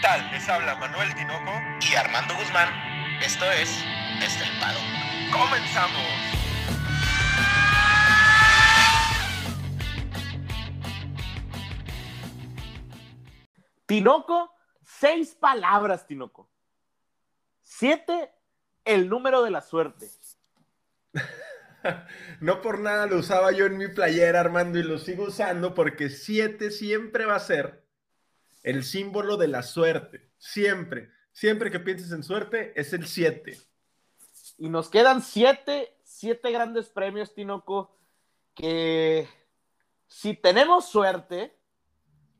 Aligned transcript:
tal? 0.00 0.30
Les 0.30 0.48
habla 0.48 0.76
Manuel 0.76 1.14
Tinoco 1.14 1.52
y 1.80 1.94
Armando 1.94 2.34
Guzmán. 2.34 2.68
Esto 3.22 3.44
es 3.50 3.84
Estelpado. 4.22 4.78
¡Comenzamos! 5.32 6.02
Tinoco, 13.86 14.54
seis 14.82 15.34
palabras, 15.34 16.06
Tinoco. 16.06 16.50
Siete, 17.62 18.30
el 18.84 19.08
número 19.08 19.42
de 19.42 19.50
la 19.50 19.60
suerte. 19.60 20.08
No 22.40 22.60
por 22.60 22.80
nada 22.80 23.06
lo 23.06 23.18
usaba 23.18 23.52
yo 23.52 23.64
en 23.64 23.78
mi 23.78 23.86
playera, 23.86 24.40
Armando, 24.40 24.80
y 24.80 24.82
lo 24.82 24.98
sigo 24.98 25.28
usando 25.28 25.74
porque 25.74 26.10
siete 26.10 26.72
siempre 26.72 27.24
va 27.24 27.36
a 27.36 27.40
ser 27.40 27.87
el 28.68 28.84
símbolo 28.84 29.36
de 29.36 29.48
la 29.48 29.62
suerte. 29.62 30.30
Siempre. 30.38 31.10
Siempre 31.32 31.70
que 31.70 31.80
pienses 31.80 32.12
en 32.12 32.22
suerte, 32.22 32.72
es 32.74 32.92
el 32.92 33.06
siete. 33.06 33.58
Y 34.58 34.68
nos 34.68 34.88
quedan 34.88 35.22
siete, 35.22 35.96
siete 36.02 36.50
grandes 36.50 36.88
premios, 36.88 37.34
Tinoco, 37.34 37.96
que 38.54 39.28
si 40.06 40.34
tenemos 40.34 40.88
suerte, 40.88 41.56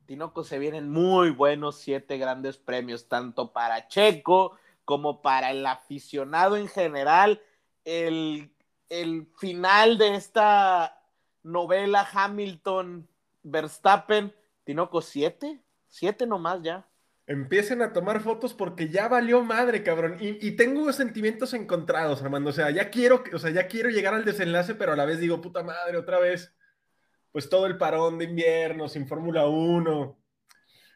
Tinoco, 0.07 0.43
se 0.43 0.59
vienen 0.59 0.91
muy 0.91 1.31
buenos 1.31 1.79
siete 1.79 2.19
grandes 2.19 2.57
premios, 2.57 3.09
tanto 3.09 3.53
para 3.53 3.89
Checo 3.89 4.57
como 4.85 5.23
para 5.23 5.51
el 5.53 5.65
aficionado 5.65 6.57
en 6.57 6.69
general. 6.69 7.41
El 7.85 8.53
el 8.89 9.27
final 9.37 9.99
de 9.99 10.15
esta 10.15 11.03
novela 11.43 12.09
Hamilton 12.11 13.09
Verstappen, 13.43 14.35
Tinoco, 14.65 15.03
siete, 15.03 15.63
siete 15.89 16.27
nomás 16.27 16.63
ya. 16.63 16.89
Empiecen 17.27 17.83
a 17.83 17.93
tomar 17.93 18.21
fotos 18.21 18.55
porque 18.55 18.89
ya 18.89 19.07
valió 19.07 19.43
madre, 19.43 19.83
cabrón. 19.83 20.17
Y, 20.19 20.53
tengo 20.53 20.91
sentimientos 20.93 21.53
encontrados, 21.53 22.23
Armando. 22.23 22.51
O 22.51 22.53
sea, 22.55 22.71
ya 22.71 22.89
quiero, 22.89 23.23
o 23.35 23.39
sea, 23.39 23.51
ya 23.51 23.67
quiero 23.67 23.91
llegar 23.91 24.15
al 24.15 24.25
desenlace, 24.25 24.75
pero 24.75 24.93
a 24.93 24.97
la 24.97 25.05
vez 25.05 25.19
digo, 25.21 25.41
puta 25.43 25.63
madre, 25.63 25.99
otra 25.99 26.19
vez. 26.19 26.55
Pues 27.31 27.51
todo 27.51 27.67
el 27.67 27.77
parón 27.77 28.19
de 28.19 28.25
invierno, 28.25 28.89
sin 28.89 29.07
Fórmula 29.07 29.47
1. 29.47 30.19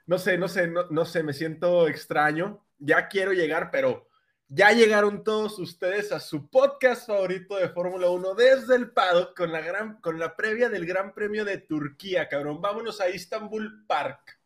No 0.07 0.19
sé, 0.19 0.39
no 0.39 0.49
sé, 0.49 0.69
no, 0.69 0.87
no 0.89 1.05
sé, 1.05 1.23
me 1.23 1.35
siento 1.35 1.87
extraño. 1.87 2.65
Ya 2.79 3.09
quiero 3.09 3.35
llegar, 3.35 3.71
pero 3.71 4.09
ya 4.49 4.71
llegaron 4.73 5.25
todos 5.25 5.59
ustedes 5.59 6.13
a 6.13 6.21
su 6.21 6.51
podcast 6.51 7.07
favorito 7.07 7.57
de 7.57 7.71
Fórmula 7.71 8.11
1 8.11 8.35
desde 8.35 8.77
el 8.77 8.91
paddock 8.91 9.35
con 9.35 9.51
la, 9.51 9.61
gran, 9.61 9.99
con 10.01 10.19
la 10.19 10.37
previa 10.37 10.69
del 10.69 10.85
Gran 10.85 11.15
Premio 11.15 11.45
de 11.45 11.57
Turquía, 11.57 12.29
cabrón. 12.29 12.61
Vámonos 12.61 13.01
a 13.01 13.09
Istanbul 13.09 13.87
Park. 13.87 14.42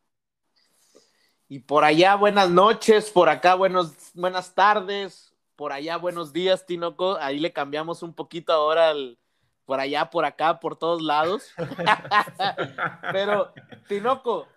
Y 1.49 1.61
por 1.61 1.85
allá, 1.85 2.17
buenas 2.17 2.51
noches, 2.51 3.11
por 3.11 3.29
acá, 3.29 3.55
buenos, 3.55 3.95
buenas 4.15 4.55
tardes, 4.55 5.33
por 5.55 5.73
allá, 5.73 5.97
buenos 5.97 6.33
días, 6.33 6.67
Tinoco. 6.67 7.17
Ahí 7.17 7.39
le 7.39 7.53
cambiamos 7.53 8.03
un 8.03 8.15
poquito 8.15 8.53
ahora 8.53 8.91
al, 8.91 9.19
por 9.65 9.81
allá, 9.81 10.11
por 10.11 10.25
acá, 10.25 10.59
por 10.61 10.77
todos 10.77 11.03
lados. 11.03 11.53
Pero, 13.13 13.53
Tinoco, 13.89 14.49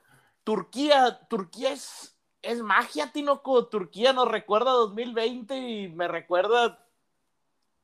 Turquía, 0.43 1.19
Turquía 1.29 1.73
es 1.73 2.19
es 2.41 2.61
magia, 2.61 3.11
Tinoco. 3.11 3.67
Turquía 3.67 4.13
nos 4.13 4.27
recuerda 4.27 4.71
2020 4.71 5.57
y 5.57 5.87
me 5.89 6.07
recuerda 6.07 6.85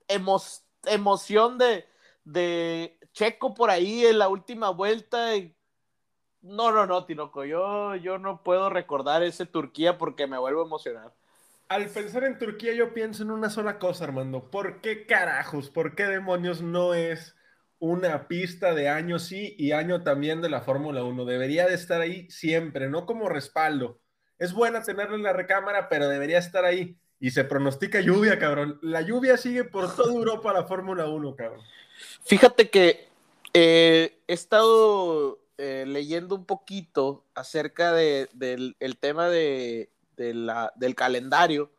emoción 0.07 1.57
de, 1.57 1.87
de 2.23 2.99
Checo 3.11 3.53
por 3.53 3.69
ahí 3.69 4.05
en 4.05 4.19
la 4.19 4.29
última 4.29 4.69
vuelta. 4.69 5.33
No, 6.45 6.71
no, 6.71 6.85
no, 6.85 7.05
Tinoco. 7.05 7.43
Yo, 7.43 7.95
yo 7.95 8.17
no 8.17 8.43
puedo 8.43 8.69
recordar 8.69 9.23
ese 9.23 9.45
Turquía 9.45 9.97
porque 9.97 10.27
me 10.27 10.37
vuelvo 10.37 10.61
a 10.61 10.65
emocionar. 10.65 11.13
Al 11.67 11.87
pensar 11.87 12.23
en 12.23 12.37
Turquía, 12.37 12.73
yo 12.73 12.93
pienso 12.93 13.23
en 13.23 13.31
una 13.31 13.49
sola 13.49 13.79
cosa, 13.79 14.05
Armando. 14.05 14.51
¿Por 14.51 14.81
qué 14.81 15.05
carajos, 15.05 15.69
por 15.69 15.95
qué 15.95 16.05
demonios 16.05 16.61
no 16.61 16.93
es 16.93 17.35
una 17.79 18.27
pista 18.27 18.73
de 18.73 18.89
año 18.89 19.19
sí 19.19 19.55
y 19.57 19.71
año 19.71 20.03
también 20.03 20.41
de 20.41 20.49
la 20.49 20.61
Fórmula 20.61 21.03
1? 21.03 21.25
Debería 21.25 21.67
de 21.67 21.73
estar 21.73 22.01
ahí 22.01 22.29
siempre, 22.29 22.87
no 22.87 23.05
como 23.05 23.27
respaldo 23.27 23.99
es 24.37 24.53
buena 24.53 24.83
tenerla 24.83 25.15
en 25.15 25.23
la 25.23 25.33
recámara, 25.33 25.89
pero 25.89 26.07
debería 26.07 26.39
estar 26.39 26.65
ahí. 26.65 26.97
Y 27.19 27.31
se 27.31 27.45
pronostica 27.45 28.01
lluvia, 28.01 28.37
cabrón. 28.37 28.77
La 28.81 29.01
lluvia 29.01 29.37
sigue 29.37 29.63
por 29.63 29.95
toda 29.95 30.11
Europa 30.11 30.51
la 30.53 30.65
Fórmula 30.65 31.07
1, 31.07 31.35
cabrón. 31.35 31.61
Fíjate 32.25 32.69
que 32.69 33.07
eh, 33.53 34.19
he 34.27 34.33
estado 34.33 35.39
eh, 35.57 35.85
leyendo 35.87 36.35
un 36.35 36.45
poquito 36.45 37.23
acerca 37.33 37.93
del 37.93 38.27
tema 38.99 39.29
de, 39.29 39.89
del 40.17 40.95
calendario. 40.95 41.71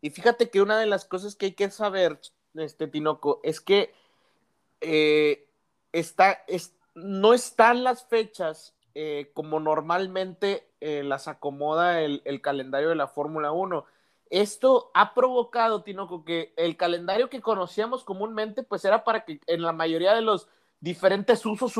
Y 0.00 0.10
fíjate 0.10 0.50
que 0.50 0.60
una 0.60 0.78
de 0.78 0.86
las 0.86 1.04
cosas 1.04 1.36
que 1.36 1.46
hay 1.46 1.52
que 1.52 1.70
saber, 1.70 2.18
este 2.54 2.88
Tinoco, 2.88 3.40
es 3.44 3.60
que 3.60 3.94
eh, 4.80 5.46
está, 5.92 6.42
es, 6.48 6.74
no 6.94 7.32
están 7.32 7.84
las 7.84 8.04
fechas 8.06 8.74
eh, 8.94 9.30
como 9.34 9.60
normalmente 9.60 10.66
las 10.80 11.28
acomoda 11.28 12.00
el, 12.00 12.40
calendario 12.40 12.88
de 12.88 12.96
la 12.96 13.06
Fórmula 13.06 13.52
1. 13.52 13.84
Esto 14.30 14.90
ha 14.94 15.14
provocado, 15.14 15.84
Tinoco, 15.84 16.24
que 16.24 16.52
el 16.56 16.76
calendario 16.76 17.30
que 17.30 17.40
conocíamos 17.40 18.02
comúnmente, 18.02 18.64
pues 18.64 18.84
era 18.84 19.04
para 19.04 19.24
que 19.24 19.40
en 19.46 19.62
la 19.62 19.72
mayoría 19.72 20.12
de 20.12 20.22
los 20.22 20.48
diferentes 20.82 21.46
usos 21.46 21.72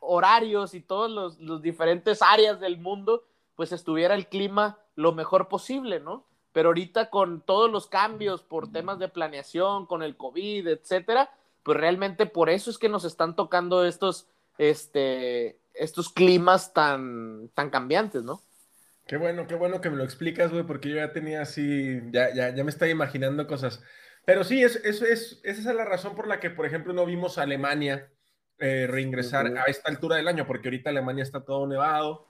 horarios 0.00 0.74
y 0.74 0.82
todos 0.82 1.10
los, 1.10 1.40
los, 1.40 1.62
diferentes 1.62 2.20
áreas 2.20 2.60
del 2.60 2.78
mundo, 2.78 3.24
pues 3.56 3.72
estuviera 3.72 4.14
el 4.14 4.28
clima 4.28 4.78
lo 4.94 5.12
mejor 5.12 5.48
posible, 5.48 5.98
¿no? 5.98 6.26
Pero 6.52 6.68
ahorita 6.68 7.08
con 7.08 7.40
todos 7.40 7.70
los 7.70 7.86
cambios 7.86 8.42
por 8.42 8.70
temas 8.70 8.98
de 8.98 9.08
planeación, 9.08 9.86
con 9.86 10.02
el 10.02 10.14
COVID, 10.14 10.68
etcétera, 10.68 11.30
pues 11.62 11.78
realmente 11.78 12.26
por 12.26 12.50
eso 12.50 12.70
es 12.70 12.76
que 12.76 12.90
nos 12.90 13.06
están 13.06 13.34
tocando 13.34 13.82
estos, 13.86 14.28
este, 14.58 15.58
estos 15.72 16.10
climas 16.10 16.74
tan, 16.74 17.48
tan 17.54 17.70
cambiantes, 17.70 18.24
¿no? 18.24 18.42
Qué 19.06 19.16
bueno, 19.16 19.46
qué 19.46 19.54
bueno 19.54 19.80
que 19.80 19.88
me 19.88 19.96
lo 19.96 20.04
explicas, 20.04 20.52
güey, 20.52 20.64
porque 20.64 20.90
yo 20.90 20.96
ya 20.96 21.14
tenía 21.14 21.40
así, 21.40 21.98
ya, 22.10 22.34
ya, 22.34 22.54
ya 22.54 22.62
me 22.62 22.70
estaba 22.70 22.90
imaginando 22.90 23.46
cosas. 23.46 23.82
Pero 24.26 24.44
sí, 24.44 24.62
es, 24.62 24.76
es, 24.84 25.00
es, 25.00 25.40
esa 25.44 25.70
es 25.70 25.76
la 25.76 25.86
razón 25.86 26.14
por 26.14 26.28
la 26.28 26.40
que, 26.40 26.50
por 26.50 26.66
ejemplo, 26.66 26.92
no 26.92 27.06
vimos 27.06 27.38
Alemania 27.38 28.10
eh, 28.60 28.86
reingresar 28.88 29.46
a 29.46 29.64
esta 29.64 29.90
altura 29.90 30.16
del 30.16 30.28
año, 30.28 30.46
porque 30.46 30.68
ahorita 30.68 30.90
Alemania 30.90 31.22
está 31.22 31.44
todo 31.44 31.66
nevado. 31.66 32.26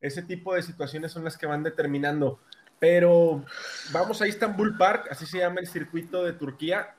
Ese 0.00 0.22
tipo 0.22 0.54
de 0.54 0.62
situaciones 0.62 1.12
son 1.12 1.24
las 1.24 1.36
que 1.36 1.46
van 1.46 1.62
determinando. 1.62 2.40
Pero 2.78 3.44
vamos 3.92 4.20
a 4.22 4.26
Istanbul 4.26 4.76
Park, 4.76 5.08
así 5.10 5.26
se 5.26 5.38
llama 5.38 5.60
el 5.60 5.66
circuito 5.66 6.24
de 6.24 6.32
Turquía. 6.32 6.96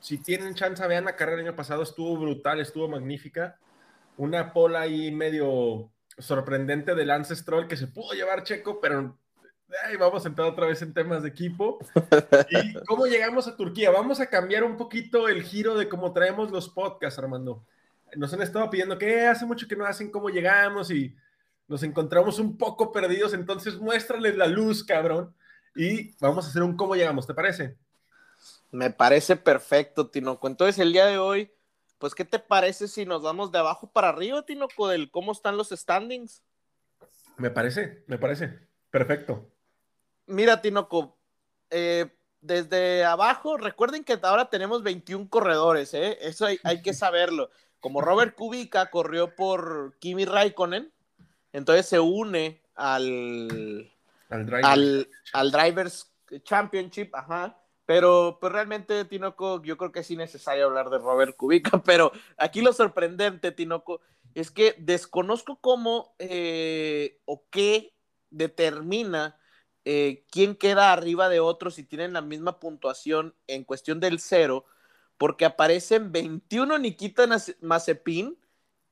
Si 0.00 0.18
tienen 0.18 0.54
chance, 0.54 0.86
vean 0.86 1.04
la 1.04 1.16
carrera 1.16 1.38
del 1.38 1.48
año 1.48 1.56
pasado, 1.56 1.82
estuvo 1.82 2.16
brutal, 2.16 2.60
estuvo 2.60 2.88
magnífica 2.88 3.58
una 4.16 4.52
pola 4.52 4.82
ahí 4.82 5.10
medio 5.10 5.90
sorprendente 6.18 6.94
del 6.94 7.10
Ancestral 7.10 7.66
que 7.66 7.76
se 7.76 7.86
pudo 7.86 8.12
llevar 8.12 8.42
Checo, 8.42 8.80
pero 8.80 9.18
vamos 9.98 10.24
a 10.24 10.28
entrar 10.28 10.48
otra 10.48 10.66
vez 10.66 10.82
en 10.82 10.92
temas 10.92 11.22
de 11.22 11.30
equipo. 11.30 11.78
¿Y 12.50 12.74
cómo 12.84 13.06
llegamos 13.06 13.48
a 13.48 13.56
Turquía? 13.56 13.90
Vamos 13.90 14.20
a 14.20 14.26
cambiar 14.26 14.64
un 14.64 14.76
poquito 14.76 15.28
el 15.28 15.42
giro 15.42 15.74
de 15.76 15.88
cómo 15.88 16.12
traemos 16.12 16.50
los 16.50 16.68
podcasts, 16.68 17.18
Armando. 17.18 17.64
Nos 18.16 18.32
han 18.32 18.42
estado 18.42 18.68
pidiendo 18.70 18.98
que 18.98 19.26
hace 19.26 19.46
mucho 19.46 19.66
que 19.66 19.76
no 19.76 19.86
hacen 19.86 20.10
cómo 20.10 20.28
llegamos 20.28 20.90
y 20.90 21.14
nos 21.68 21.82
encontramos 21.82 22.38
un 22.38 22.58
poco 22.58 22.92
perdidos, 22.92 23.32
entonces 23.34 23.76
muéstrales 23.76 24.36
la 24.36 24.46
luz, 24.46 24.84
cabrón. 24.84 25.34
Y 25.74 26.14
vamos 26.18 26.44
a 26.44 26.48
hacer 26.48 26.62
un 26.62 26.76
cómo 26.76 26.94
llegamos, 26.94 27.26
¿te 27.26 27.34
parece? 27.34 27.76
Me 28.70 28.90
parece 28.90 29.36
perfecto, 29.36 30.08
Tinoco. 30.08 30.46
Entonces 30.46 30.78
el 30.78 30.92
día 30.92 31.06
de 31.06 31.18
hoy 31.18 31.50
pues, 32.02 32.16
¿qué 32.16 32.24
te 32.24 32.40
parece 32.40 32.88
si 32.88 33.06
nos 33.06 33.22
vamos 33.22 33.52
de 33.52 33.60
abajo 33.60 33.88
para 33.88 34.08
arriba, 34.08 34.44
Tinoco, 34.44 34.88
del 34.88 35.08
cómo 35.08 35.30
están 35.30 35.56
los 35.56 35.68
standings? 35.68 36.42
Me 37.36 37.48
parece, 37.48 38.02
me 38.08 38.18
parece. 38.18 38.58
Perfecto. 38.90 39.48
Mira, 40.26 40.60
Tinoco, 40.60 41.16
eh, 41.70 42.10
desde 42.40 43.04
abajo, 43.04 43.56
recuerden 43.56 44.02
que 44.02 44.18
ahora 44.20 44.50
tenemos 44.50 44.82
21 44.82 45.28
corredores, 45.30 45.94
¿eh? 45.94 46.18
Eso 46.22 46.44
hay, 46.44 46.82
que 46.82 46.92
saberlo. 46.92 47.50
Como 47.82 48.00
Robert 48.00 48.36
Kubica 48.36 48.90
corrió 48.90 49.34
por 49.34 49.98
Kimi 49.98 50.24
Raikkonen, 50.24 50.92
entonces 51.52 51.84
se 51.84 51.98
une 51.98 52.62
al, 52.76 53.92
al, 54.30 55.08
al 55.32 55.50
Drivers 55.50 56.14
Championship, 56.44 57.12
ajá. 57.12 57.58
Pero 57.84 58.38
pues 58.40 58.52
realmente, 58.52 59.04
Tinoco, 59.04 59.60
yo 59.64 59.76
creo 59.76 59.90
que 59.90 59.98
es 59.98 60.10
innecesario 60.12 60.66
hablar 60.66 60.90
de 60.90 60.98
Robert 60.98 61.36
Kubica, 61.36 61.82
pero 61.84 62.12
aquí 62.36 62.60
lo 62.60 62.72
sorprendente, 62.72 63.50
Tinoco, 63.50 64.00
es 64.32 64.52
que 64.52 64.76
desconozco 64.78 65.58
cómo 65.60 66.14
eh, 66.20 67.18
o 67.24 67.42
qué 67.50 67.96
determina 68.30 69.40
eh, 69.84 70.24
quién 70.30 70.54
queda 70.54 70.92
arriba 70.92 71.28
de 71.28 71.40
otros 71.40 71.74
si 71.74 71.82
tienen 71.82 72.12
la 72.12 72.22
misma 72.22 72.60
puntuación 72.60 73.34
en 73.48 73.64
cuestión 73.64 73.98
del 73.98 74.20
cero, 74.20 74.66
porque 75.18 75.44
aparecen 75.44 76.12
21 76.12 76.78
Nikita 76.78 77.26
Mazepin, 77.60 78.38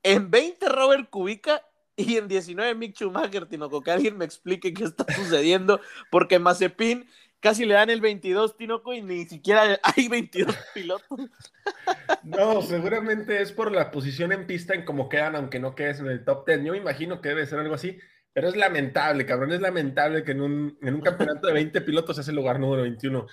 en 0.03 0.31
20 0.31 0.69
Robert 0.69 1.09
Kubica 1.09 1.63
y 1.95 2.17
en 2.17 2.27
19 2.27 2.75
Mick 2.75 2.95
Schumacher, 2.95 3.45
Tinoco, 3.45 3.81
que 3.81 3.91
alguien 3.91 4.17
me 4.17 4.25
explique 4.25 4.73
qué 4.73 4.83
está 4.83 5.05
sucediendo, 5.15 5.79
porque 6.09 6.39
Mazepin 6.39 7.05
casi 7.39 7.65
le 7.65 7.73
dan 7.73 7.89
el 7.89 8.01
22, 8.01 8.55
Tinoco, 8.55 8.93
y 8.93 9.01
ni 9.01 9.25
siquiera 9.25 9.79
hay 9.83 10.07
22 10.07 10.55
pilotos. 10.73 11.19
No, 12.23 12.61
seguramente 12.61 13.41
es 13.41 13.51
por 13.51 13.71
la 13.71 13.91
posición 13.91 14.31
en 14.31 14.47
pista 14.47 14.73
en 14.73 14.85
cómo 14.85 15.09
quedan, 15.09 15.35
aunque 15.35 15.59
no 15.59 15.75
quedes 15.75 15.99
en 15.99 16.07
el 16.07 16.23
top 16.23 16.47
10. 16.47 16.63
Yo 16.63 16.71
me 16.71 16.77
imagino 16.77 17.21
que 17.21 17.29
debe 17.29 17.45
ser 17.45 17.59
algo 17.59 17.75
así, 17.75 17.97
pero 18.33 18.47
es 18.47 18.55
lamentable, 18.55 19.25
cabrón, 19.25 19.51
es 19.51 19.61
lamentable 19.61 20.23
que 20.23 20.31
en 20.31 20.41
un, 20.41 20.77
en 20.81 20.95
un 20.95 21.01
campeonato 21.01 21.47
de 21.47 21.53
20 21.53 21.81
pilotos 21.81 22.17
es 22.17 22.27
el 22.27 22.35
lugar 22.35 22.59
número 22.59 22.83
21. 22.83 23.27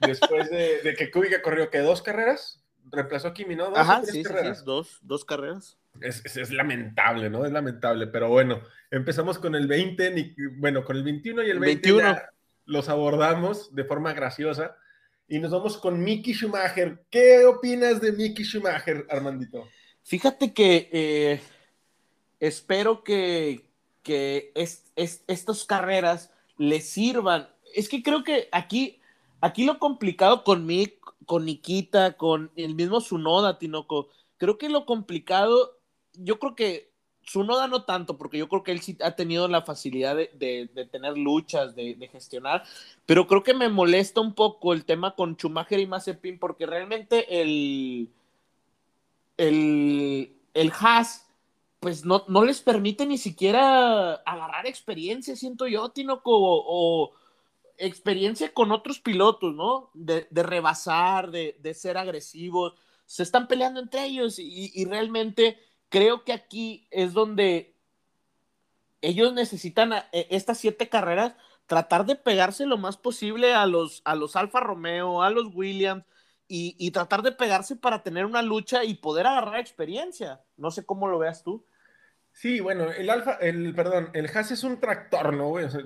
Después 0.00 0.50
de, 0.50 0.82
de 0.82 0.94
que 0.94 1.10
Kubica 1.10 1.42
corrió, 1.42 1.70
que 1.70 1.78
¿Dos 1.78 2.02
carreras? 2.02 2.62
¿Reemplazó 2.90 3.28
a 3.28 3.34
Kimi, 3.34 3.54
no? 3.54 3.70
¿Dos 3.70 3.78
Ajá, 3.78 4.02
sí, 4.04 4.22
carreras? 4.22 4.60
sí, 4.60 4.64
dos, 4.64 4.98
dos 5.02 5.24
carreras. 5.24 5.78
Es, 6.00 6.24
es, 6.24 6.36
es, 6.36 6.50
lamentable, 6.50 7.28
¿no? 7.28 7.44
Es 7.44 7.52
lamentable, 7.52 8.06
pero 8.06 8.28
bueno, 8.28 8.62
empezamos 8.90 9.38
con 9.38 9.54
el 9.54 9.66
20, 9.66 10.34
bueno, 10.56 10.84
con 10.84 10.96
el 10.96 11.02
21 11.02 11.42
y 11.42 11.50
el 11.50 11.58
20 11.58 11.92
21. 11.92 12.18
los 12.66 12.88
abordamos 12.88 13.74
de 13.74 13.84
forma 13.84 14.12
graciosa 14.14 14.76
y 15.28 15.38
nos 15.38 15.50
vamos 15.50 15.76
con 15.76 16.02
Mickey 16.02 16.32
Schumacher. 16.32 17.04
¿Qué 17.10 17.44
opinas 17.44 18.00
de 18.00 18.12
Mickey 18.12 18.44
Schumacher, 18.44 19.06
Armandito? 19.10 19.68
Fíjate 20.02 20.54
que 20.54 20.88
eh, 20.90 21.40
espero 22.40 23.04
que, 23.04 23.68
que 24.02 24.52
es, 24.54 24.90
es, 24.96 25.22
estas 25.26 25.64
carreras 25.64 26.30
le 26.56 26.80
sirvan. 26.80 27.48
Es 27.74 27.90
que 27.90 28.02
creo 28.02 28.24
que 28.24 28.48
aquí, 28.52 28.97
aquí 29.40 29.64
lo 29.64 29.78
complicado 29.78 30.44
con 30.44 30.66
Mick, 30.66 30.98
con 31.26 31.44
Nikita, 31.44 32.16
con 32.16 32.50
el 32.56 32.74
mismo 32.74 33.00
Sunoda, 33.00 33.58
Tinoco, 33.58 34.08
creo 34.36 34.58
que 34.58 34.68
lo 34.68 34.86
complicado 34.86 35.78
yo 36.18 36.38
creo 36.38 36.54
que 36.54 36.90
su 37.22 37.44
noda 37.44 37.68
no 37.68 37.84
tanto, 37.84 38.16
porque 38.16 38.38
yo 38.38 38.48
creo 38.48 38.62
que 38.62 38.72
él 38.72 38.80
sí 38.80 38.96
ha 39.02 39.14
tenido 39.14 39.48
la 39.48 39.62
facilidad 39.62 40.16
de, 40.16 40.88
tener 40.90 41.18
luchas, 41.18 41.76
de, 41.76 42.08
gestionar, 42.10 42.64
pero 43.04 43.26
creo 43.26 43.42
que 43.42 43.52
me 43.52 43.68
molesta 43.68 44.20
un 44.20 44.34
poco 44.34 44.72
el 44.72 44.84
tema 44.84 45.14
con 45.14 45.34
Schumacher 45.36 45.78
y 45.78 45.86
Mazepin, 45.86 46.38
porque 46.38 46.64
realmente 46.64 47.42
el, 47.42 48.08
el, 49.36 50.32
el 50.54 50.72
Haas, 50.80 51.28
pues 51.80 52.04
no, 52.04 52.24
no 52.28 52.44
les 52.44 52.62
permite 52.62 53.04
ni 53.04 53.18
siquiera 53.18 54.14
agarrar 54.14 54.66
experiencia, 54.66 55.36
siento 55.36 55.66
yo, 55.66 55.90
Tinoco, 55.90 56.32
o 56.32 57.12
experiencia 57.78 58.52
con 58.52 58.72
otros 58.72 59.00
pilotos, 59.00 59.54
¿no? 59.54 59.90
De, 59.94 60.26
rebasar, 60.30 61.30
de, 61.30 61.74
ser 61.74 61.96
agresivos, 61.96 62.74
se 63.06 63.22
están 63.22 63.48
peleando 63.48 63.80
entre 63.80 64.04
ellos 64.04 64.38
y, 64.38 64.84
realmente 64.84 65.58
creo 65.88 66.24
que 66.24 66.32
aquí 66.32 66.86
es 66.90 67.12
donde 67.14 67.74
ellos 69.00 69.32
necesitan 69.32 69.92
e, 69.92 70.26
estas 70.30 70.58
siete 70.58 70.88
carreras 70.88 71.34
tratar 71.66 72.04
de 72.04 72.16
pegarse 72.16 72.66
lo 72.66 72.78
más 72.78 72.96
posible 72.96 73.54
a 73.54 73.66
los, 73.66 74.02
a 74.04 74.14
los 74.14 74.36
Alfa 74.36 74.60
Romeo, 74.60 75.22
a 75.22 75.30
los 75.30 75.54
Williams 75.54 76.04
y, 76.48 76.74
y, 76.78 76.90
tratar 76.90 77.22
de 77.22 77.32
pegarse 77.32 77.76
para 77.76 78.02
tener 78.02 78.26
una 78.26 78.42
lucha 78.42 78.84
y 78.84 78.94
poder 78.94 79.26
agarrar 79.26 79.60
experiencia. 79.60 80.40
No 80.56 80.70
sé 80.70 80.84
cómo 80.84 81.08
lo 81.08 81.18
veas 81.18 81.42
tú. 81.42 81.64
Sí, 82.32 82.60
bueno, 82.60 82.90
el 82.92 83.10
Alfa, 83.10 83.34
el, 83.34 83.74
perdón, 83.74 84.10
el 84.14 84.26
Haas 84.26 84.50
es 84.52 84.62
un 84.62 84.78
tractor, 84.78 85.34
¿no? 85.34 85.50
O 85.50 85.68
sea, 85.68 85.82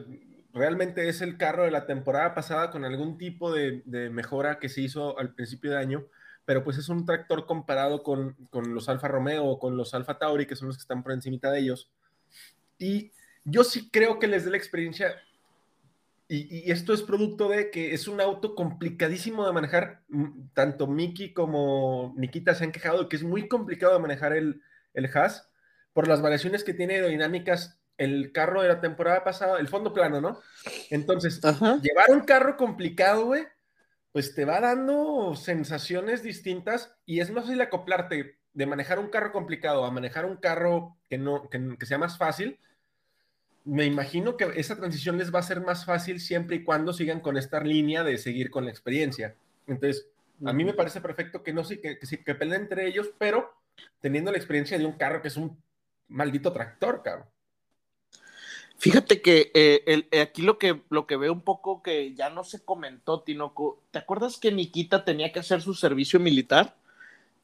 realmente 0.53 1.09
es 1.09 1.23
el 1.23 1.37
carro 1.37 1.65
de 1.65 1.71
la 1.71 1.87
temporada 1.87 2.35
pasada 2.35 2.71
con 2.71 2.85
algún 2.85 3.19
tipo 3.19 3.53
de, 3.53 3.83
mejora 4.11 4.59
que 4.59 4.69
se 4.69 4.83
hizo 4.83 5.19
al 5.19 5.35
principio 5.35 5.71
de 5.71 5.79
año 5.79 6.07
pero 6.45 6.65
pues 6.65 6.77
es 6.77 6.89
un 6.89 7.07
tractor 7.07 7.47
comparado 7.47 8.03
con, 8.03 8.37
los 8.53 8.89
Alfa 8.89 9.07
Romeo 9.07 9.45
o 9.45 9.59
con 9.61 9.77
los 9.77 9.95
Alfa 9.95 10.19
Tauri, 10.19 10.45
que 10.45 10.57
son 10.57 10.67
los 10.69 10.77
que 10.77 10.83
están 10.83 11.05
por 11.05 11.13
encima 11.13 11.39
de 11.39 11.61
ellos. 11.61 11.89
Y 12.79 13.13
yo 13.45 13.63
sí 13.63 13.91
creo 13.91 14.19
que 14.19 14.27
les 14.27 14.45
dé 14.45 14.51
la 14.51 14.57
experiencia, 14.57 15.15
y, 16.27 16.67
y, 16.67 16.73
esto 16.73 16.95
es 16.95 17.03
producto 17.03 17.49
de 17.49 17.71
que 17.71 17.95
es 17.95 18.09
un 18.09 18.21
auto 18.21 18.57
complicadísimo 18.57 19.47
de 19.47 19.53
manejar, 19.53 20.03
tanto 20.53 20.89
Miki 20.89 21.33
como 21.33 22.13
Nikita 22.17 22.57
se 22.57 22.65
han 22.65 22.73
quejado 22.73 23.05
de 23.05 23.09
que 23.09 23.17
es 23.17 23.23
muy 23.23 23.49
complicado 23.49 23.93
de 23.93 24.01
manejar 24.01 24.33
el, 24.33 24.63
el 24.95 25.07
Haas 25.15 25.49
por 25.93 26.09
las 26.09 26.23
variaciones 26.23 26.65
que 26.65 26.75
tiene 26.75 26.95
aerodinámicas 26.95 27.79
el 27.99 28.33
carro 28.33 28.63
de 28.63 28.69
la 28.69 28.81
temporada 28.81 29.25
pasada, 29.25 29.59
el 29.61 29.69
fondo 29.69 29.93
plano, 29.93 30.21
¿no? 30.21 30.41
Entonces, 30.91 31.45
Ajá. 31.45 31.79
llevar 31.83 32.11
un 32.11 32.21
carro 32.21 32.57
complicado, 32.57 33.27
güey, 33.27 33.45
pues 34.13 34.35
te 34.35 34.45
va 34.45 34.61
dando 34.61 35.35
sensaciones 35.37 36.23
distintas 36.23 36.95
y 37.07 37.21
es 37.21 37.31
más 37.31 37.45
fácil 37.45 37.61
acoplarte 37.61 38.39
de 38.53 38.67
manejar 38.67 38.99
un 38.99 39.09
carro 39.09 39.33
complicado 39.33 39.85
a 39.85 39.91
manejar 39.91 40.27
un 40.27 40.37
carro 40.37 40.97
que, 41.09 41.19
no, 41.19 41.49
que, 41.49 41.77
que 41.79 41.87
sea 41.87 41.99
más 41.99 42.19
fácil. 42.19 42.59
Me 43.65 43.87
imagino 43.87 44.37
que 44.37 44.53
esa 44.57 44.77
transición 44.77 45.17
les 45.17 45.35
va 45.35 45.39
a 45.39 45.45
ser 45.45 45.61
más 45.61 45.85
fácil 45.85 46.21
siempre 46.21 46.57
y 46.57 46.65
cuando 46.65 46.93
sigan 46.93 47.21
con 47.21 47.37
esta 47.37 47.61
línea 47.61 48.03
de 48.05 48.19
seguir 48.19 48.51
con 48.51 48.65
la 48.65 48.71
experiencia. 48.71 49.35
Entonces, 49.67 50.09
a 50.45 50.53
mí 50.53 50.65
me 50.65 50.75
parece 50.75 51.01
perfecto 51.01 51.43
que 51.43 51.53
no 51.53 51.65
sí, 51.65 51.79
que, 51.79 51.99
que, 51.99 52.25
que 52.25 52.35
peleen 52.35 52.63
entre 52.63 52.87
ellos, 52.87 53.11
pero 53.19 53.55
teniendo 54.01 54.31
la 54.31 54.39
experiencia 54.39 54.77
de 54.77 54.85
un 54.85 54.99
carro 54.99 55.23
que 55.23 55.29
es 55.29 55.37
un 55.37 55.63
maldito 56.09 56.53
tractor, 56.53 57.03
cabrón. 57.03 57.32
Fíjate 58.83 59.23
que 59.23 59.53
eh, 59.55 59.85
el, 59.87 60.09
eh, 60.11 60.23
aquí 60.23 60.43
lo 60.43 60.59
que, 60.59 60.83
lo 60.91 61.07
que 61.07 61.17
veo 61.17 61.33
un 61.33 61.43
poco 61.43 61.85
que 61.85 62.15
ya 62.15 62.31
no 62.31 62.43
se 62.43 62.65
comentó, 62.65 63.21
Tinoco, 63.21 63.81
¿te 63.93 64.01
acuerdas 64.01 64.39
que 64.39 64.51
Nikita 64.51 65.05
tenía 65.05 65.31
que 65.31 65.39
hacer 65.39 65.63
su 65.63 65.75
servicio 65.75 66.19
militar? 66.19 66.75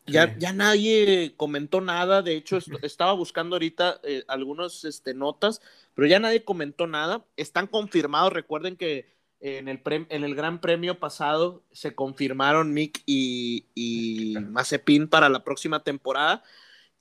Ya, 0.05 0.27
sí. 0.27 0.33
ya 0.39 0.53
nadie 0.53 1.35
comentó 1.37 1.81
nada, 1.81 2.23
de 2.23 2.35
hecho 2.35 2.57
est 2.57 2.69
estaba 2.83 3.13
buscando 3.13 3.55
ahorita 3.55 4.01
eh, 4.03 4.25
algunas 4.27 4.85
este, 4.85 5.15
notas, 5.15 5.63
pero 5.95 6.09
ya 6.09 6.19
nadie 6.19 6.43
comentó 6.43 6.89
nada, 6.89 7.25
están 7.37 7.69
confirmados, 7.69 8.33
recuerden 8.33 8.77
que 8.77 9.07
en 9.39 9.69
el, 9.69 9.81
en 9.87 10.25
el 10.25 10.35
Gran 10.35 10.61
Premio 10.61 10.99
pasado 10.99 11.63
se 11.71 11.95
confirmaron 11.95 12.75
Mick 12.75 13.01
y, 13.07 13.67
y 13.77 14.35
Mazepin 14.41 15.07
para 15.07 15.29
la 15.29 15.45
próxima 15.45 15.85
temporada, 15.85 16.43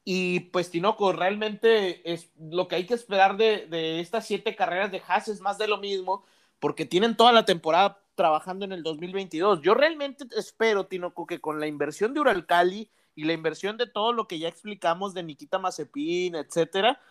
y 0.09 0.39
pues 0.39 0.71
Tinoco, 0.71 1.11
realmente 1.11 2.13
es 2.13 2.31
lo 2.39 2.69
que 2.69 2.75
hay 2.75 2.85
que 2.85 2.93
esperar 2.93 3.35
de, 3.35 3.67
de, 3.67 3.99
estas 3.99 4.25
siete 4.25 4.55
carreras 4.55 4.89
de 4.89 5.01
Haas 5.05 5.27
es 5.27 5.41
más 5.41 5.57
de 5.57 5.67
lo 5.67 5.79
mismo, 5.79 6.23
porque 6.61 6.85
tienen 6.85 7.17
toda 7.17 7.33
la 7.33 7.43
temporada 7.43 8.01
trabajando 8.15 8.63
en 8.63 8.71
el 8.71 8.83
2022. 8.83 9.59
Yo 9.61 9.73
realmente 9.73 10.25
espero, 10.37 10.85
Tinoco, 10.85 11.27
que 11.27 11.41
con 11.41 11.59
la 11.59 11.67
inversión 11.67 12.13
de 12.13 12.21
Uralcali 12.21 12.89
y 13.15 13.25
la 13.25 13.33
inversión 13.33 13.75
de 13.75 13.85
todo 13.85 14.13
lo 14.13 14.29
que 14.29 14.39
ya 14.39 14.47
explicamos 14.47 15.13
de 15.13 15.23
Nikita 15.23 15.59
Mazepin, 15.59 16.35
etcétera, 16.35 17.01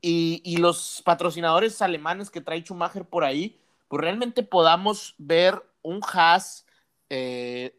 y, 0.00 0.42
y 0.44 0.56
los 0.56 1.02
patrocinadores 1.04 1.80
alemanes 1.80 2.30
que 2.30 2.40
trae 2.40 2.62
Schumacher 2.62 3.04
por 3.04 3.22
ahí, 3.22 3.60
pues 3.86 4.02
realmente 4.02 4.42
podamos 4.42 5.14
ver 5.18 5.62
un 5.80 6.00
Haas 6.02 6.66
eh, 7.08 7.78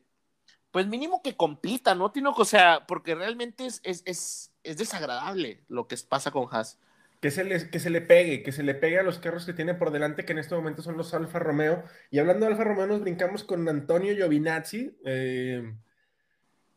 pues 0.77 0.86
mínimo 0.86 1.24
que 1.24 1.36
compita, 1.36 1.96
¿no, 1.96 2.12
Tino? 2.12 2.36
O 2.38 2.46
sea, 2.46 2.86
porque 2.88 3.15
realmente 3.15 3.65
es, 3.65 3.81
es, 3.84 4.03
es, 4.05 4.51
es 4.63 4.77
desagradable 4.77 5.63
lo 5.69 5.88
que 5.88 5.96
pasa 6.07 6.29
con 6.29 6.48
Haas. 6.51 6.77
Que 7.19 7.31
se, 7.31 7.43
le, 7.43 7.72
que 7.72 7.79
se 7.79 7.89
le 7.89 8.00
pegue, 8.00 8.43
que 8.43 8.51
se 8.51 8.62
le 8.62 8.75
pegue 8.75 9.00
a 9.00 9.01
los 9.01 9.17
carros 9.17 9.48
que 9.48 9.53
tiene 9.53 9.74
por 9.74 9.89
delante, 9.89 10.24
que 10.24 10.34
en 10.34 10.38
este 10.38 10.53
momento 10.53 10.84
son 10.84 10.96
los 10.96 11.15
Alfa 11.15 11.39
Romeo. 11.39 11.84
Y 12.12 12.19
hablando 12.19 12.46
de 12.46 12.51
Alfa 12.51 12.63
Romeo, 12.63 12.86
nos 12.86 13.01
brincamos 13.01 13.43
con 13.43 13.67
Antonio 13.67 14.13
Giovinazzi, 14.13 14.96
eh, 15.03 15.74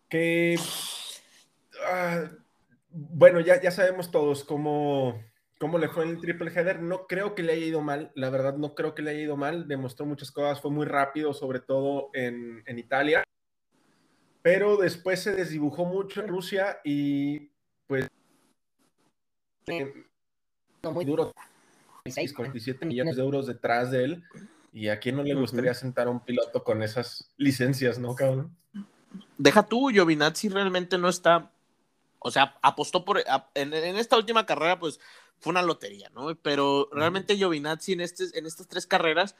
que, 0.09 0.59
ah, 1.87 2.25
bueno, 2.89 3.41
ya, 3.41 3.61
ya 3.61 3.71
sabemos 3.71 4.11
todos 4.11 4.45
cómo, 4.45 5.23
cómo 5.59 5.77
le 5.77 5.91
fue 5.91 6.05
en 6.05 6.11
el 6.13 6.21
triple 6.23 6.51
header. 6.51 6.81
No 6.81 7.07
creo 7.07 7.35
que 7.35 7.43
le 7.43 7.53
haya 7.53 7.67
ido 7.67 7.83
mal, 7.83 8.13
la 8.15 8.31
verdad 8.31 8.57
no 8.57 8.75
creo 8.75 8.95
que 8.95 9.03
le 9.03 9.11
haya 9.11 9.21
ido 9.21 9.37
mal. 9.37 9.69
Demostró 9.69 10.07
muchas 10.07 10.31
cosas, 10.31 10.59
fue 10.63 10.71
muy 10.71 10.87
rápido, 10.87 11.35
sobre 11.35 11.61
todo 11.61 12.09
en, 12.15 12.63
en 12.65 12.79
Italia 12.79 13.25
pero 14.43 14.77
después 14.77 15.23
se 15.23 15.33
desdibujó 15.33 15.85
mucho 15.85 16.21
en 16.21 16.29
Rusia 16.29 16.81
y 16.85 17.51
pues 17.87 18.09
eh, 19.67 20.05
muy 20.83 21.05
duro. 21.05 21.33
47 22.05 22.87
millones 22.87 23.17
de 23.17 23.23
euros 23.23 23.47
detrás 23.47 23.91
de 23.91 24.05
él. 24.05 24.25
Y 24.73 24.89
a 24.89 25.01
quién 25.01 25.17
no 25.17 25.23
le 25.23 25.35
gustaría 25.35 25.75
sentar 25.75 26.07
a 26.07 26.11
un 26.11 26.21
piloto 26.21 26.63
con 26.63 26.83
esas 26.83 27.33
licencias, 27.37 27.99
¿no, 27.99 28.15
cabrón? 28.15 28.57
Deja 29.37 29.65
tú, 29.65 29.89
Giovinazzi 29.89 30.49
realmente 30.49 30.97
no 30.97 31.09
está, 31.09 31.51
o 32.21 32.31
sea, 32.31 32.57
apostó 32.63 33.05
por, 33.05 33.19
en, 33.55 33.75
en 33.75 33.97
esta 33.97 34.17
última 34.17 34.47
carrera 34.47 34.79
pues 34.79 35.01
fue 35.41 35.51
una 35.51 35.63
lotería, 35.63 36.11
¿no? 36.11 36.37
Pero 36.37 36.89
realmente 36.93 37.37
Giovinazzi 37.37 37.95
en, 37.95 38.03
este, 38.03 38.39
en 38.39 38.47
estas 38.47 38.69
tres 38.69 38.87
carreras, 38.87 39.35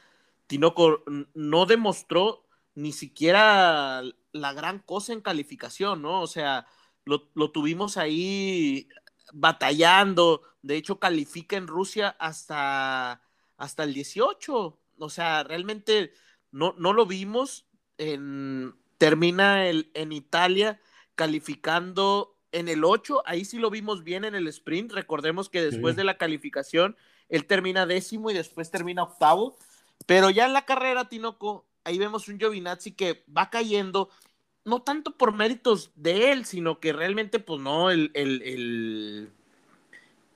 Tinoco 0.47 1.03
no 1.33 1.65
demostró 1.65 2.43
ni 2.75 2.91
siquiera 2.93 4.01
la 4.31 4.53
gran 4.53 4.79
cosa 4.79 5.13
en 5.13 5.21
calificación, 5.21 6.01
¿no? 6.01 6.21
O 6.21 6.27
sea, 6.27 6.67
lo, 7.05 7.29
lo, 7.35 7.51
tuvimos 7.51 7.97
ahí 7.97 8.87
batallando, 9.33 10.41
de 10.61 10.77
hecho 10.77 10.99
califica 10.99 11.57
en 11.57 11.67
Rusia 11.67 12.15
hasta, 12.19 13.21
hasta 13.57 13.83
el 13.83 13.93
18, 13.93 14.79
o 14.99 15.09
sea, 15.09 15.43
realmente 15.43 16.13
no, 16.51 16.75
no 16.77 16.93
lo 16.93 17.05
vimos, 17.05 17.65
en, 17.97 18.75
termina 18.97 19.67
el, 19.67 19.91
en 19.93 20.11
Italia 20.11 20.79
calificando 21.15 22.37
en 22.51 22.67
el 22.67 22.83
8, 22.83 23.23
ahí 23.25 23.45
sí 23.45 23.57
lo 23.57 23.69
vimos 23.69 24.03
bien 24.03 24.25
en 24.25 24.35
el 24.35 24.47
sprint. 24.47 24.91
Recordemos 24.91 25.49
que 25.49 25.61
después 25.61 25.95
Sí. 25.95 25.97
de 25.97 26.03
la 26.03 26.17
calificación, 26.17 26.97
él 27.29 27.45
termina 27.45 27.85
décimo 27.85 28.29
y 28.29 28.33
después 28.33 28.71
termina 28.71 29.03
octavo. 29.03 29.57
Pero 30.05 30.29
ya 30.29 30.45
en 30.47 30.53
la 30.53 30.65
carrera, 30.65 31.07
Tinoco, 31.07 31.65
ahí 31.83 31.97
vemos 31.97 32.27
un 32.27 32.39
Giovinazzi 32.39 32.93
que 32.93 33.23
va 33.35 33.49
cayendo, 33.49 34.09
no 34.65 34.83
tanto 34.83 35.17
por 35.17 35.33
méritos 35.35 35.91
de 35.95 36.31
él, 36.31 36.45
sino 36.45 36.79
que 36.79 36.93
realmente, 36.93 37.39
pues 37.39 37.61
no, 37.61 37.91
el, 37.91 38.11
el- 38.15 39.31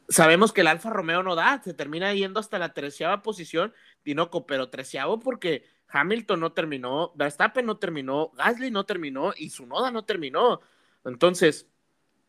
sabemos 0.09 0.53
que 0.53 0.61
el 0.61 0.67
Alfa 0.67 0.89
Romeo 0.89 1.23
no 1.23 1.35
da, 1.35 1.61
se 1.63 1.73
termina 1.73 2.13
yendo 2.13 2.39
hasta 2.39 2.59
la 2.59 2.73
treceava 2.73 3.21
posición, 3.21 3.73
Tinoco, 4.03 4.45
pero 4.45 4.69
treceavo 4.69 5.19
porque 5.19 5.65
Hamilton 5.89 6.39
no 6.39 6.53
terminó, 6.53 7.11
Verstappen 7.15 7.65
no 7.65 7.77
terminó, 7.77 8.31
Gasly 8.35 8.71
no 8.71 8.85
terminó 8.85 9.33
y 9.35 9.49
Tsunoda 9.49 9.91
no 9.91 10.05
terminó. 10.05 10.61
Entonces, 11.05 11.67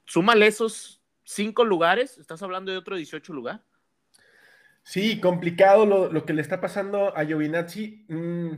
súmale 0.06 0.46
esos 0.46 1.02
cinco 1.25 1.64
lugares, 1.64 2.18
estás 2.18 2.42
hablando 2.42 2.73
de 2.73 2.78
otro 2.78 2.96
18 2.96 3.32
lugar. 3.32 3.62
Sí, 4.82 5.20
complicado 5.20 5.85
lo, 5.85 6.12
lo 6.12 6.25
que 6.25 6.32
le 6.32 6.42
está 6.42 6.61
pasando 6.61 7.16
a 7.16 7.25
Giovinazzi. 7.25 8.04
Mm, 8.08 8.50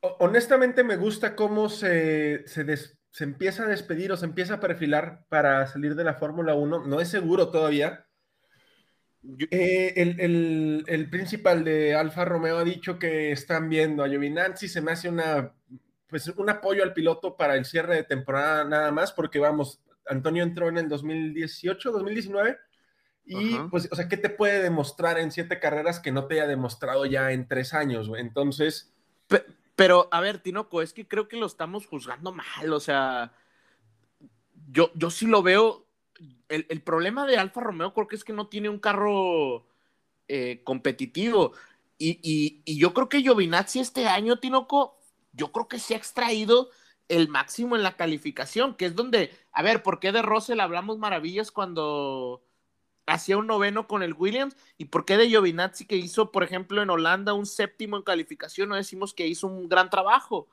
honestamente 0.00 0.84
me 0.84 0.96
gusta 0.96 1.36
cómo 1.36 1.68
se, 1.68 2.46
se, 2.46 2.64
des- 2.64 2.98
se 3.10 3.24
empieza 3.24 3.64
a 3.64 3.68
despedir 3.68 4.12
o 4.12 4.16
se 4.16 4.26
empieza 4.26 4.54
a 4.54 4.60
perfilar 4.60 5.24
para 5.28 5.66
salir 5.66 5.94
de 5.94 6.04
la 6.04 6.14
Fórmula 6.14 6.54
1. 6.54 6.86
No 6.86 7.00
es 7.00 7.08
seguro 7.08 7.50
todavía. 7.50 8.06
Eh, 9.50 9.92
el, 9.96 10.18
el- 10.20 10.84
el 10.86 11.10
principal 11.10 11.62
de 11.64 11.94
Alfa 11.94 12.24
Romeo 12.24 12.56
ha 12.58 12.64
dicho 12.64 12.98
que 12.98 13.32
están 13.32 13.68
viendo 13.68 14.02
a 14.02 14.08
Giovinazzi, 14.08 14.66
se 14.66 14.80
me 14.80 14.92
hace 14.92 15.10
una, 15.10 15.52
pues, 16.08 16.26
un 16.28 16.48
apoyo 16.48 16.82
al 16.82 16.94
piloto 16.94 17.36
para 17.36 17.54
el 17.56 17.66
cierre 17.66 17.96
de 17.96 18.04
temporada 18.04 18.64
nada 18.64 18.90
más, 18.92 19.12
porque 19.12 19.38
vamos, 19.38 19.82
Antonio 20.06 20.42
entró 20.42 20.70
en 20.70 20.78
el 20.78 20.88
2018, 20.88 21.92
2019, 21.92 22.56
y 23.26 23.54
Ajá. 23.56 23.68
pues, 23.70 23.88
o 23.92 23.94
sea, 23.94 24.08
¿qué 24.08 24.16
te 24.16 24.30
puede 24.30 24.62
demostrar 24.62 25.18
en 25.18 25.30
siete 25.30 25.60
carreras 25.60 26.00
que 26.00 26.12
no 26.12 26.26
te 26.26 26.34
haya 26.36 26.46
demostrado 26.46 27.04
ya 27.04 27.30
en 27.32 27.46
tres 27.46 27.74
años? 27.74 28.10
Entonces, 28.16 28.94
Pe- 29.28 29.44
Pero, 29.80 30.08
a 30.12 30.20
ver, 30.20 30.40
Tinoco, 30.42 30.82
es 30.82 30.92
que 30.92 31.08
creo 31.08 31.26
que 31.26 31.38
lo 31.38 31.46
estamos 31.46 31.86
juzgando 31.86 32.32
mal, 32.32 32.70
o 32.74 32.80
sea, 32.80 33.32
yo, 34.70 34.90
yo 34.94 35.08
sí 35.10 35.26
lo 35.26 35.42
veo, 35.42 35.86
el, 36.50 36.66
el 36.68 36.82
problema 36.82 37.26
de 37.26 37.38
Alfa 37.38 37.62
Romeo 37.62 37.94
creo 37.94 38.06
que 38.06 38.16
es 38.16 38.24
que 38.24 38.34
no 38.34 38.48
tiene 38.48 38.68
un 38.68 38.78
carro 38.78 39.66
eh, 40.28 40.60
competitivo, 40.64 41.52
y, 41.96 42.20
y- 42.66 42.78
yo 42.78 42.92
creo 42.92 43.08
que 43.08 43.22
Giovinazzi 43.22 43.80
este 43.80 44.06
año, 44.06 44.38
Tinoco, 44.38 44.98
yo 45.32 45.50
creo 45.50 45.66
que 45.66 45.78
se 45.78 45.94
ha 45.94 45.98
extraído 45.98 46.68
el 47.08 47.28
máximo 47.28 47.74
en 47.74 47.82
la 47.82 47.96
calificación, 47.96 48.74
que 48.74 48.84
es 48.84 48.94
donde, 48.94 49.30
a 49.52 49.62
ver, 49.62 49.82
¿por 49.82 49.98
qué 49.98 50.12
de 50.12 50.20
Russell 50.20 50.60
hablamos 50.60 50.98
maravillas 50.98 51.50
cuando 51.50 52.42
hacía 53.10 53.36
un 53.36 53.46
noveno 53.46 53.86
con 53.86 54.02
el 54.02 54.14
Williams? 54.14 54.56
¿Y 54.78 54.86
por 54.86 55.04
qué 55.04 55.16
de 55.16 55.28
Giovinazzi 55.28 55.86
que 55.86 55.96
hizo, 55.96 56.32
por 56.32 56.42
ejemplo, 56.42 56.82
en 56.82 56.90
Holanda 56.90 57.32
un 57.32 57.46
séptimo 57.46 57.96
en 57.96 58.02
calificación? 58.02 58.68
No 58.68 58.76
decimos 58.76 59.14
que 59.14 59.26
hizo 59.26 59.46
un 59.46 59.68
gran 59.68 59.90
trabajo. 59.90 60.48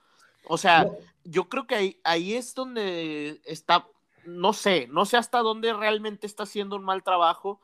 O 0.45 0.57
sea, 0.57 0.85
no, 0.85 0.95
yo 1.23 1.49
creo 1.49 1.67
que 1.67 1.75
ahí, 1.75 1.99
ahí 2.03 2.33
es 2.33 2.53
donde 2.53 3.41
está, 3.45 3.87
no 4.25 4.53
sé, 4.53 4.87
no 4.89 5.05
sé 5.05 5.17
hasta 5.17 5.39
dónde 5.39 5.73
realmente 5.73 6.25
está 6.25 6.43
haciendo 6.43 6.75
un 6.75 6.83
mal 6.83 7.03
trabajo 7.03 7.61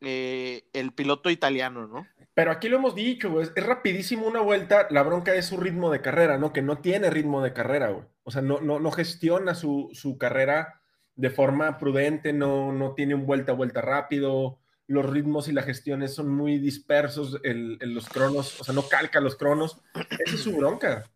eh, 0.00 0.64
el 0.72 0.92
piloto 0.92 1.30
italiano, 1.30 1.86
¿no? 1.86 2.06
Pero 2.34 2.50
aquí 2.50 2.68
lo 2.68 2.76
hemos 2.76 2.94
dicho, 2.94 3.30
güey, 3.30 3.48
es 3.54 3.66
rapidísimo 3.66 4.26
una 4.26 4.40
vuelta, 4.40 4.88
la 4.90 5.02
bronca 5.02 5.34
es 5.34 5.46
su 5.46 5.56
ritmo 5.56 5.90
de 5.90 6.02
carrera, 6.02 6.36
¿no? 6.36 6.52
Que 6.52 6.60
no 6.60 6.78
tiene 6.78 7.08
ritmo 7.08 7.42
de 7.42 7.54
carrera, 7.54 7.88
güey. 7.88 8.04
O 8.24 8.30
sea, 8.30 8.42
no, 8.42 8.60
no, 8.60 8.78
no 8.78 8.90
gestiona 8.90 9.54
su, 9.54 9.88
su 9.94 10.18
carrera 10.18 10.82
de 11.16 11.30
forma 11.30 11.78
prudente, 11.78 12.32
no, 12.32 12.72
no 12.72 12.92
tiene 12.92 13.14
un 13.14 13.26
vuelta 13.26 13.52
a 13.52 13.54
vuelta 13.54 13.80
rápido, 13.80 14.58
los 14.86 15.04
ritmos 15.04 15.48
y 15.48 15.52
las 15.52 15.64
gestiones 15.64 16.14
son 16.14 16.28
muy 16.28 16.58
dispersos, 16.58 17.40
el, 17.42 17.78
el- 17.80 17.94
los 17.94 18.08
cronos, 18.08 18.60
o 18.60 18.64
sea, 18.64 18.74
no 18.74 18.82
calca 18.88 19.20
los 19.20 19.34
cronos. 19.36 19.80
Esa 19.94 20.34
es 20.34 20.40
su 20.42 20.56
bronca. 20.56 21.10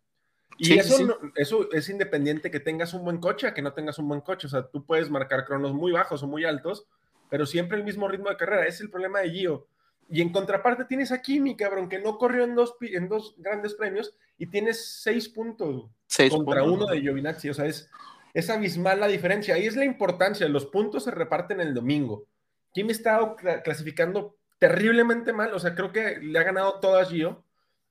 Y 0.59 0.65
Sí, 0.67 0.75
eso, 0.79 0.97
sí. 0.97 1.05
no- 1.05 1.17
eso 1.37 1.71
es 1.73 1.89
independiente 1.89 2.51
que 2.51 2.61
tengas 2.61 2.93
un 2.95 3.05
buen 3.05 3.19
coche 3.19 3.47
a 3.47 3.55
que 3.55 3.63
no 3.63 3.73
tengas 3.73 3.99
un 3.99 4.09
buen 4.09 4.21
coche. 4.23 4.47
O 4.47 4.51
sea, 4.51 4.67
tú 4.67 4.85
puedes 4.85 5.09
marcar 5.11 5.45
cronos 5.45 5.73
muy 5.73 5.93
bajos 5.93 6.23
o 6.23 6.27
muy 6.27 6.45
altos, 6.45 6.87
pero 7.31 7.47
siempre 7.47 7.79
el 7.79 7.85
mismo 7.85 8.09
ritmo 8.09 8.29
de 8.29 8.37
carrera. 8.37 8.63
Ese 8.63 8.77
es 8.77 8.81
el 8.81 8.91
problema 8.91 9.21
de 9.21 9.31
Gio. 9.31 9.67
Y 10.11 10.21
en 10.21 10.33
contraparte 10.33 10.85
tienes 10.87 11.13
a 11.13 11.23
Kimi, 11.23 11.57
cabrón, 11.57 11.89
que 11.89 12.01
no 12.01 12.19
corrió 12.19 12.43
en 12.43 12.57
dos, 12.57 12.75
en 12.81 13.09
dos 13.09 13.35
grandes 13.39 13.75
premios 13.75 14.13
y 14.37 14.47
tienes 14.47 14.85
seis 15.03 15.29
puntos 15.29 15.85
Seis 16.07 16.33
contra 16.33 16.63
puntos, 16.63 16.77
uno 16.79 16.87
¿no? 16.87 16.93
de 16.93 17.01
Giovinazzi. 17.01 17.49
O 17.51 17.55
sea, 17.55 17.67
es, 17.67 17.89
es 18.35 18.51
abismal 18.51 19.01
la 19.01 19.09
diferencia. 19.09 19.55
Ahí 19.55 19.67
es 19.67 19.77
la 19.77 19.85
importancia. 19.85 20.49
Los 20.49 20.67
puntos 20.67 21.05
se 21.05 21.11
reparten 21.11 21.61
el 21.61 21.75
domingo. 21.75 22.25
Kimi 22.73 22.93
está 22.93 23.19
cla- 23.37 23.63
clasificando 23.63 24.37
terriblemente 24.59 25.33
mal. 25.33 25.53
O 25.55 25.59
sea, 25.59 25.75
creo 25.75 25.93
que 25.93 26.19
le 26.19 26.39
ha 26.39 26.43
ganado 26.45 26.79
todas 26.81 27.09
Gio 27.11 27.43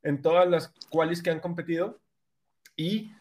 en 0.04 0.22
todas 0.22 0.48
las 0.50 0.70
qualis 0.90 1.22
que 1.22 1.30
han 1.32 1.40
competido. 1.40 2.00
Y 2.76 3.12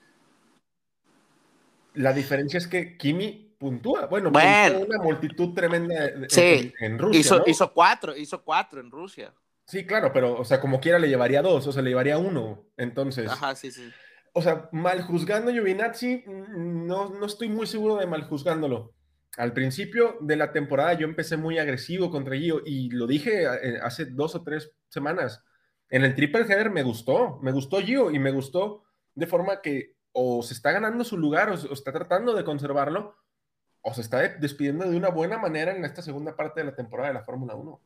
la 1.94 2.12
diferencia 2.12 2.58
es 2.58 2.66
que 2.68 2.96
Kimi 2.96 3.54
puntúa. 3.58 4.06
Bueno, 4.06 4.30
Bueno. 4.30 4.78
puntúa 4.78 4.96
una 4.96 5.04
multitud 5.04 5.54
tremenda 5.54 5.96
Sí. 6.28 6.72
en, 6.78 6.92
en 6.92 6.98
Rusia. 6.98 7.20
hizo, 7.20 7.38
¿no? 7.38 7.44
hizo 7.46 7.72
cuatro, 7.72 8.16
hizo 8.16 8.44
cuatro 8.44 8.80
en 8.80 8.90
Rusia. 8.90 9.34
Sí, 9.66 9.84
claro, 9.84 10.12
pero, 10.12 10.38
o 10.38 10.44
sea, 10.44 10.60
como 10.60 10.80
quiera 10.80 10.98
le 10.98 11.08
llevaría 11.08 11.42
dos, 11.42 11.66
o 11.66 11.72
sea, 11.72 11.82
le 11.82 11.90
llevaría 11.90 12.16
uno. 12.18 12.64
Entonces, 12.76 13.28
Ajá, 13.28 13.54
sí, 13.54 13.70
sí. 13.72 13.90
O 14.38 14.42
sea, 14.42 14.68
mal 14.72 15.02
juzgando 15.02 15.50
Giovinazzi, 15.52 16.24
mm, 16.26 16.86
no, 16.86 17.10
no 17.10 17.26
estoy 17.26 17.48
muy 17.48 17.66
seguro 17.66 17.96
de 17.96 18.06
mal 18.06 18.22
juzgándolo. 18.24 18.94
Al 19.36 19.52
principio 19.52 20.16
de 20.20 20.36
la 20.36 20.52
temporada 20.52 20.94
yo 20.94 21.06
empecé 21.06 21.36
muy 21.36 21.58
agresivo 21.58 22.10
contra 22.10 22.36
Gio 22.36 22.60
y 22.64 22.90
lo 22.90 23.06
dije 23.06 23.44
eh, 23.44 23.78
hace 23.82 24.06
dos 24.06 24.34
o 24.34 24.42
tres 24.42 24.72
semanas. 24.88 25.44
En 25.90 26.04
el 26.04 26.14
triple 26.14 26.40
header 26.42 26.70
me 26.70 26.82
gustó, 26.82 27.38
me 27.42 27.52
gustó 27.52 27.80
Gio 27.80 28.10
y 28.10 28.18
me 28.18 28.30
gustó 28.32 28.84
de 29.14 29.26
forma 29.26 29.60
que 29.60 29.96
o 30.12 30.42
se 30.42 30.54
está 30.54 30.72
ganando 30.72 31.04
su 31.04 31.16
lugar 31.18 31.50
o, 31.50 31.54
o 31.54 31.72
está 31.72 31.92
tratando 31.92 32.34
de 32.34 32.44
conservarlo 32.44 33.16
o 33.82 33.94
se 33.94 34.00
está 34.00 34.18
de- 34.20 34.38
despidiendo 34.38 34.90
de 34.90 34.96
una 34.96 35.10
buena 35.10 35.38
manera 35.38 35.74
en 35.76 35.84
esta 35.84 36.02
segunda 36.02 36.34
parte 36.34 36.60
de 36.60 36.66
la 36.66 36.74
temporada 36.74 37.08
de 37.08 37.14
la 37.14 37.22
Fórmula 37.24 37.54
1. 37.54 37.80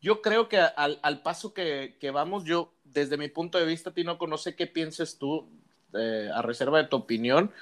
Yo 0.00 0.20
creo 0.22 0.48
que 0.48 0.58
al, 0.58 0.98
al 1.02 1.22
paso 1.22 1.54
que, 1.54 1.96
que 2.00 2.10
vamos, 2.10 2.44
yo, 2.44 2.72
desde 2.84 3.16
mi 3.16 3.28
punto 3.28 3.58
de 3.58 3.64
vista, 3.66 3.92
Tinoco, 3.92 4.26
no 4.26 4.36
sé 4.38 4.54
qué 4.54 4.66
pienses 4.66 5.18
tú, 5.18 5.48
eh, 5.94 6.30
a 6.32 6.42
reserva 6.42 6.78
de 6.78 6.88
tu 6.88 6.96
opinión, 6.96 7.52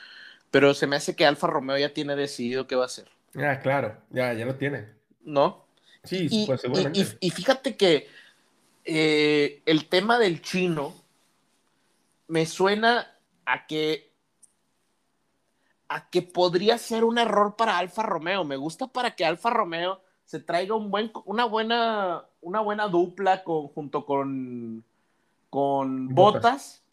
pero 0.51 0.75
se 0.75 0.87
me 0.87 0.97
hace 0.97 1.15
que 1.15 1.27
Alfa 1.27 1.47
Romeo 1.47 1.79
ya 1.79 1.93
tiene 1.95 2.17
decidido 2.17 2.67
qué 2.67 2.77
va 2.77 2.85
a 2.85 2.87
hacer, 2.87 3.09
Ah, 3.37 3.61
claro, 3.61 3.97
ya, 4.11 4.33
ya 4.33 4.45
lo 4.47 4.57
tiene. 4.57 4.87
¿no? 5.23 5.65
Sí, 6.05 6.27
Y, 6.31 6.47
pues 6.47 6.61
seguramente. 6.61 6.99
y- 6.99 7.03
y- 7.03 7.29
y 7.29 7.31
fíjate 7.31 7.77
que 7.77 8.09
eh, 8.85 9.63
el 9.67 9.87
tema 9.89 10.19
del 10.19 10.41
chino 10.41 10.95
me 12.27 12.47
suena 12.47 13.15
a 13.45 13.67
que 13.67 14.09
a 15.89 16.11
que 16.11 16.23
podría 16.23 16.77
ser 16.79 17.05
un 17.05 17.19
error 17.19 17.57
para 17.57 17.79
Alfa 17.79 18.03
Romeo. 18.03 18.45
Me 18.45 18.57
gusta 18.57 18.87
para 18.89 19.15
que 19.15 19.25
Alfa 19.25 19.51
Romeo 19.51 20.03
se 20.29 20.41
traiga 20.41 20.75
un 20.75 20.91
buen, 20.91 21.11
una 21.25 21.47
buena, 21.47 22.23
una 22.43 22.61
buena 22.61 22.87
dupla 22.87 23.43
con, 23.45 23.69
junto 23.69 24.05
con, 24.05 24.85
con. 25.49 26.15
Botas 26.15 26.85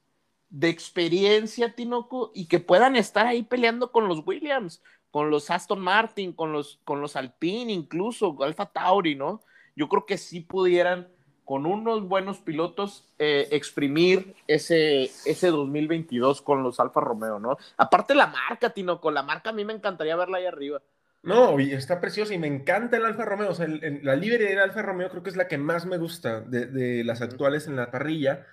de 0.50 0.70
experiencia, 0.70 1.76
Tinoco, 1.76 2.32
y 2.34 2.46
que 2.46 2.62
puedan 2.62 2.96
estar 2.96 3.28
ahí 3.28 3.44
peleando 3.44 3.92
con 3.92 4.08
los 4.08 4.26
Williams, 4.26 4.82
con 5.12 5.32
los 5.32 5.52
Aston 5.52 5.82
Martin, 5.82 6.32
con 6.32 6.54
los, 6.54 6.80
con 6.86 7.02
los 7.02 7.18
Alpine, 7.18 7.74
incluso 7.74 8.38
Alfa 8.42 8.68
Tauri, 8.68 9.16
¿no? 9.16 9.42
Yo 9.76 9.90
creo 9.90 10.06
que 10.06 10.18
sí 10.18 10.40
pudieran, 10.40 11.10
con 11.44 11.66
unos 11.66 12.08
buenos 12.08 12.38
pilotos, 12.38 13.04
eh, 13.20 13.50
exprimir 13.52 14.34
ese, 14.48 15.12
ese 15.26 15.48
2022 15.50 16.42
con 16.42 16.64
los 16.64 16.80
Alfa 16.80 17.02
Romeo, 17.02 17.38
¿no? 17.40 17.58
Aparte 17.76 18.16
la 18.16 18.28
marca, 18.28 18.70
Tinoco, 18.70 19.12
la 19.12 19.24
marca 19.24 19.50
a 19.50 19.54
mí 19.54 19.66
me 19.66 19.74
encantaría 19.74 20.16
verla 20.16 20.38
ahí 20.38 20.46
arriba. 20.46 20.82
No, 21.26 21.60
y 21.60 21.74
está 21.74 22.00
preciosa 22.00 22.34
y 22.36 22.38
me 22.38 22.48
encanta 22.48 22.98
el 22.98 23.06
Alfa 23.06 23.26
Romeo. 23.26 23.50
O 23.50 23.56
sea, 23.56 23.66
el- 23.66 23.84
el- 23.84 24.00
la 24.06 24.16
libre 24.16 24.46
del 24.46 24.60
Alfa 24.60 24.82
Romeo 24.84 25.10
creo 25.10 25.24
que 25.24 25.32
es 25.32 25.36
la 25.36 25.48
que 25.48 25.58
más 25.58 25.86
me 25.88 25.98
gusta 25.98 26.42
de, 26.42 26.68
de 26.68 27.04
las 27.04 27.22
actuales 27.22 27.66
en 27.68 27.76
la 27.76 27.90
parrilla. 27.92 28.46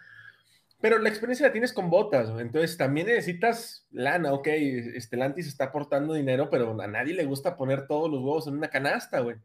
Pero 0.80 0.98
la 0.98 1.08
experiencia 1.10 1.46
la 1.46 1.52
tienes 1.52 1.72
con 1.72 1.90
botas, 1.90 2.28
entonces 2.40 2.76
también 2.76 3.06
necesitas 3.08 3.86
lana, 3.92 4.32
ok, 4.32 4.48
Estelantis 4.48 5.46
está 5.48 5.66
aportando 5.66 6.14
dinero, 6.14 6.50
pero 6.50 6.80
a 6.80 6.86
nadie 6.88 7.14
le 7.14 7.24
gusta 7.24 7.56
poner 7.56 7.86
todos 7.86 8.10
los 8.10 8.20
huevos 8.20 8.48
en 8.48 8.54
una 8.56 8.68
canasta, 8.70 9.20
güey. 9.20 9.36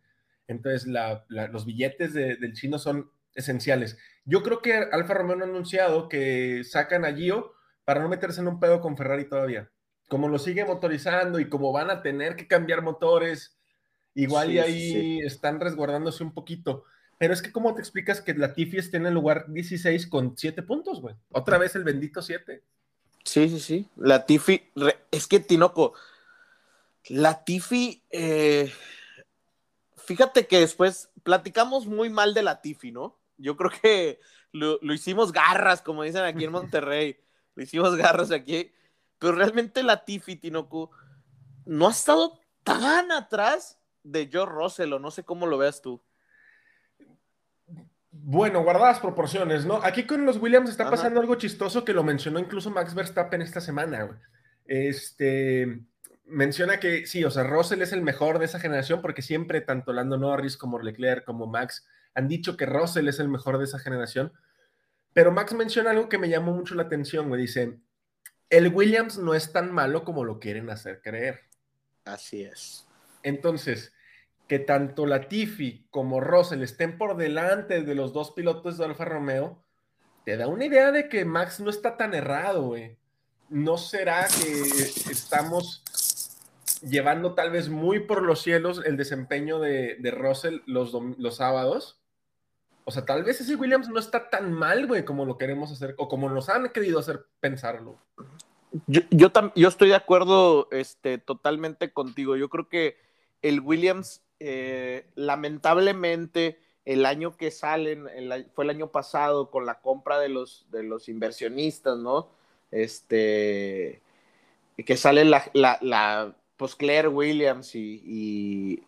Entonces 0.48 0.88
la- 0.88 1.26
la- 1.30 1.48
los 1.50 1.66
billetes 1.66 2.14
de- 2.14 2.38
del 2.38 2.54
chino 2.54 2.80
son 2.80 3.12
esenciales. 3.36 3.98
Yo 4.26 4.44
creo 4.44 4.62
que 4.62 4.74
Alfa 4.78 5.14
Romeo 5.16 5.36
no 5.38 5.46
ha 5.46 5.48
anunciado 5.50 6.10
que 6.10 6.64
sacan 6.66 7.06
a 7.06 7.14
Gio 7.14 7.54
para 7.86 8.02
no 8.02 8.10
meterse 8.10 8.42
en 8.42 8.48
un 8.50 8.60
pedo 8.60 8.82
con 8.82 8.98
Ferrari 8.98 9.26
todavía. 9.30 9.70
Como 10.08 10.28
lo 10.30 10.40
sigue 10.40 10.64
motorizando 10.66 11.40
y 11.40 11.50
como 11.50 11.72
van 11.72 11.90
a 11.90 12.02
tener 12.02 12.36
que 12.36 12.48
cambiar 12.48 12.82
motores, 12.82 13.58
igual 14.16 14.48
Sí, 14.48 14.54
y 14.54 14.60
ahí 14.60 14.92
sí. 14.92 15.20
están 15.26 15.60
resguardándose 15.60 16.24
un 16.24 16.34
poquito. 16.34 16.86
Pero 17.18 17.34
es 17.34 17.42
que, 17.42 17.52
¿cómo 17.52 17.74
te 17.74 17.82
explicas 17.82 18.22
que 18.22 18.34
Latifi 18.36 18.78
esté 18.78 18.98
en 18.98 19.08
el 19.08 19.14
lugar 19.16 19.46
16 19.48 20.08
con 20.08 20.38
7 20.38 20.62
puntos, 20.64 21.02
güey? 21.02 21.16
Otra 21.32 21.58
vez 21.58 21.76
el 21.76 21.84
bendito 21.84 22.22
7. 22.22 22.62
Sí, 23.24 23.50
sí, 23.50 23.60
sí. 23.60 23.90
La 23.98 24.26
Tiffy, 24.26 24.70
es 25.12 25.28
que 25.28 25.40
Tinoco, 25.40 25.94
Latifi, 27.10 28.04
eh, 28.12 28.72
fíjate 29.98 30.48
que 30.48 30.60
después 30.60 31.10
platicamos 31.24 31.86
muy 31.88 32.10
mal 32.10 32.34
de 32.34 32.44
Latifi, 32.44 32.92
¿no? 32.92 33.18
Yo 33.38 33.58
creo 33.58 33.72
que 33.82 34.20
lo, 34.52 34.80
lo 34.82 34.94
hicimos 34.94 35.32
garras, 35.32 35.82
como 35.82 36.04
dicen 36.04 36.24
aquí 36.24 36.44
en 36.46 36.52
Monterrey. 36.54 37.18
lo 37.56 37.64
hicimos 37.64 37.96
garras 37.96 38.32
aquí. 38.32 38.72
Pero 39.20 39.34
realmente 39.34 39.84
Latifi, 39.84 40.36
Tinoco, 40.36 40.92
no 41.66 41.88
ha 41.88 41.92
estado 41.92 42.40
tan 42.64 43.12
atrás 43.12 43.80
de 44.04 44.30
Joe 44.32 44.46
Russell, 44.46 44.94
o 44.94 45.00
no 45.00 45.12
sé 45.12 45.24
cómo 45.24 45.48
lo 45.48 45.58
veas 45.58 45.82
tú. 45.82 46.02
Bueno, 48.12 48.64
guardadas 48.64 49.00
proporciones, 49.00 49.66
¿no? 49.66 49.76
Aquí 49.84 50.06
con 50.06 50.26
los 50.26 50.38
Williams 50.38 50.70
está 50.70 50.90
pasando 50.90 51.20
algo 51.20 51.36
chistoso 51.36 51.86
que 51.86 51.94
lo 51.94 52.04
mencionó 52.04 52.40
incluso 52.40 52.72
Max 52.72 52.94
Verstappen 52.94 53.42
esta 53.42 53.62
semana, 53.62 54.04
güey. 54.04 54.20
Este 54.66 55.82
menciona 56.26 56.80
que 56.80 57.06
sí, 57.06 57.24
o 57.24 57.32
sea, 57.32 57.44
Russell 57.44 57.82
es 57.82 57.94
el 57.94 58.02
mejor 58.02 58.38
de 58.38 58.46
esa 58.46 58.60
generación 58.60 59.02
porque 59.02 59.22
siempre 59.22 59.62
tanto 59.62 59.94
Lando 59.94 60.18
Norris 60.18 60.58
como 60.58 60.78
Leclerc 60.80 61.24
como 61.24 61.48
Max 61.48 61.88
han 62.14 62.28
dicho 62.28 62.58
que 62.58 62.66
Russell 62.66 63.08
es 63.08 63.20
el 63.20 63.30
mejor 63.30 63.58
de 63.60 63.64
esa 63.64 63.80
generación. 63.80 64.34
Pero 65.14 65.32
Max 65.32 65.54
menciona 65.54 65.92
algo 65.92 66.10
que 66.10 66.18
me 66.18 66.30
llamó 66.30 66.54
mucho 66.54 66.76
la 66.76 66.84
atención, 66.84 67.30
güey. 67.30 67.42
Dice, 67.42 67.80
el 68.50 68.74
Williams 68.74 69.18
no 69.18 69.34
es 69.34 69.52
tan 69.52 69.72
malo 69.72 70.04
como 70.04 70.24
lo 70.24 70.40
quieren 70.40 70.70
hacer 70.70 71.02
creer. 71.02 71.42
Así 72.06 72.44
es. 72.44 72.88
Entonces, 73.24 73.94
que 74.48 74.60
tanto 74.60 75.06
Latifi 75.06 75.86
como 75.90 76.22
Russell 76.22 76.64
estén 76.64 76.98
por 76.98 77.18
delante 77.18 77.84
de 77.84 77.96
los 77.96 78.14
dos 78.14 78.32
pilotos 78.32 78.78
de 78.78 78.86
Alfa 78.86 79.06
Romeo, 79.06 79.62
te 80.24 80.38
da 80.38 80.48
una 80.48 80.66
idea 80.66 80.92
de 80.92 81.10
que 81.10 81.26
Max 81.26 81.60
no 81.60 81.70
está 81.70 81.98
tan 81.98 82.14
errado, 82.14 82.64
güey. 82.64 82.98
¿No 83.50 83.78
será 83.78 84.28
que 84.28 84.62
estamos 85.12 85.84
llevando 86.82 87.34
tal 87.34 87.52
vez 87.52 87.70
muy 87.70 88.02
por 88.02 88.24
los 88.24 88.42
cielos 88.42 88.82
el 88.86 88.98
desempeño 88.98 89.60
de, 89.60 89.98
Russell 90.18 90.60
los, 90.66 90.94
los 91.18 91.38
sábados? 91.38 92.00
O 92.88 92.92
sea, 92.92 93.04
tal 93.04 93.26
vez 93.26 93.42
ese 93.42 93.56
Williams 93.56 93.90
no 93.90 94.00
está 94.00 94.30
tan 94.30 94.54
mal, 94.54 94.88
güey, 94.88 95.04
como 95.04 95.26
lo 95.26 95.38
queremos 95.38 95.74
hacer, 95.74 95.94
o 95.98 96.08
como 96.08 96.30
nos 96.30 96.48
han 96.48 96.70
querido 96.70 97.00
hacer 97.00 97.26
pensarlo. 97.42 97.98
Yo, 98.86 99.02
yo, 99.12 99.68
estoy 99.68 99.90
de 99.90 99.96
acuerdo 99.96 100.70
este, 100.72 101.18
totalmente 101.18 101.92
contigo. 101.92 102.38
Yo 102.38 102.48
creo 102.48 102.70
que 102.70 102.96
el 103.42 103.60
Williams 103.60 104.22
eh, 104.40 105.06
lamentablemente 105.16 106.60
el 106.86 107.06
año 107.06 107.36
que 107.36 107.52
salen, 107.52 108.08
fue 108.54 108.64
el 108.64 108.70
año 108.70 108.90
pasado 108.90 109.52
con 109.52 109.66
la 109.66 109.82
compra 109.82 110.20
de 110.20 110.30
los, 110.30 110.66
de 110.72 110.84
los 110.84 111.10
inversionistas, 111.10 111.98
¿no? 111.98 112.30
Este, 112.72 114.02
que 114.78 114.96
sale 114.96 115.26
la, 115.26 115.44
la, 115.54 116.34
pues 116.56 116.76
Claire 116.76 117.10
Williams 117.10 117.76
y, 117.76 118.82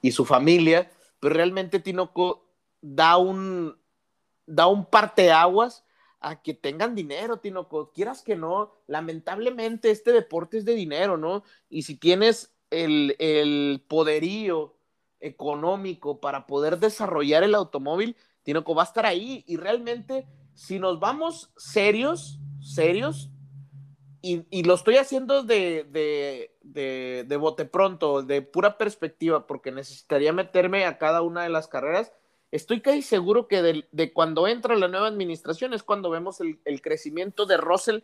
y, 0.00 0.10
su 0.12 0.24
familia, 0.24 0.90
pero 1.20 1.34
realmente 1.34 1.80
Tinoco 1.80 2.43
da 2.86 3.16
un, 3.16 3.78
da 4.46 4.66
un 4.66 4.84
parteaguas 4.84 5.84
a 6.20 6.42
que 6.42 6.52
tengan 6.52 6.94
dinero, 6.94 7.38
Tinoco, 7.38 7.92
quieras 7.92 8.22
que 8.22 8.36
no, 8.36 8.74
lamentablemente 8.86 9.90
este 9.90 10.12
deporte 10.12 10.58
es 10.58 10.66
de 10.66 10.74
dinero, 10.74 11.16
¿no? 11.16 11.44
Y 11.70 11.82
si 11.82 11.96
tienes 11.96 12.54
el, 12.70 13.16
el 13.18 13.82
poderío 13.88 14.76
económico 15.20 16.20
para 16.20 16.46
poder 16.46 16.78
desarrollar 16.78 17.42
el 17.42 17.54
automóvil, 17.54 18.16
Tinoco 18.42 18.74
va 18.74 18.82
a 18.82 18.86
estar 18.86 19.06
ahí. 19.06 19.44
Y 19.46 19.56
realmente, 19.56 20.26
si 20.52 20.78
nos 20.78 21.00
vamos 21.00 21.52
serios, 21.56 22.38
serios, 22.60 23.30
y, 24.26 24.62
lo 24.62 24.72
estoy 24.72 24.96
haciendo 24.96 25.42
de, 25.42 25.84
de, 25.90 27.24
de, 27.26 27.36
bote 27.36 27.66
pronto, 27.66 28.22
de 28.22 28.40
pura 28.40 28.78
perspectiva, 28.78 29.46
porque 29.46 29.70
necesitaría 29.70 30.32
meterme 30.32 30.86
a 30.86 30.96
cada 30.96 31.20
una 31.20 31.42
de 31.42 31.50
las 31.50 31.68
carreras. 31.68 32.10
Estoy 32.54 32.80
casi 32.80 33.02
seguro 33.02 33.48
que 33.48 33.84
de, 33.90 34.12
cuando 34.12 34.46
entra 34.46 34.76
la 34.76 34.86
nueva 34.86 35.08
administración 35.08 35.74
es 35.74 35.82
cuando 35.82 36.08
vemos 36.08 36.40
el, 36.40 36.80
crecimiento 36.82 37.46
de 37.46 37.56
Russell 37.56 38.02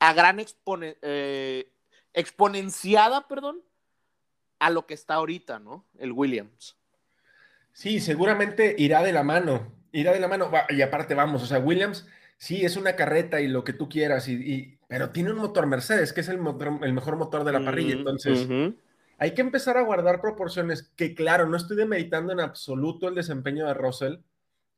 a 0.00 0.12
gran 0.12 0.44
eh, 1.02 1.68
exponenciada, 2.12 3.28
perdón, 3.28 3.62
a 4.58 4.70
lo 4.70 4.86
que 4.86 4.94
está 4.94 5.14
ahorita, 5.14 5.60
¿no? 5.60 5.84
El 6.00 6.10
Williams. 6.10 6.76
Sí, 7.72 8.00
seguramente 8.00 8.74
irá 8.76 9.04
de 9.04 9.12
la 9.12 9.22
mano, 9.22 9.72
irá 9.92 10.12
de 10.12 10.18
la 10.18 10.26
mano. 10.26 10.50
Y 10.70 10.82
aparte, 10.82 11.14
vamos, 11.14 11.40
o 11.44 11.46
sea, 11.46 11.60
Williams 11.60 12.08
sí 12.38 12.64
es 12.64 12.76
una 12.76 12.96
carreta 12.96 13.40
y 13.40 13.46
lo 13.46 13.62
que 13.62 13.72
tú 13.72 13.88
quieras, 13.88 14.26
y, 14.26 14.78
pero 14.88 15.10
tiene 15.10 15.30
un 15.30 15.38
motor 15.38 15.68
Mercedes, 15.68 16.12
que 16.12 16.22
es 16.22 16.28
el, 16.28 16.40
el 16.82 16.92
mejor 16.92 17.14
motor 17.14 17.44
de 17.44 17.52
la 17.52 17.64
parrilla. 17.64 17.92
Entonces, 17.92 18.48
hay 19.20 19.34
que 19.34 19.42
empezar 19.42 19.76
a 19.76 19.82
guardar 19.82 20.20
proporciones. 20.20 20.90
Que 20.96 21.14
claro, 21.14 21.46
no 21.46 21.56
estoy 21.56 21.76
demeritando 21.76 22.32
en 22.32 22.40
absoluto 22.40 23.06
el 23.06 23.14
desempeño 23.14 23.66
de 23.66 23.74
Russell 23.74 24.16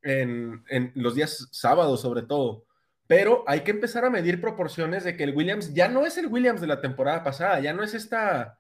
en, 0.03 0.65
en 0.69 0.93
los 0.97 1.15
días 1.15 1.49
sábados, 1.53 2.03
sobre 2.03 2.23
todo. 2.23 2.67
Pero 3.07 3.45
hay 3.47 3.61
que 3.61 3.71
empezar 3.71 4.05
a 4.05 4.11
medir 4.11 4.41
proporciones 4.41 5.05
de 5.05 5.17
que 5.17 5.25
el 5.25 5.35
Williams 5.35 5.73
ya 5.75 5.89
no 5.89 6.05
es 6.05 6.19
el 6.19 6.27
Williams 6.27 6.61
de 6.61 6.67
la 6.67 6.81
temporada 6.81 7.23
pasada, 7.23 7.61
ya 7.61 7.73
no 7.73 7.85
es 7.85 7.95
esta 7.95 8.59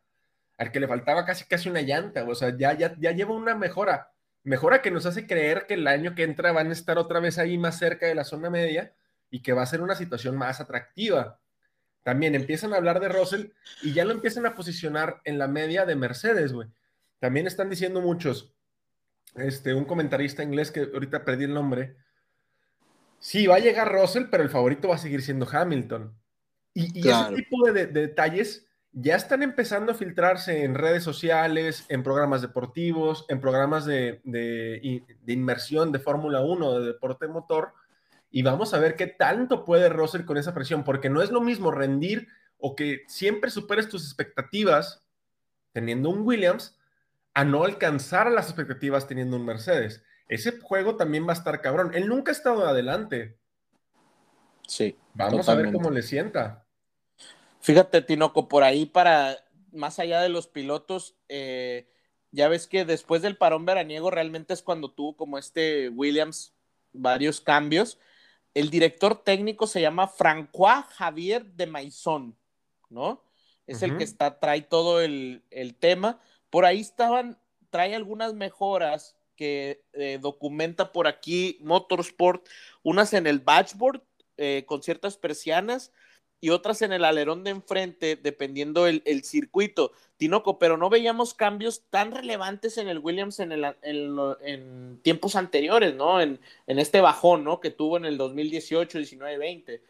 al 0.56 0.70
que 0.70 0.78
le 0.78 0.86
faltaba 0.86 1.24
casi 1.24 1.44
casi 1.46 1.68
una 1.68 1.80
llanta, 1.80 2.24
o 2.24 2.34
sea, 2.36 2.56
ya, 2.56 2.74
ya, 2.74 2.94
ya 2.98 3.10
lleva 3.10 3.34
una 3.34 3.56
mejora, 3.56 4.12
mejora 4.44 4.82
que 4.82 4.92
nos 4.92 5.06
hace 5.06 5.26
creer 5.26 5.66
que 5.66 5.74
el 5.74 5.86
año 5.88 6.14
que 6.14 6.22
entra 6.22 6.52
van 6.52 6.68
a 6.68 6.72
estar 6.72 6.98
otra 6.98 7.18
vez 7.18 7.38
ahí 7.38 7.58
más 7.58 7.78
cerca 7.78 8.06
de 8.06 8.14
la 8.14 8.24
zona 8.24 8.50
media 8.50 8.94
y 9.30 9.42
que 9.42 9.52
va 9.52 9.62
a 9.62 9.66
ser 9.66 9.80
una 9.80 9.96
situación 9.96 10.36
más 10.36 10.60
atractiva. 10.60 11.40
También 12.02 12.34
empiezan 12.34 12.72
a 12.72 12.76
hablar 12.76 13.00
de 13.00 13.08
Russell 13.08 13.46
y 13.82 13.92
ya 13.92 14.04
lo 14.04 14.12
empiezan 14.12 14.46
a 14.46 14.54
posicionar 14.54 15.20
en 15.24 15.38
la 15.38 15.48
media 15.48 15.86
de 15.86 15.96
Mercedes, 15.96 16.52
güey. 16.52 16.68
También 17.20 17.46
están 17.46 17.70
diciendo 17.70 18.00
muchos, 18.00 18.54
este, 19.36 19.74
un 19.74 19.84
comentarista 19.84 20.42
inglés 20.42 20.70
que 20.70 20.90
ahorita 20.92 21.24
perdí 21.24 21.44
el 21.44 21.54
nombre, 21.54 21.96
sí, 23.18 23.46
va 23.46 23.56
a 23.56 23.60
llegar 23.60 23.92
Russell, 23.92 24.26
pero 24.30 24.42
el 24.42 24.50
favorito 24.50 24.88
va 24.88 24.96
a 24.96 24.98
seguir 24.98 25.22
siendo 25.22 25.48
Hamilton. 25.50 26.16
Y, 26.74 27.06
ese 27.06 27.34
tipo 27.34 27.70
de, 27.70 27.86
de 27.86 28.00
detalles 28.00 28.66
ya 28.92 29.16
están 29.16 29.42
empezando 29.42 29.92
a 29.92 29.94
filtrarse 29.94 30.64
en 30.64 30.74
redes 30.74 31.02
sociales, 31.02 31.86
en 31.88 32.02
programas 32.02 32.42
deportivos, 32.42 33.24
en 33.28 33.40
programas 33.40 33.86
de, 33.86 34.20
inmersión 35.26 35.92
de 35.92 35.98
Fórmula 35.98 36.42
1, 36.42 36.80
de 36.80 36.86
deporte 36.86 37.26
motor, 37.26 37.72
y 38.32 38.42
vamos 38.42 38.72
a 38.72 38.78
ver 38.78 38.96
qué 38.96 39.06
tanto 39.06 39.64
puede 39.64 39.90
Russell 39.90 40.24
con 40.24 40.38
esa 40.38 40.54
presión, 40.54 40.82
porque 40.82 41.10
no 41.10 41.20
es 41.22 41.30
lo 41.30 41.42
mismo 41.42 41.70
rendir 41.70 42.28
o 42.58 42.74
que 42.74 43.02
siempre 43.06 43.50
superes 43.50 43.88
tus 43.88 44.04
expectativas 44.04 45.04
teniendo 45.72 46.08
un 46.08 46.22
Williams 46.22 46.76
a 47.34 47.44
no 47.44 47.64
alcanzar 47.64 48.30
las 48.32 48.46
expectativas 48.46 49.06
teniendo 49.06 49.36
un 49.36 49.44
Mercedes. 49.44 50.02
Ese 50.28 50.58
juego 50.60 50.96
también 50.96 51.26
va 51.26 51.32
a 51.32 51.36
estar 51.36 51.60
cabrón. 51.60 51.92
Él 51.94 52.08
nunca 52.08 52.30
ha 52.30 52.34
estado 52.34 52.66
adelante. 52.66 53.36
Sí. 54.66 54.96
Vamos 55.12 55.48
a 55.48 55.54
ver 55.54 55.70
cómo 55.70 55.90
le 55.90 56.02
sienta. 56.02 56.64
Fíjate, 57.60 58.00
Tinoco, 58.00 58.48
por 58.48 58.62
ahí 58.62 58.86
para 58.86 59.36
más 59.72 59.98
allá 59.98 60.20
de 60.22 60.30
los 60.30 60.46
pilotos, 60.46 61.16
eh, 61.28 61.86
ya 62.30 62.48
ves 62.48 62.66
que 62.66 62.86
después 62.86 63.20
del 63.20 63.36
parón 63.36 63.66
veraniego 63.66 64.10
realmente 64.10 64.54
es 64.54 64.62
cuando 64.62 64.90
tuvo 64.90 65.16
como 65.16 65.36
este 65.36 65.90
Williams 65.90 66.54
varios 66.92 67.40
cambios. 67.42 67.98
El 68.54 68.70
director 68.70 69.22
técnico 69.22 69.66
se 69.66 69.80
llama 69.80 70.08
Francois 70.08 70.84
Javier 70.90 71.44
de 71.44 71.66
Maison, 71.66 72.36
¿no? 72.90 73.22
Es 73.66 73.82
el 73.82 73.96
que 73.96 74.04
está, 74.04 74.38
trae 74.38 74.60
todo 74.60 75.00
el, 75.00 75.42
tema. 75.78 76.20
Por 76.50 76.66
ahí 76.66 76.80
estaban, 76.80 77.38
trae 77.70 77.94
algunas 77.94 78.34
mejoras 78.34 79.16
que 79.36 79.82
eh, 79.94 80.18
documenta 80.20 80.92
por 80.92 81.06
aquí 81.06 81.58
Motorsport, 81.62 82.46
unas 82.82 83.14
en 83.14 83.26
el 83.26 83.42
dashboard 83.44 84.02
eh, 84.36 84.64
con 84.66 84.82
ciertas 84.82 85.16
persianas 85.16 85.92
y 86.42 86.50
otras 86.50 86.82
en 86.82 86.92
el 86.92 87.04
alerón 87.04 87.44
de 87.44 87.50
enfrente, 87.50 88.18
dependiendo 88.20 88.88
el, 88.88 89.00
el 89.06 89.22
circuito. 89.22 89.92
Tinoco, 90.16 90.58
pero 90.58 90.76
no 90.76 90.90
veíamos 90.90 91.34
cambios 91.34 91.84
tan 91.88 92.10
relevantes 92.10 92.78
en 92.78 92.88
el 92.88 92.98
Williams 92.98 93.38
en, 93.38 93.52
el, 93.52 93.64
en, 93.80 94.98
tiempos 95.02 95.36
anteriores, 95.36 95.94
¿no? 95.94 96.20
En, 96.20 96.40
en, 96.66 96.78
este 96.80 97.00
bajón, 97.00 97.44
¿no? 97.44 97.60
Que 97.60 97.70
tuvo 97.70 97.96
en 97.96 98.06
el 98.06 98.18
2018, 98.18 98.98
19, 98.98 99.38
20. 99.38 99.82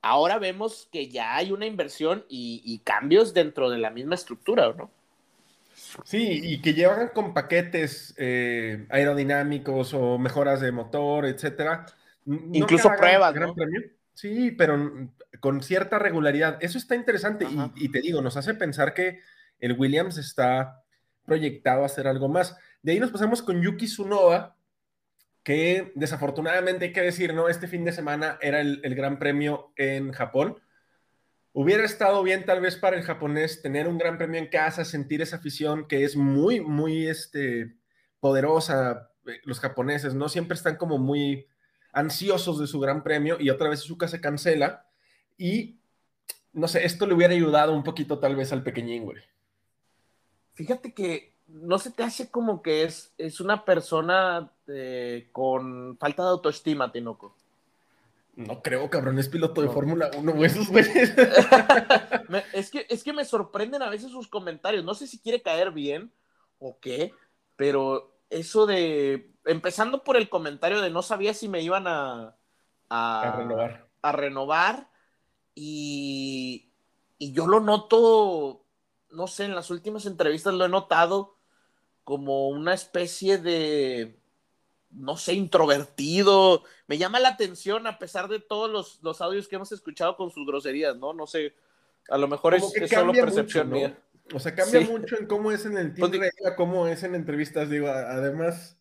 Ahora 0.00 0.38
vemos 0.38 0.88
que 0.92 1.08
ya 1.08 1.34
hay 1.34 1.50
una 1.50 1.66
inversión 1.66 2.24
y, 2.28 2.80
cambios 2.84 3.34
dentro 3.34 3.68
de 3.68 3.78
la 3.78 3.90
misma 3.90 4.14
estructura, 4.14 4.72
¿no? 4.72 4.92
Sí, 6.04 6.40
y 6.40 6.62
que 6.62 6.72
llevan 6.72 7.08
con 7.08 7.34
paquetes 7.34 8.14
eh, 8.16 8.86
aerodinámicos 8.90 9.92
o 9.92 10.18
mejoras 10.18 10.60
de 10.60 10.70
motor, 10.70 11.26
etcétera. 11.26 11.86
Incluso 12.26 12.92
pruebas, 12.96 13.34
¿no? 13.34 13.54
Sí, 14.14 14.50
pero 14.50 14.74
con 15.38 15.62
cierta 15.62 15.98
regularidad. 15.98 16.58
Eso 16.60 16.78
está 16.78 16.94
interesante 16.96 17.46
y, 17.76 17.90
te 17.90 18.00
digo, 18.00 18.20
nos 18.20 18.36
hace 18.36 18.54
pensar 18.54 18.94
que 18.94 19.20
el 19.58 19.78
Williams 19.78 20.18
está 20.18 20.82
proyectado 21.24 21.82
a 21.82 21.86
hacer 21.86 22.08
algo 22.08 22.28
más. 22.28 22.56
De 22.82 22.92
ahí 22.92 23.00
nos 23.00 23.10
pasamos 23.10 23.42
con 23.42 23.62
Yuki 23.62 23.86
Tsunoda, 23.86 24.56
que 25.44 25.92
desafortunadamente 25.94 26.86
hay 26.86 26.92
que 26.92 27.02
decir, 27.02 27.32
¿no? 27.34 27.48
Este 27.48 27.68
fin 27.68 27.84
de 27.84 27.92
semana 27.92 28.38
era 28.40 28.60
el, 28.60 28.94
Gran 28.94 29.18
Premio 29.18 29.72
en 29.76 30.12
Japón. 30.12 30.58
hubiera 31.52 31.84
estado 31.84 32.22
bien 32.22 32.44
tal 32.44 32.60
vez 32.60 32.76
para 32.76 32.96
el 32.96 33.02
japonés 33.02 33.62
tener 33.62 33.86
un 33.86 33.98
gran 33.98 34.18
premio 34.18 34.40
en 34.40 34.48
casa, 34.48 34.84
sentir 34.84 35.22
esa 35.22 35.36
afición 35.36 35.86
que 35.86 36.04
es 36.04 36.16
muy, 36.16 36.60
muy 36.60 37.06
este, 37.06 37.76
poderosa. 38.18 39.10
Eh, 39.26 39.40
los 39.44 39.60
japoneses, 39.60 40.14
¿no? 40.14 40.28
Siempre 40.28 40.56
están 40.56 40.76
como 40.76 40.98
muy 40.98 41.46
ansiosos 41.92 42.58
de 42.58 42.66
su 42.66 42.80
gran 42.80 43.02
premio 43.02 43.36
y 43.40 43.50
otra 43.50 43.68
vez 43.68 43.80
Suzuka 43.80 44.08
se 44.08 44.20
cancela 44.20 44.89
y 45.40 45.80
no 46.52 46.68
sé, 46.68 46.84
esto 46.84 47.06
le 47.06 47.14
hubiera 47.14 47.32
ayudado 47.32 47.72
un 47.72 47.82
poquito 47.82 48.18
tal 48.18 48.36
vez 48.36 48.52
al 48.52 48.62
pequeñín, 48.62 49.04
güey. 49.04 49.22
Fíjate 50.52 50.92
que 50.92 51.34
no 51.46 51.78
se 51.78 51.90
te 51.90 52.02
hace 52.02 52.30
como 52.30 52.60
que 52.60 52.84
es, 52.84 53.14
es 53.16 53.40
una 53.40 53.64
persona 53.64 54.52
eh, 54.68 55.30
con 55.32 55.96
falta 55.96 56.22
de 56.24 56.28
autoestima, 56.28 56.92
Tinoco. 56.92 57.34
No 58.36 58.60
creo, 58.62 58.90
cabrón, 58.90 59.18
es 59.18 59.28
piloto 59.28 59.62
de 59.62 59.70
Fórmula 59.70 60.10
1, 60.16 60.32
güey, 60.32 60.44
esos 60.44 60.68
güeyes. 60.68 61.14
es, 62.52 62.70
que, 62.70 62.86
es 62.88 63.02
que 63.02 63.12
me 63.14 63.24
sorprenden 63.24 63.82
a 63.82 63.88
veces 63.88 64.10
sus 64.10 64.28
comentarios. 64.28 64.84
No 64.84 64.92
sé 64.94 65.06
si 65.06 65.18
quiere 65.18 65.40
caer 65.40 65.72
bien 65.72 66.12
o 66.58 66.78
qué, 66.80 67.14
pero 67.56 68.14
eso 68.28 68.66
de. 68.66 69.30
Empezando 69.46 70.04
por 70.04 70.18
el 70.18 70.28
comentario 70.28 70.82
de 70.82 70.90
no 70.90 71.02
sabía 71.02 71.32
si 71.32 71.48
me 71.48 71.62
iban 71.62 71.86
a. 71.86 72.36
A, 72.90 73.34
renovar. 73.38 73.86
A 74.02 74.12
renovar. 74.12 74.90
Y, 75.54 76.70
y 77.18 77.32
yo 77.32 77.46
lo 77.46 77.60
noto, 77.60 78.64
no 79.10 79.26
sé, 79.26 79.44
en 79.44 79.54
las 79.54 79.70
últimas 79.70 80.06
entrevistas 80.06 80.54
lo 80.54 80.64
he 80.64 80.68
notado 80.68 81.36
como 82.04 82.48
una 82.48 82.74
especie 82.74 83.38
de 83.38 84.20
no 84.90 85.16
sé, 85.16 85.34
introvertido. 85.34 86.64
Me 86.86 86.98
llama 86.98 87.20
la 87.20 87.30
atención 87.30 87.86
a 87.86 87.98
pesar 87.98 88.28
de 88.28 88.40
todos 88.40 89.00
los, 89.02 89.20
audios 89.20 89.48
que 89.48 89.56
hemos 89.56 89.72
escuchado 89.72 90.16
con 90.16 90.30
sus 90.30 90.46
groserías, 90.46 90.96
¿no? 90.96 91.12
No 91.12 91.26
sé, 91.26 91.54
a 92.08 92.18
lo 92.18 92.28
mejor 92.28 92.54
es, 92.54 92.64
solo 92.88 93.12
percepción 93.12 93.70
mía. 93.70 93.98
O 94.32 94.38
sea, 94.38 94.54
cambia 94.54 94.80
mucho 94.82 95.16
en 95.18 95.26
cómo 95.26 95.50
es 95.50 95.66
en 95.66 95.76
el 95.76 95.94
team 95.94 96.10
pues, 96.10 96.32
cómo 96.56 96.86
es 96.86 97.02
en 97.02 97.14
entrevistas. 97.14 97.68
Digo, 97.68 97.88
además, 97.88 98.78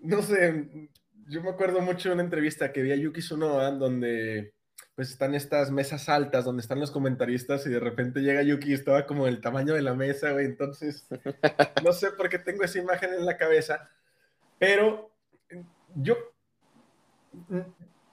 no 0.00 0.22
sé, 0.22 0.88
yo 1.28 1.42
me 1.42 1.50
acuerdo 1.50 1.80
mucho 1.80 2.08
de 2.08 2.14
una 2.14 2.24
entrevista 2.24 2.72
que 2.72 2.82
vi 2.82 2.92
a 2.92 2.96
Yuki 2.96 3.20
Tsunoda 3.20 3.70
donde 3.72 4.53
pues 4.94 5.10
están 5.10 5.34
estas 5.34 5.70
mesas 5.70 6.08
altas 6.08 6.44
donde 6.44 6.60
están 6.60 6.78
los 6.78 6.90
comentaristas 6.90 7.66
y 7.66 7.70
de 7.70 7.80
repente 7.80 8.20
llega 8.20 8.42
Yuki 8.42 8.70
y 8.70 8.74
estaba 8.74 9.06
como 9.06 9.26
el 9.26 9.40
tamaño 9.40 9.74
de 9.74 9.82
la 9.82 9.94
mesa, 9.94 10.30
güey. 10.32 10.46
Entonces, 10.46 11.06
no 11.84 11.92
sé 11.92 12.12
por 12.12 12.28
qué 12.28 12.38
tengo 12.38 12.62
esa 12.62 12.78
imagen 12.78 13.12
en 13.12 13.26
la 13.26 13.36
cabeza, 13.36 13.90
pero 14.58 15.10
yo, 15.96 16.16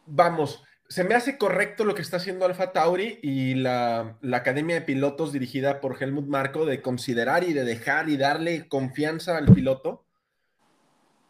vamos, 0.07 0.63
se 0.91 1.03
me 1.03 1.15
hace 1.15 1.37
correcto 1.37 1.85
lo 1.85 1.95
que 1.95 2.01
está 2.01 2.17
haciendo 2.17 2.45
Alfa 2.45 2.73
Tauri 2.73 3.19
y 3.21 3.53
la, 3.53 4.17
Academia 4.33 4.75
de 4.75 4.81
Pilotos 4.81 5.31
dirigida 5.31 5.79
por 5.79 6.01
Helmut 6.01 6.27
Marco 6.27 6.65
de 6.65 6.81
considerar 6.81 7.43
y 7.43 7.53
de 7.53 7.63
dejar 7.63 8.09
y 8.09 8.17
darle 8.17 8.67
confianza 8.67 9.37
al 9.37 9.45
piloto. 9.53 10.03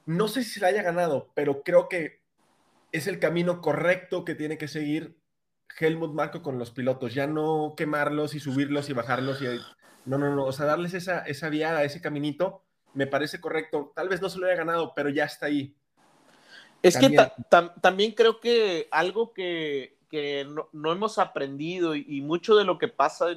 No 0.08 0.28
sé 0.28 0.44
si 0.44 0.52
se 0.52 0.60
la 0.62 0.68
haya 0.68 0.82
ganado, 0.82 1.32
pero 1.36 1.62
creo 1.62 1.90
que 1.90 2.22
es 2.92 3.06
el 3.06 3.20
camino 3.20 3.62
correcto 3.62 4.26
que 4.26 4.34
tiene 4.34 4.58
que 4.58 4.68
seguir 4.68 5.21
Helmut 5.80 6.14
Marco 6.14 6.42
con 6.42 6.60
los 6.60 6.72
pilotos. 6.72 7.14
Ya 7.14 7.28
no 7.28 7.74
quemarlos 7.76 8.36
y 8.36 8.40
subirlos 8.40 8.90
y 8.90 8.94
bajarlos. 8.94 9.42
Y, 9.42 9.46
no, 10.06 10.18
no, 10.18 10.36
no. 10.36 10.46
O 10.46 10.52
sea, 10.52 10.66
darles 10.66 10.94
esa, 10.94 11.20
esa 11.20 11.50
viada, 11.50 11.84
ese 11.84 12.02
caminito, 12.02 12.64
me 12.94 13.08
parece 13.08 13.40
correcto. 13.40 13.92
Tal 13.96 14.10
vez 14.10 14.22
no 14.22 14.30
se 14.30 14.40
lo 14.40 14.48
haya 14.48 14.56
ganado, 14.56 14.94
pero 14.96 15.10
ya 15.10 15.26
está 15.26 15.48
ahí. 15.48 15.76
Es 16.82 16.98
que 16.98 17.16
también 17.80 18.14
creo 18.14 18.40
que 18.40 18.88
algo 18.92 19.34
que, 19.34 19.98
no, 20.74 20.92
hemos 20.92 21.20
aprendido 21.20 21.96
y, 21.96 22.22
mucho 22.22 22.56
de 22.56 22.64
lo 22.64 22.78
que 22.78 22.88
pasa 22.88 23.28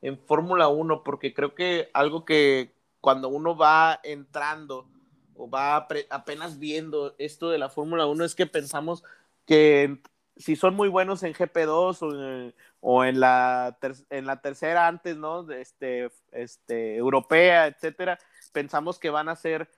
en, 0.00 0.18
Fórmula 0.26 0.68
1, 0.68 1.02
porque 1.02 1.34
creo 1.34 1.54
que 1.54 1.90
algo 1.92 2.24
que 2.24 2.72
cuando 3.00 3.28
uno 3.28 3.56
va 3.56 4.00
entrando 4.04 4.88
o 5.36 5.48
va 5.48 5.88
apenas 6.10 6.58
viendo 6.58 7.14
esto 7.18 7.50
de 7.50 7.58
la 7.58 7.68
Fórmula 7.68 8.06
1 8.06 8.24
es 8.24 8.34
que 8.34 8.46
pensamos 8.46 9.02
que 9.44 10.00
si 10.38 10.56
son 10.56 10.74
muy 10.74 10.88
buenos 10.88 11.22
en 11.22 11.34
GP2 11.34 12.52
o, 12.80 13.04
en, 13.04 13.20
la 13.20 13.76
en 14.10 14.26
la 14.26 14.40
tercera 14.40 14.86
antes, 14.86 15.16
¿no? 15.16 15.50
Este, 15.50 16.10
este, 16.32 16.96
europea, 16.96 17.66
etcétera, 17.66 18.18
pensamos 18.52 18.98
que 18.98 19.10
van 19.10 19.28
a 19.28 19.36
ser 19.36 19.68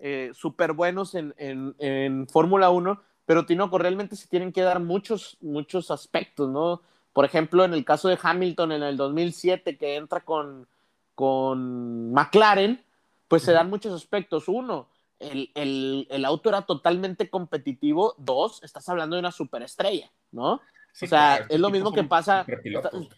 eh, 0.00 0.30
súper 0.34 0.72
buenos 0.72 1.14
en, 1.14 1.34
en, 1.38 2.28
Fórmula 2.28 2.70
1, 2.70 3.00
pero 3.26 3.46
Tinoco, 3.46 3.78
realmente 3.78 4.16
se 4.16 4.28
tienen 4.28 4.52
que 4.52 4.62
dar 4.62 4.80
muchos, 4.80 5.38
muchos 5.40 5.90
aspectos, 5.90 6.50
¿no? 6.50 6.82
Por 7.12 7.24
ejemplo, 7.24 7.64
en 7.64 7.74
el 7.74 7.84
caso 7.84 8.08
de 8.08 8.18
Hamilton 8.20 8.72
en 8.72 8.82
el 8.82 8.96
2007, 8.96 9.76
que 9.76 9.96
entra 9.96 10.20
con, 10.20 10.68
con 11.14 12.12
McLaren, 12.12 12.84
pues 13.28 13.42
se 13.42 13.52
dan 13.52 13.70
muchos 13.70 13.92
aspectos. 13.92 14.48
Uno, 14.48 14.88
el, 15.18 15.50
el, 15.54 16.06
el, 16.10 16.24
auto 16.24 16.48
era 16.48 16.62
totalmente 16.62 17.28
competitivo. 17.28 18.14
Dos, 18.18 18.62
estás 18.62 18.88
hablando 18.88 19.16
de 19.16 19.20
una 19.20 19.32
superestrella, 19.32 20.10
¿no? 20.30 20.60
o 21.00 21.06
sea, 21.06 21.46
es 21.48 21.60
lo 21.60 21.70
mismo 21.70 21.92
que 21.92 22.04
pasa. 22.04 22.44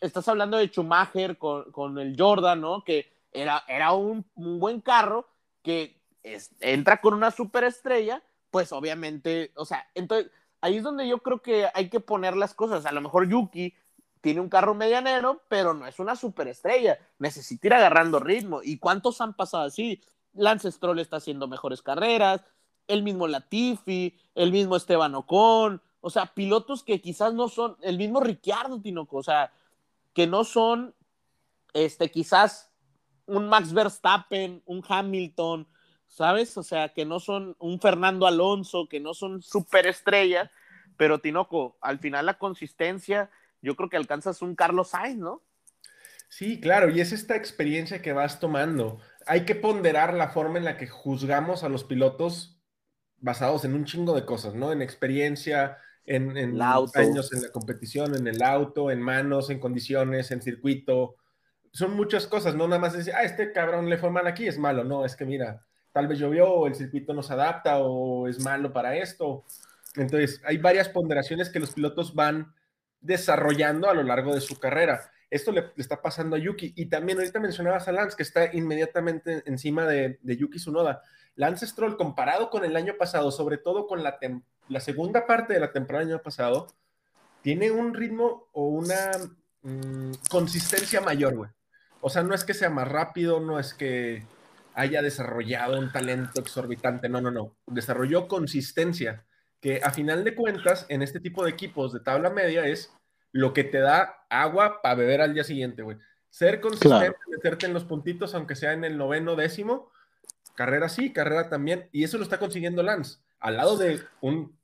estás 0.00 0.28
hablando 0.28 0.58
de 0.58 0.68
Schumacher 0.68 1.38
con, 1.38 1.70
con, 1.72 1.98
el 1.98 2.14
Jordan, 2.18 2.60
¿no? 2.60 2.84
Que 2.84 3.10
era, 3.32 3.64
era 3.68 3.92
un, 3.92 4.24
un 4.34 4.58
buen 4.58 4.80
carro 4.80 5.28
que 5.62 5.98
entra 6.60 7.00
con 7.00 7.14
una 7.14 7.30
superestrella, 7.30 8.22
pues 8.50 8.72
obviamente, 8.72 9.52
o 9.56 9.64
sea, 9.64 9.86
entonces 9.94 10.30
ahí 10.60 10.76
es 10.76 10.82
donde 10.82 11.08
yo 11.08 11.18
creo 11.18 11.40
que 11.40 11.68
hay 11.72 11.88
que 11.88 12.00
poner 12.00 12.36
las 12.36 12.54
cosas. 12.54 12.86
A 12.86 12.92
lo 12.92 13.00
mejor 13.00 13.28
Yuki 13.28 13.74
tiene 14.20 14.40
un 14.40 14.48
carro 14.48 14.74
medianero, 14.74 15.42
pero 15.48 15.74
no 15.74 15.86
es 15.86 15.98
una 15.98 16.16
superestrella. 16.16 16.98
Necesita 17.18 17.68
ir 17.68 17.74
agarrando 17.74 18.20
ritmo. 18.20 18.60
¿Y 18.62 18.78
cuántos 18.78 19.20
han 19.20 19.34
pasado 19.34 19.64
así? 19.64 20.02
Lance 20.32 20.70
Stroll 20.70 20.98
está 20.98 21.16
haciendo 21.16 21.48
mejores 21.48 21.82
carreras, 21.82 22.44
el 22.86 23.02
mismo 23.02 23.28
Latifi, 23.28 24.16
el 24.34 24.52
mismo 24.52 24.76
Esteban 24.76 25.14
Ocon, 25.14 25.82
o 26.00 26.10
sea, 26.10 26.26
pilotos 26.34 26.82
que 26.82 27.00
quizás 27.00 27.34
no 27.34 27.48
son, 27.48 27.76
el 27.82 27.98
mismo 27.98 28.20
Ricciardo 28.20 28.80
Tinoco, 28.80 29.18
o 29.18 29.22
sea, 29.22 29.52
que 30.14 30.26
no 30.26 30.44
son, 30.44 30.94
este, 31.72 32.10
quizás 32.10 32.72
un 33.26 33.48
Max 33.48 33.72
Verstappen, 33.72 34.62
un 34.64 34.82
Hamilton, 34.86 35.68
¿sabes? 36.06 36.56
O 36.56 36.62
sea, 36.62 36.88
que 36.92 37.04
no 37.04 37.20
son 37.20 37.54
un 37.58 37.80
Fernando 37.80 38.26
Alonso, 38.26 38.88
que 38.88 38.98
no 38.98 39.14
son 39.14 39.42
superestrellas, 39.42 40.50
pero 40.96 41.20
Tinoco, 41.20 41.76
al 41.80 41.98
final 41.98 42.26
la 42.26 42.38
consistencia, 42.38 43.30
yo 43.62 43.76
creo 43.76 43.88
que 43.88 43.96
alcanzas 43.96 44.42
un 44.42 44.56
Carlos 44.56 44.88
Sainz, 44.88 45.18
¿no? 45.18 45.42
Sí, 46.30 46.60
claro, 46.60 46.88
y 46.90 47.00
es 47.00 47.10
esta 47.10 47.34
experiencia 47.34 48.00
que 48.00 48.12
vas 48.12 48.38
tomando. 48.38 49.00
Hay 49.26 49.44
que 49.44 49.56
ponderar 49.56 50.14
la 50.14 50.28
forma 50.28 50.58
en 50.58 50.64
la 50.64 50.76
que 50.76 50.86
juzgamos 50.86 51.64
a 51.64 51.68
los 51.68 51.82
pilotos 51.82 52.62
basados 53.18 53.64
en 53.64 53.74
un 53.74 53.84
chingo 53.84 54.14
de 54.14 54.24
cosas, 54.24 54.54
¿no? 54.54 54.70
En 54.70 54.80
experiencia, 54.80 55.78
en, 56.06 56.36
en 56.36 56.62
años 56.62 57.32
en 57.32 57.42
la 57.42 57.50
competición, 57.50 58.14
en 58.14 58.28
el 58.28 58.42
auto, 58.42 58.92
en 58.92 59.02
manos, 59.02 59.50
en 59.50 59.58
condiciones, 59.58 60.30
en 60.30 60.40
circuito. 60.40 61.16
Son 61.72 61.96
muchas 61.96 62.28
cosas, 62.28 62.54
no 62.54 62.68
nada 62.68 62.80
más 62.80 62.92
decir, 62.92 63.12
ah, 63.16 63.24
este 63.24 63.50
cabrón 63.50 63.90
le 63.90 63.98
fue 63.98 64.10
mal 64.10 64.28
aquí, 64.28 64.46
es 64.46 64.56
malo. 64.56 64.84
No, 64.84 65.04
es 65.04 65.16
que 65.16 65.24
mira, 65.24 65.66
tal 65.90 66.06
vez 66.06 66.20
llovió 66.20 66.48
o 66.48 66.66
el 66.68 66.76
circuito 66.76 67.12
no 67.12 67.24
se 67.24 67.32
adapta 67.32 67.78
o 67.78 68.28
es 68.28 68.38
malo 68.38 68.72
para 68.72 68.96
esto. 68.96 69.44
Entonces, 69.96 70.40
hay 70.44 70.58
varias 70.58 70.88
ponderaciones 70.88 71.50
que 71.50 71.58
los 71.58 71.72
pilotos 71.72 72.14
van 72.14 72.54
desarrollando 73.00 73.90
a 73.90 73.94
lo 73.94 74.04
largo 74.04 74.32
de 74.32 74.40
su 74.40 74.60
carrera. 74.60 75.10
Esto 75.30 75.52
le, 75.52 75.72
está 75.76 76.02
pasando 76.02 76.36
a 76.36 76.38
Yuki. 76.38 76.72
Y 76.76 76.86
también 76.86 77.18
ahorita 77.18 77.38
mencionabas 77.38 77.86
a 77.86 77.92
Lance, 77.92 78.16
que 78.16 78.24
está 78.24 78.52
inmediatamente 78.52 79.42
encima 79.46 79.86
de, 79.86 80.18
Yuki 80.22 80.58
Tsunoda. 80.58 81.02
Lance 81.36 81.66
Stroll, 81.66 81.96
comparado 81.96 82.50
con 82.50 82.64
el 82.64 82.76
año 82.76 82.94
pasado, 82.98 83.30
sobre 83.30 83.56
todo 83.56 83.86
con 83.86 84.02
la, 84.02 84.18
segunda 84.80 85.26
parte 85.26 85.54
de 85.54 85.60
la 85.60 85.72
temporada 85.72 86.04
del 86.04 86.14
año 86.14 86.22
pasado, 86.22 86.66
tiene 87.42 87.70
un 87.70 87.94
ritmo 87.94 88.48
o 88.52 88.68
una 88.68 89.12
mm, 89.62 90.12
consistencia 90.28 91.00
mayor, 91.00 91.36
güey. 91.36 91.50
O 92.00 92.10
sea, 92.10 92.22
no 92.22 92.34
es 92.34 92.44
que 92.44 92.54
sea 92.54 92.70
más 92.70 92.88
rápido, 92.88 93.40
no 93.40 93.58
es 93.58 93.72
que 93.74 94.24
haya 94.74 95.02
desarrollado 95.02 95.78
un 95.78 95.92
talento 95.92 96.40
exorbitante. 96.40 97.08
No, 97.08 97.20
no, 97.20 97.30
no. 97.30 97.56
Desarrolló 97.66 98.26
consistencia, 98.26 99.24
que 99.60 99.80
a 99.82 99.90
final 99.90 100.24
de 100.24 100.34
cuentas, 100.34 100.86
en 100.88 101.02
este 101.02 101.20
tipo 101.20 101.44
de 101.44 101.50
equipos 101.50 101.92
de 101.92 102.00
tabla 102.00 102.30
media 102.30 102.66
es 102.66 102.92
lo 103.32 103.52
que 103.52 103.64
te 103.64 103.78
da 103.78 104.24
agua 104.28 104.82
para 104.82 104.94
beber 104.94 105.20
al 105.20 105.34
día 105.34 105.44
siguiente, 105.44 105.82
güey. 105.82 105.96
Ser 106.30 106.60
consistente, 106.60 107.16
meterte 107.28 107.66
en 107.66 107.74
los 107.74 107.84
puntitos, 107.84 108.34
aunque 108.34 108.54
sea 108.54 108.72
en 108.72 108.84
el 108.84 108.96
noveno 108.96 109.36
décimo, 109.36 109.90
carrera 110.54 110.88
sí, 110.88 111.12
carrera 111.12 111.48
también, 111.48 111.88
y 111.92 112.04
eso 112.04 112.18
lo 112.18 112.24
está 112.24 112.38
consiguiendo 112.38 112.82
Lance, 112.82 113.18
al 113.40 113.56
lado 113.56 113.76
de 113.76 114.00
un 114.20 114.56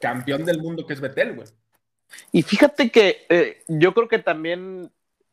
campeón 0.00 0.44
del 0.44 0.60
mundo 0.60 0.86
que 0.86 0.92
es 0.92 1.00
Betel, 1.00 1.34
güey. 1.34 1.48
Y 2.32 2.42
fíjate 2.42 2.90
que 2.90 3.26
eh, 3.28 3.62
yo 3.68 3.94
creo 3.94 4.08
que 4.08 4.18
también 4.18 4.90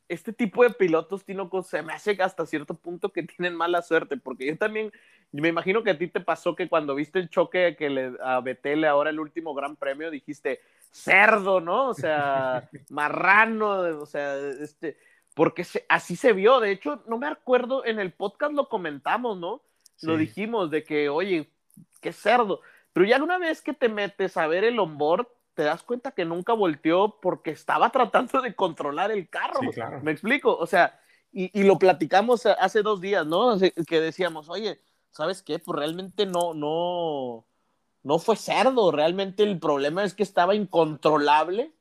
este 0.09 0.31
tipo 0.31 0.63
de 0.63 0.69
pilotos, 0.69 1.25
Tinoco, 1.25 1.63
se 1.63 1.81
me 1.81 1.93
hace 1.93 2.17
hasta 2.21 2.45
cierto 2.45 2.75
punto 2.75 3.11
que 3.11 3.23
tienen 3.23 3.55
mala 3.55 3.81
suerte, 3.81 4.17
porque 4.17 4.45
yo 4.45 4.57
también, 4.57 4.91
me 5.31 5.49
imagino 5.49 5.83
que 5.83 5.91
a 5.91 5.97
ti 5.97 6.07
te 6.07 6.21
pasó 6.21 6.55
que 6.55 6.69
cuando 6.69 6.95
viste 6.95 7.19
el 7.19 7.29
choque 7.29 7.75
que 7.77 7.89
le, 7.89 8.13
a 8.23 8.39
Betel 8.39 8.85
ahora 8.85 9.09
el 9.09 9.19
último 9.19 9.53
gran 9.53 9.75
premio, 9.75 10.09
dijiste, 10.09 10.61
cerdo, 10.91 11.61
¿no? 11.61 11.89
O 11.89 11.93
sea, 11.93 12.69
marrano, 12.89 14.01
o 14.01 14.05
sea, 14.05 14.37
este, 14.37 14.97
porque 15.33 15.65
así 15.89 16.15
se 16.15 16.33
vio, 16.33 16.59
de 16.59 16.71
hecho, 16.71 17.03
no 17.07 17.17
me 17.17 17.27
acuerdo, 17.27 17.85
en 17.85 17.99
el 17.99 18.13
podcast 18.13 18.53
lo 18.53 18.69
comentamos, 18.69 19.37
¿no? 19.37 19.61
Lo 20.01 20.15
dijimos 20.15 20.69
de 20.69 20.83
que, 20.83 21.09
oye, 21.09 21.51
qué 22.01 22.13
cerdo, 22.13 22.61
pero 22.93 23.05
ya 23.05 23.21
una 23.21 23.37
vez 23.37 23.61
que 23.61 23.73
te 23.73 23.89
metes 23.89 24.37
a 24.37 24.47
ver 24.47 24.63
el 24.63 24.79
onboard, 24.79 25.27
te 25.53 25.63
das 25.63 25.81
cuenta 25.81 26.11
que 26.11 26.23
nunca 26.23 26.53
volteó 26.53 27.19
porque 27.19 27.49
estaba 27.49 27.89
tratando 27.89 28.41
de 28.41 28.53
controlar 28.55 29.11
el 29.11 29.27
carro. 29.27 29.59
¿Me 30.03 30.11
explico? 30.11 30.55
O 30.55 30.67
sea, 30.67 30.99
y, 31.31 31.63
lo 31.63 31.77
platicamos 31.77 32.45
hace 32.45 32.81
dos 32.81 33.01
días, 33.01 33.25
¿no? 33.25 33.57
Que 33.87 34.01
decíamos, 34.01 34.49
oye, 34.49 34.79
¿sabes 35.11 35.41
qué? 35.41 35.59
Pues 35.59 35.77
realmente 35.77 36.25
no, 36.25 36.53
no, 36.53 37.45
no 38.03 38.19
fue 38.19 38.35
cerdo, 38.35 38.91
realmente 38.91 39.43
el 39.43 39.59
problema 39.59 40.03
es 40.03 40.13
que 40.13 40.23
estaba 40.23 40.55
incontrolable 40.55 41.73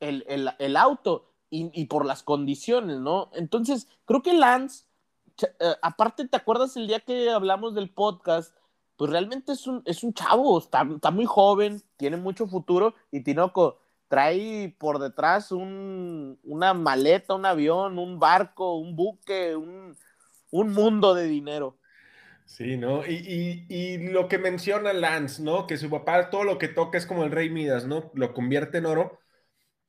el, 0.00 0.76
auto 0.76 1.30
y, 1.50 1.84
por 1.86 2.06
las 2.06 2.22
condiciones, 2.22 2.98
¿no? 2.98 3.30
Entonces, 3.34 3.88
creo 4.06 4.22
que 4.22 4.32
Lance, 4.32 4.84
eh, 5.42 5.74
aparte, 5.82 6.26
¿te 6.26 6.36
acuerdas 6.36 6.76
el 6.76 6.86
día 6.86 7.00
que 7.00 7.30
hablamos 7.30 7.74
del 7.74 7.90
podcast? 7.90 8.54
pues 9.00 9.12
realmente 9.12 9.52
es 9.52 9.66
un, 9.66 9.80
es 9.86 10.04
un 10.04 10.12
chavo, 10.12 10.58
está, 10.58 10.84
muy 10.84 11.24
joven, 11.24 11.82
tiene 11.96 12.18
mucho 12.18 12.46
futuro 12.46 12.94
y 13.10 13.22
Tinoco 13.22 13.78
trae 14.08 14.76
por 14.78 14.98
detrás 14.98 15.52
una 15.52 16.74
maleta, 16.74 17.32
un 17.32 17.46
avión, 17.46 17.98
un 17.98 18.18
barco, 18.20 18.74
un 18.74 18.94
buque, 18.94 19.56
un, 19.56 19.96
mundo 20.50 21.14
de 21.14 21.24
dinero. 21.24 21.78
Sí, 22.56 22.76
¿no? 22.76 23.06
Y, 23.06 23.98
lo 24.10 24.28
que 24.28 24.38
menciona 24.38 24.92
Lance, 24.92 25.42
¿no? 25.42 25.66
Que 25.66 25.76
su 25.76 25.88
papá 25.88 26.30
todo 26.30 26.44
lo 26.44 26.58
que 26.58 26.68
toca 26.68 26.98
es 26.98 27.06
como 27.06 27.24
el 27.24 27.30
rey 27.30 27.48
Midas, 27.48 27.86
¿no? 27.86 28.10
Lo 28.14 28.34
convierte 28.34 28.78
en 28.78 28.86
oro. 28.86 29.20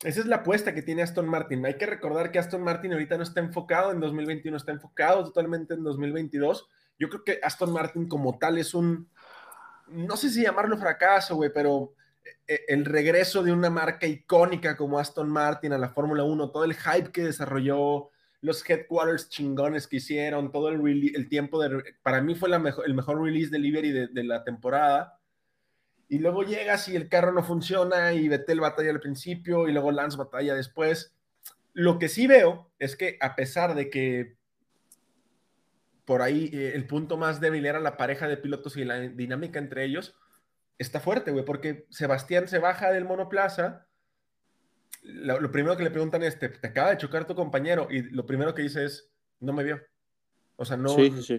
Esa 0.03 0.21
es 0.21 0.25
la 0.27 0.37
apuesta 0.37 0.73
que 0.73 0.81
tiene 0.81 1.01
Aston 1.01 1.27
Martin. 1.27 1.65
Hay 1.65 1.77
que 1.77 1.85
recordar 1.85 2.31
que 2.31 2.39
Aston 2.39 2.63
Martin 2.63 2.93
ahorita 2.93 3.17
no 3.17 3.23
está 3.23 3.39
enfocado 3.39 3.91
en 3.91 3.99
2021, 3.99 4.57
está 4.57 4.71
enfocado 4.71 5.23
totalmente 5.23 5.73
en 5.73 5.83
2022 5.83 6.67
yo 7.01 7.09
creo 7.09 7.23
que 7.23 7.39
Aston 7.41 7.73
Martin 7.73 8.07
como 8.07 8.37
tal 8.37 8.59
es 8.59 8.75
un, 8.75 9.09
no 9.87 10.15
sé 10.15 10.29
si 10.29 10.43
llamarlo 10.43 10.77
fracaso, 10.77 11.35
güey, 11.35 11.51
pero 11.51 11.95
eh, 12.47 12.61
el 12.67 12.85
regreso 12.85 13.41
de 13.41 13.51
una 13.51 13.71
marca 13.71 14.05
icónica 14.05 14.77
como 14.77 14.99
Aston 14.99 15.27
Martin 15.27 15.73
a 15.73 15.79
la 15.79 15.89
Fórmula 15.89 16.23
1, 16.23 16.51
todo 16.51 16.63
el 16.63 16.75
hype 16.75 17.11
que 17.11 17.23
desarrolló, 17.23 18.11
los 18.41 18.67
headquarters 18.67 19.29
chingones 19.29 19.87
que 19.87 19.97
hicieron, 19.97 20.51
todo 20.51 20.69
el, 20.69 21.15
el 21.15 21.29
tiempo 21.29 21.61
de... 21.61 21.95
Para 22.01 22.21
mí 22.21 22.35
fue 22.35 22.49
la 22.49 22.59
mejor, 22.59 22.85
el 22.85 22.93
mejor 22.93 23.21
release 23.21 23.51
delivery 23.51 23.91
de, 23.91 24.07
de 24.07 24.23
la 24.23 24.43
temporada. 24.43 25.19
Y 26.09 26.19
luego 26.19 26.43
llegas 26.43 26.89
y 26.89 26.95
el 26.95 27.07
carro 27.07 27.31
no 27.31 27.43
funciona 27.43 28.13
y 28.13 28.27
Vettel 28.27 28.59
batalla 28.59 28.89
al 28.89 28.99
principio 28.99 29.69
y 29.69 29.71
luego 29.71 29.91
Lance 29.91 30.17
batalla 30.17 30.55
después. 30.55 31.15
Lo 31.73 31.99
que 31.99 32.09
sí 32.09 32.27
veo 32.27 32.71
es 32.79 32.97
que 32.97 33.17
a 33.21 33.35
pesar 33.35 33.75
de 33.75 33.89
que 33.89 34.35
por 36.05 36.21
ahí 36.21 36.49
eh, 36.51 36.73
el 36.75 36.87
punto 36.87 37.15
más 37.15 37.39
débil 37.39 37.65
era 37.65 37.79
la 37.79 37.95
pareja 37.95 38.27
de 38.27 38.37
pilotos 38.37 38.75
y 38.75 38.83
la 38.83 38.99
dinámica 38.99 39.59
entre 39.59 39.85
ellos, 39.85 40.15
está 40.77 40.99
fuerte, 40.99 41.31
güey, 41.31 41.45
porque 41.45 41.85
Sebastián 41.89 42.47
se 42.47 42.59
baja 42.59 42.91
del 42.91 43.05
monoplaza. 43.05 43.87
Lo, 45.01 45.51
primero 45.51 45.75
que 45.75 45.83
le 45.83 45.91
preguntan 45.91 46.23
es, 46.23 46.37
te, 46.37 46.45
acaba 46.45 46.91
de 46.91 46.97
chocar 46.97 47.25
tu 47.25 47.35
compañero, 47.35 47.87
y 47.89 48.01
lo 48.01 48.25
primero 48.25 48.53
que 48.53 48.61
dice 48.61 48.85
es, 48.85 49.11
no 49.39 49.53
me 49.53 49.63
vio. 49.63 49.81
O 50.55 50.65
sea, 50.65 50.77
no, 50.77 50.95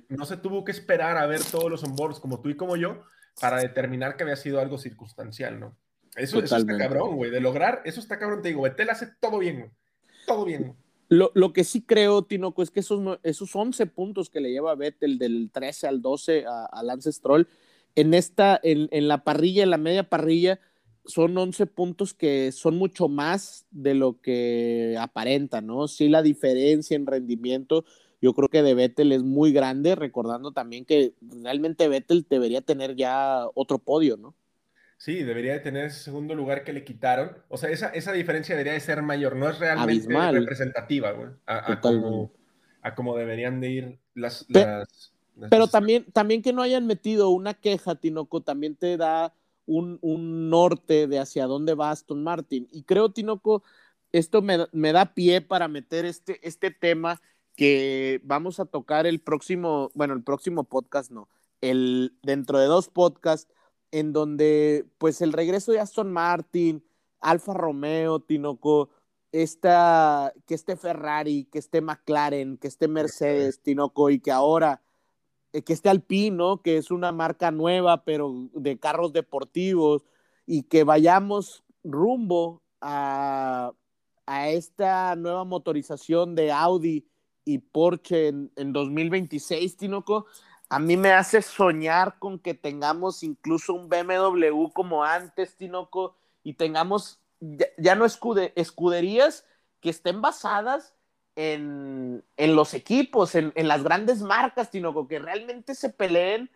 no 0.09 0.27
se 0.27 0.37
tuvo 0.37 0.65
que 0.65 0.73
esperar 0.73 1.17
a 1.17 1.27
ver 1.27 1.41
todos 1.45 1.71
los 1.71 1.85
onboards 1.85 2.19
como 2.19 2.41
tú 2.41 2.49
y 2.49 2.57
como 2.57 2.77
yo 2.77 3.05
para 3.41 3.61
determinar 3.61 4.17
que 4.17 4.25
había 4.25 4.37
sido 4.37 4.61
algo 4.61 4.79
circunstancial, 4.79 5.61
¿no? 5.61 5.77
Eso, 6.17 6.41
eso 6.41 6.57
está 6.57 6.77
cabrón, 6.77 7.17
güey. 7.17 7.31
De 7.31 7.41
lograr, 7.41 7.83
eso 7.85 8.01
está 8.01 8.19
cabrón, 8.19 8.43
te 8.43 8.49
digo, 8.49 8.63
Betel 8.63 8.91
hace 8.91 9.09
todo 9.21 9.39
bien, 9.39 9.73
Todo 10.27 10.45
bien. 10.45 10.77
Lo, 11.09 11.53
que 11.53 11.65
sí 11.65 11.83
creo, 11.83 12.23
Tinoco, 12.25 12.63
es 12.63 12.71
que 12.71 12.81
esos, 12.81 13.19
esos 13.23 13.55
11 13.55 13.85
puntos 13.87 14.31
que 14.31 14.41
le 14.41 14.51
lleva 14.51 14.75
Vettel 14.75 15.19
del 15.19 15.51
13 15.53 15.87
al 15.87 16.01
12 16.01 16.47
a, 16.47 16.83
Lance 16.83 17.13
Stroll, 17.13 17.49
en, 17.95 18.15
esta, 18.15 18.59
en, 18.63 19.09
la 19.09 19.23
parrilla, 19.23 19.63
en 19.63 19.69
la 19.69 19.77
media 19.77 20.09
parrilla, 20.09 20.59
son 21.05 21.37
11 21.37 21.67
puntos 21.67 22.15
que 22.15 22.53
son 22.53 22.77
mucho 22.77 23.09
más 23.09 23.67
de 23.71 23.95
lo 23.95 24.21
que 24.21 24.97
aparenta, 24.99 25.61
¿no? 25.61 25.89
Sí, 25.89 26.09
la 26.09 26.23
diferencia 26.23 26.97
en 26.97 27.07
rendimiento, 27.07 27.85
yo 28.21 28.35
creo 28.35 28.49
que 28.49 28.63
de 28.63 28.75
Vettel 28.75 29.13
es 29.13 29.23
muy 29.23 29.53
grande, 29.53 29.95
recordando 29.95 30.53
también 30.53 30.85
que 30.85 31.15
realmente 31.21 31.89
Vettel 31.89 32.27
debería 32.29 32.61
tener 32.61 32.95
ya 32.95 33.47
otro 33.55 33.79
podio, 33.79 34.17
¿no? 34.17 34.35
Sí, 34.97 35.25
debería 35.25 35.55
de 35.55 35.59
tener 35.59 35.87
ese 35.87 35.99
segundo 35.99 36.37
lugar 36.37 36.63
que 36.63 36.73
le 36.73 36.85
quitaron. 36.85 37.37
O 37.49 37.57
sea, 37.57 37.71
esa, 37.71 37.89
esa 37.89 38.13
diferencia 38.13 38.55
debería 38.55 38.75
de 38.75 38.79
ser 38.79 39.03
mayor. 39.03 39.35
No 39.35 39.49
es 39.49 39.59
realmente 39.59 40.31
representativa, 40.31 41.11
güey. 41.11 41.31
A, 41.45 41.81
como, 42.95 43.17
deberían 43.17 43.61
de 43.61 43.71
ir 43.71 43.99
las... 44.15 44.47
Pero, 45.51 45.67
también, 45.67 46.05
también 46.13 46.41
que 46.41 46.53
no 46.53 46.63
hayan 46.63 46.87
metido 46.87 47.31
una 47.31 47.55
queja, 47.55 47.97
Tinoco, 47.97 48.43
también 48.43 48.77
te 48.77 48.97
da 48.97 49.35
un, 49.67 49.99
norte 50.51 51.07
de 51.07 51.19
hacia 51.19 51.47
dónde 51.47 51.75
va 51.75 51.91
Aston 51.91 52.23
Martin. 52.23 52.69
Y 52.71 52.85
creo, 52.85 53.13
Tinoco, 53.13 53.63
esto 54.13 54.43
me, 54.43 54.67
me 54.73 54.93
da 54.93 55.15
pie 55.15 55.41
para 55.41 55.69
meter 55.69 56.05
este, 56.05 56.47
este 56.47 56.71
tema 56.71 57.21
que 57.57 58.21
vamos 58.25 58.61
a 58.61 58.67
tocar 58.67 59.07
el 59.07 59.21
próximo, 59.21 59.91
bueno, 59.95 60.15
el 60.15 60.23
próximo 60.23 60.65
podcast 60.65 61.11
no, 61.11 61.29
el, 61.61 62.17
dentro 62.23 62.59
de 62.59 62.67
dos 62.67 62.89
podcasts 62.89 63.53
en 63.91 64.13
donde 64.13 64.87
pues 64.99 65.21
el 65.21 65.33
regreso 65.33 65.73
de 65.73 65.81
Aston 65.81 66.11
Martin, 66.13 66.85
Alfa 67.21 67.55
Romeo, 67.55 68.21
Tinoco, 68.21 68.91
esta, 69.33 70.33
que 70.47 70.55
esté 70.55 70.77
Ferrari, 70.77 71.45
que 71.45 71.59
esté 71.59 71.81
McLaren, 71.81 72.59
que 72.59 72.69
esté 72.69 72.89
Mercedes, 72.89 73.61
Tinoco, 73.63 74.11
y 74.11 74.19
que 74.21 74.33
ahora 74.33 74.83
que 75.53 75.73
esté 75.73 75.91
Alpine, 75.91 76.59
que 76.65 76.77
es 76.79 76.91
una 76.91 77.13
marca 77.13 77.51
nueva, 77.51 78.05
pero 78.05 78.33
de 78.55 78.79
carros 78.79 79.13
deportivos, 79.13 80.05
y 80.47 80.63
que 80.65 80.85
vayamos 80.85 81.63
rumbo 81.85 82.63
a, 82.81 83.73
a 84.27 84.49
esta 84.49 85.15
nueva 85.17 85.45
motorización 85.45 86.35
de 86.35 86.53
Audi 86.53 87.07
y 87.45 87.59
Porsche 87.59 88.29
en, 88.29 88.51
en 88.57 88.73
2026, 88.73 89.77
Tinoco, 89.77 90.27
a 90.69 90.79
mí 90.79 90.97
me 90.97 91.13
hace 91.13 91.43
soñar 91.43 92.19
con 92.19 92.39
que 92.39 92.55
tengamos 92.55 93.23
incluso 93.23 93.75
un 93.75 93.91
BMW 93.91 94.69
como 94.73 95.05
antes, 95.05 95.57
Tinoco, 95.57 96.17
y 96.43 96.55
tengamos 96.55 97.21
ya, 97.77 97.95
no 97.95 98.05
escuderías 98.07 99.45
que 99.81 99.91
estén 99.91 100.21
basadas 100.21 100.95
en, 101.37 102.23
los 102.37 102.75
equipos, 102.75 103.35
en, 103.35 103.53
las 103.57 103.83
grandes 103.83 104.23
marcas, 104.23 104.71
Tinoco, 104.71 105.09
que 105.09 105.19
realmente 105.19 105.75
se 105.75 105.91
peleen 105.91 106.51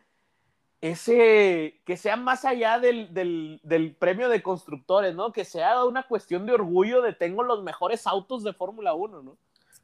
ese, 0.81 1.81
que 1.85 1.97
sea 1.97 2.17
más 2.17 2.45
allá 2.45 2.79
del, 2.79 3.13
del, 3.13 3.97
premio 3.99 4.29
de 4.29 4.43
constructores, 4.43 5.15
¿no? 5.15 5.33
Que 5.33 5.45
sea 5.45 5.85
una 5.85 6.07
cuestión 6.07 6.47
de 6.47 6.53
orgullo 6.53 7.03
de 7.03 7.13
tengo 7.13 7.43
los 7.43 7.63
mejores 7.63 8.07
autos 8.07 8.45
de 8.45 8.53
Fórmula 8.53 8.95
1, 8.95 9.23
¿no? 9.23 9.39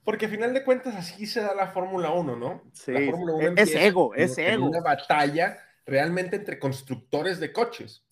Porque 0.04 0.26
a 0.26 0.28
final 0.28 0.52
de 0.52 0.64
cuentas 0.64 0.94
así 0.96 1.26
se 1.26 1.40
da 1.40 1.54
la 1.54 1.68
Fórmula 1.68 2.10
1, 2.10 2.36
¿no? 2.36 2.62
Sí, 2.72 2.92
la 2.92 3.10
Fórmula 3.10 3.34
1 3.34 3.54
es 3.56 3.74
ego, 3.74 4.14
es 4.14 4.36
ego. 4.36 4.66
Una 4.66 4.80
batalla 4.80 5.58
realmente 5.86 6.36
entre 6.36 6.58
constructores 6.58 7.40
de 7.40 7.52
coches. 7.52 8.04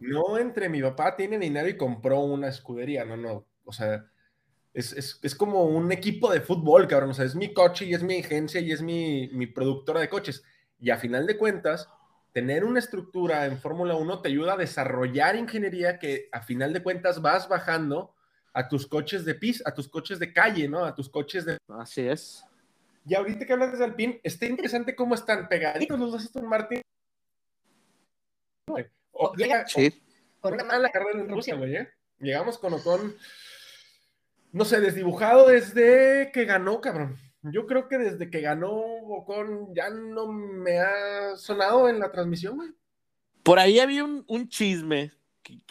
No 0.00 0.36
entre 0.36 0.68
mi 0.68 0.82
papá 0.82 1.16
tiene 1.16 1.38
dinero 1.38 1.66
y 1.66 1.78
compró 1.78 2.20
una 2.20 2.48
escudería, 2.48 3.06
no, 3.06 3.16
no. 3.16 3.46
O 3.64 3.72
sea, 3.72 4.04
es, 4.74 5.34
como 5.36 5.64
un 5.64 5.92
equipo 5.92 6.32
de 6.32 6.40
fútbol, 6.40 6.88
cabrón. 6.88 7.10
O 7.10 7.14
sea, 7.14 7.24
es 7.24 7.34
mi 7.34 7.52
coche 7.52 7.84
y 7.84 7.94
es 7.94 8.02
mi 8.02 8.20
agencia 8.20 8.60
y 8.60 8.72
es 8.72 8.82
mi, 8.82 9.28
mi 9.32 9.46
productora 9.46 10.00
de 10.00 10.08
coches. 10.08 10.42
Y 10.80 10.90
a 10.90 10.98
final 10.98 11.26
de 11.26 11.36
cuentas, 11.36 11.88
tener 12.32 12.64
una 12.64 12.78
estructura 12.78 13.46
en 13.46 13.58
Fórmula 13.58 13.94
1 13.94 14.22
te 14.22 14.28
ayuda 14.28 14.54
a 14.54 14.56
desarrollar 14.56 15.36
ingeniería 15.36 15.98
que 15.98 16.28
a 16.32 16.40
final 16.40 16.72
de 16.72 16.82
cuentas 16.82 17.20
vas 17.20 17.48
bajando 17.48 18.14
a 18.54 18.68
tus 18.68 18.86
coches 18.86 19.24
de 19.24 19.34
pis, 19.34 19.62
a 19.66 19.74
tus 19.74 19.88
coches 19.88 20.18
de 20.18 20.32
calle, 20.32 20.68
¿no? 20.68 20.84
A 20.84 20.94
tus 20.94 21.08
coches 21.08 21.44
de... 21.44 21.58
Así 21.68 22.02
es. 22.02 22.44
Y 23.06 23.14
ahorita 23.14 23.46
que 23.46 23.52
hablas 23.52 23.78
de 23.78 23.84
Alpine, 23.84 24.20
está 24.22 24.46
interesante 24.46 24.94
cómo 24.94 25.14
están 25.14 25.48
pegaditos 25.48 25.98
los 25.98 26.12
dos 26.12 26.24
Aston 26.24 26.46
Martin. 26.46 26.80
O, 29.12 29.34
llega, 29.34 29.66
sí. 29.66 30.02
con 30.40 30.54
una 30.54 30.64
mala 30.64 30.90
carrera 30.90 31.20
en 31.20 31.28
Rusia, 31.28 31.56
güey, 31.56 31.76
¿eh? 31.76 31.88
Llegamos 32.20 32.58
con 32.58 32.72
Ocon, 32.74 33.14
no 34.52 34.64
sé, 34.64 34.80
desdibujado 34.80 35.48
desde 35.48 36.30
que 36.32 36.44
ganó, 36.44 36.80
cabrón. 36.80 37.16
Yo 37.42 37.66
creo 37.66 37.88
que 37.88 37.98
desde 37.98 38.30
que 38.30 38.40
ganó 38.40 38.70
Ocon 38.70 39.74
ya 39.74 39.90
no 39.90 40.28
me 40.28 40.78
ha 40.78 41.36
sonado 41.36 41.88
en 41.88 41.98
la 41.98 42.12
transmisión, 42.12 42.56
güey. 42.56 42.70
Por 43.42 43.58
ahí 43.58 43.80
había 43.80 44.04
un, 44.04 44.48
chisme 44.48 45.10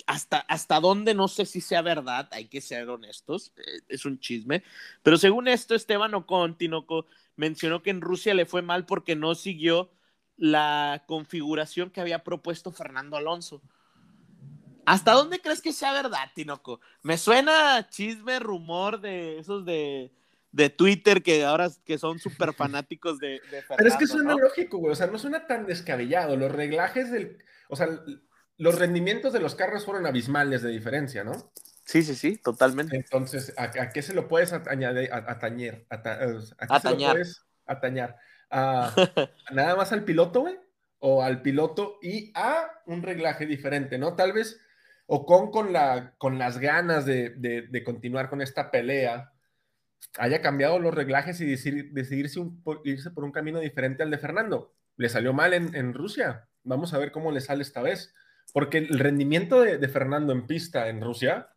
hasta, 0.06 0.40
hasta 0.40 0.82
no 0.82 1.28
sé 1.30 1.46
si 1.46 1.62
sea 1.62 1.82
verdad, 1.82 2.28
hay 2.32 2.50
que 2.50 2.60
ser 2.60 2.90
honestos, 2.90 3.54
eh, 3.56 3.80
es 3.88 4.04
un 4.06 4.20
chisme, 4.20 4.64
pero 5.02 5.18
según 5.18 5.48
esto, 5.48 5.74
Esteban 5.74 6.14
Ocon, 6.14 6.58
Tinoco, 6.58 7.06
mencionó 7.38 7.82
que 7.82 7.92
en 7.92 8.02
Rusia 8.02 8.34
le 8.34 8.46
fue 8.46 8.62
mal 8.62 8.86
porque 8.86 9.16
no 9.16 9.36
siguió 9.36 9.90
la 10.36 11.06
configuración 11.08 11.92
que 11.92 12.02
había 12.02 12.24
propuesto 12.24 12.72
Fernando 12.72 13.16
Alonso. 13.16 13.62
¿Hasta 14.86 15.12
dónde 15.14 15.40
crees 15.40 15.62
que 15.62 15.74
sea 15.74 15.94
verdad, 15.94 16.30
Tinoco? 16.34 16.82
Me 17.04 17.18
suena 17.18 17.88
chisme, 17.90 18.40
rumor 18.40 19.00
de 19.02 19.40
esos 19.40 19.66
de, 19.66 20.12
de 20.52 20.70
Twitter 20.70 21.22
que 21.24 21.46
ahora 21.46 21.70
que 21.86 21.98
son 21.98 22.20
súper 22.20 22.54
fanáticos 22.54 23.20
de, 23.20 23.42
de 23.52 23.62
Fernando, 23.62 23.76
Pero 23.78 23.90
es 23.90 23.96
que 23.98 24.08
suena 24.08 24.32
¿no? 24.34 24.40
lógico, 24.40 24.78
güey. 24.78 24.92
O 24.92 24.96
sea, 24.96 25.08
no 25.08 25.18
suena 25.20 25.48
tan 25.48 25.66
descabellado. 25.66 26.36
Los 26.36 26.52
reglajes 26.52 27.12
del. 27.12 27.38
O 27.70 27.76
sea, 27.76 27.88
los 28.58 28.78
rendimientos 28.78 29.34
de 29.34 29.40
los 29.40 29.56
carros 29.56 29.86
fueron 29.86 30.06
abismales 30.06 30.62
de 30.62 30.70
diferencia, 30.70 31.24
¿no? 31.24 31.52
Sí, 31.86 32.04
sí, 32.04 32.16
sí, 32.16 32.38
totalmente. 32.38 32.96
Entonces, 32.96 33.54
¿a, 33.58 33.64
a 33.64 33.90
qué 33.90 34.02
se 34.02 34.14
lo 34.14 34.28
puedes 34.28 34.54
añadir, 34.54 35.10
atañer? 35.12 35.86
Ata, 35.90 36.14
¿A 36.14 36.18
qué 36.18 36.36
Atañar. 36.60 36.82
se 36.82 36.90
lo 36.90 37.14
puedes 37.14 37.46
atañar? 37.66 38.18
¿A, 38.50 38.94
¿Nada 39.52 39.76
más 39.76 39.92
al 39.92 40.04
piloto, 40.04 40.42
güey? 40.42 40.60
¿O 41.00 41.24
al 41.24 41.42
piloto 41.42 41.98
y 42.02 42.32
a 42.36 42.70
un 42.86 43.02
reglaje 43.02 43.46
diferente, 43.48 43.98
¿no? 43.98 44.16
Tal 44.16 44.34
vez 44.34 44.60
Ocon 45.14 45.52
con, 45.52 45.74
la, 45.74 46.14
con 46.18 46.40
las 46.40 46.58
ganas 46.58 47.06
de, 47.06 47.32
de, 47.32 47.64
de 47.64 47.84
continuar 47.84 48.30
con 48.30 48.42
esta 48.42 48.72
pelea 48.72 49.34
haya 50.18 50.42
cambiado 50.42 50.80
los 50.80 50.94
reglajes 50.94 51.42
y 51.42 51.46
decidir, 51.46 51.92
decidirse 51.92 52.40
un, 52.40 52.64
irse 52.86 53.12
por 53.12 53.26
un 53.26 53.32
camino 53.34 53.60
diferente 53.60 54.04
al 54.04 54.10
de 54.12 54.18
Fernando. 54.18 54.74
Le 54.96 55.10
salió 55.10 55.34
mal 55.34 55.54
en, 55.54 55.76
en, 55.76 55.94
Rusia. 55.94 56.48
Vamos 56.64 56.94
a 56.94 56.98
ver 56.98 57.12
cómo 57.12 57.32
le 57.32 57.42
sale 57.42 57.62
esta 57.62 57.82
vez. 57.82 58.14
Porque 58.54 58.78
el 58.78 59.00
rendimiento 59.00 59.60
de, 59.62 59.78
de 59.78 59.88
Fernando 59.90 60.32
en 60.34 60.48
pista 60.48 60.88
en 60.88 61.02
Rusia 61.02 61.50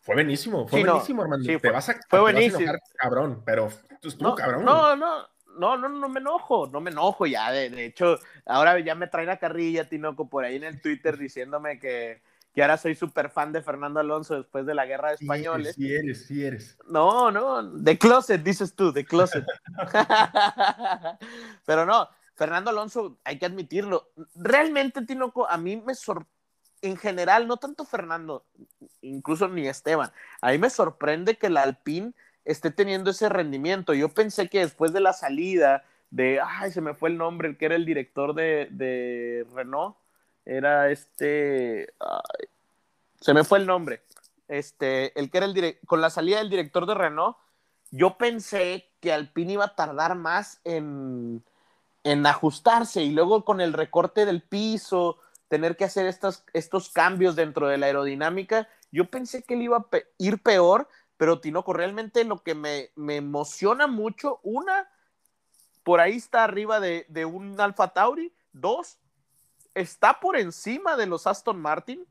fue 0.00 0.16
buenísimo. 0.16 0.66
Fue 0.68 0.80
Sí, 0.80 0.84
no, 0.84 0.92
buenísimo, 0.94 1.22
Armando. 1.22 1.44
sí, 1.44 1.52
te 1.52 1.58
fue- 1.60 1.70
vas 1.70 1.88
a, 1.88 1.92
fue 1.92 2.00
te 2.02 2.16
vas 2.16 2.20
a 2.20 2.32
buenísimo. 2.32 2.58
enojar, 2.60 2.80
cabrón, 2.96 3.42
pero 3.44 3.68
estuvo 4.02 4.28
No, 4.30 4.34
cabrón. 4.34 4.64
no, 4.64 4.96
no, 4.96 5.28
no, 5.58 5.76
no, 5.76 5.88
no 5.88 6.08
me 6.08 6.20
enojo, 6.20 6.68
no 6.68 6.80
me 6.80 6.90
enojo 6.90 7.26
ya. 7.26 7.50
De, 7.50 7.70
de 7.70 7.86
hecho, 7.86 8.18
ahora 8.44 8.78
ya 8.80 8.94
me 8.94 9.06
traen 9.06 9.30
a 9.30 9.38
carrilla, 9.38 9.88
Tinoco, 9.88 10.28
por 10.28 10.44
ahí 10.44 10.56
en 10.56 10.64
el 10.64 10.80
Twitter 10.80 11.16
diciéndome 11.18 11.78
que, 11.78 12.22
que 12.54 12.62
ahora 12.62 12.76
soy 12.76 12.94
súper 12.94 13.30
fan 13.30 13.52
de 13.52 13.62
Fernando 13.62 14.00
Alonso 14.00 14.36
después 14.36 14.66
de 14.66 14.74
la 14.74 14.86
guerra 14.86 15.10
de 15.10 15.18
Sí 15.18 15.24
españoles. 15.24 15.74
Sí 15.74 15.92
eres, 15.92 16.26
sí 16.26 16.44
eres. 16.44 16.78
No, 16.88 17.30
no, 17.30 17.62
de 17.62 17.98
closet, 17.98 18.42
dices 18.42 18.74
tú, 18.74 18.92
de 18.92 19.04
closet. 19.04 19.44
Pero 21.66 21.84
no, 21.84 22.08
Fernando 22.34 22.70
Alonso, 22.70 23.18
hay 23.24 23.38
que 23.38 23.46
admitirlo. 23.46 24.10
Realmente, 24.34 25.02
Tinoco, 25.02 25.48
a 25.48 25.56
mí 25.56 25.76
me 25.76 25.94
sorprende, 25.94 26.36
en 26.82 26.96
general, 26.96 27.46
no 27.46 27.56
tanto 27.56 27.84
Fernando, 27.84 28.44
incluso 29.00 29.48
ni 29.48 29.66
Esteban, 29.66 30.12
a 30.40 30.50
mí 30.50 30.58
me 30.58 30.70
sorprende 30.70 31.36
que 31.36 31.46
el 31.48 31.56
Alpine 31.56 32.12
esté 32.46 32.70
teniendo 32.70 33.10
ese 33.10 33.28
rendimiento. 33.28 33.92
Yo 33.92 34.08
pensé 34.08 34.48
que 34.48 34.60
después 34.60 34.92
de 34.92 35.00
la 35.00 35.12
salida 35.12 35.84
de, 36.10 36.40
ay, 36.42 36.70
se 36.70 36.80
me 36.80 36.94
fue 36.94 37.10
el 37.10 37.18
nombre, 37.18 37.48
el 37.48 37.58
que 37.58 37.66
era 37.66 37.74
el 37.74 37.84
director 37.84 38.34
de, 38.34 38.68
de 38.70 39.46
Renault, 39.52 39.96
era 40.44 40.90
este, 40.90 41.92
se 43.20 43.34
me 43.34 43.42
fue 43.44 43.58
el 43.58 43.66
nombre, 43.66 44.00
este, 44.46 45.18
el 45.18 45.28
que 45.28 45.38
era 45.38 45.46
el 45.46 45.54
director, 45.54 45.86
con 45.86 46.00
la 46.00 46.08
salida 46.08 46.38
del 46.38 46.48
director 46.48 46.86
de 46.86 46.94
Renault, 46.94 47.36
yo 47.90 48.16
pensé 48.16 48.88
que 49.00 49.12
Alpine 49.12 49.54
iba 49.54 49.64
a 49.64 49.74
tardar 49.74 50.14
más 50.14 50.60
en, 50.64 51.42
en 52.04 52.26
ajustarse 52.26 53.02
y 53.02 53.10
luego 53.10 53.44
con 53.44 53.60
el 53.60 53.72
recorte 53.72 54.24
del 54.24 54.42
piso, 54.42 55.18
tener 55.48 55.76
que 55.76 55.84
hacer 55.84 56.06
estas, 56.06 56.44
estos 56.52 56.90
cambios 56.90 57.34
dentro 57.34 57.66
de 57.66 57.78
la 57.78 57.86
aerodinámica, 57.86 58.68
yo 58.92 59.10
pensé 59.10 59.42
que 59.42 59.54
él 59.54 59.62
iba 59.62 59.78
a 59.78 59.86
ir 60.18 60.40
peor, 60.40 60.88
pero 61.16 61.40
Tinoco, 61.40 61.72
realmente 61.72 62.24
lo 62.24 62.42
que 62.42 62.54
me, 62.54 62.90
me, 62.94 63.16
emociona 63.16 63.86
mucho, 63.86 64.40
una, 64.42 64.88
por 65.82 66.00
ahí 66.00 66.16
está 66.16 66.44
arriba 66.44 66.80
de, 66.80 67.06
de 67.08 67.24
un 67.24 67.60
Alfa 67.60 67.88
Tauri, 67.88 68.32
dos, 68.52 68.98
está 69.74 70.20
por 70.20 70.36
encima 70.36 70.96
de 70.96 71.06
los 71.06 71.26
Aston 71.26 71.60
Martin, 71.60 72.06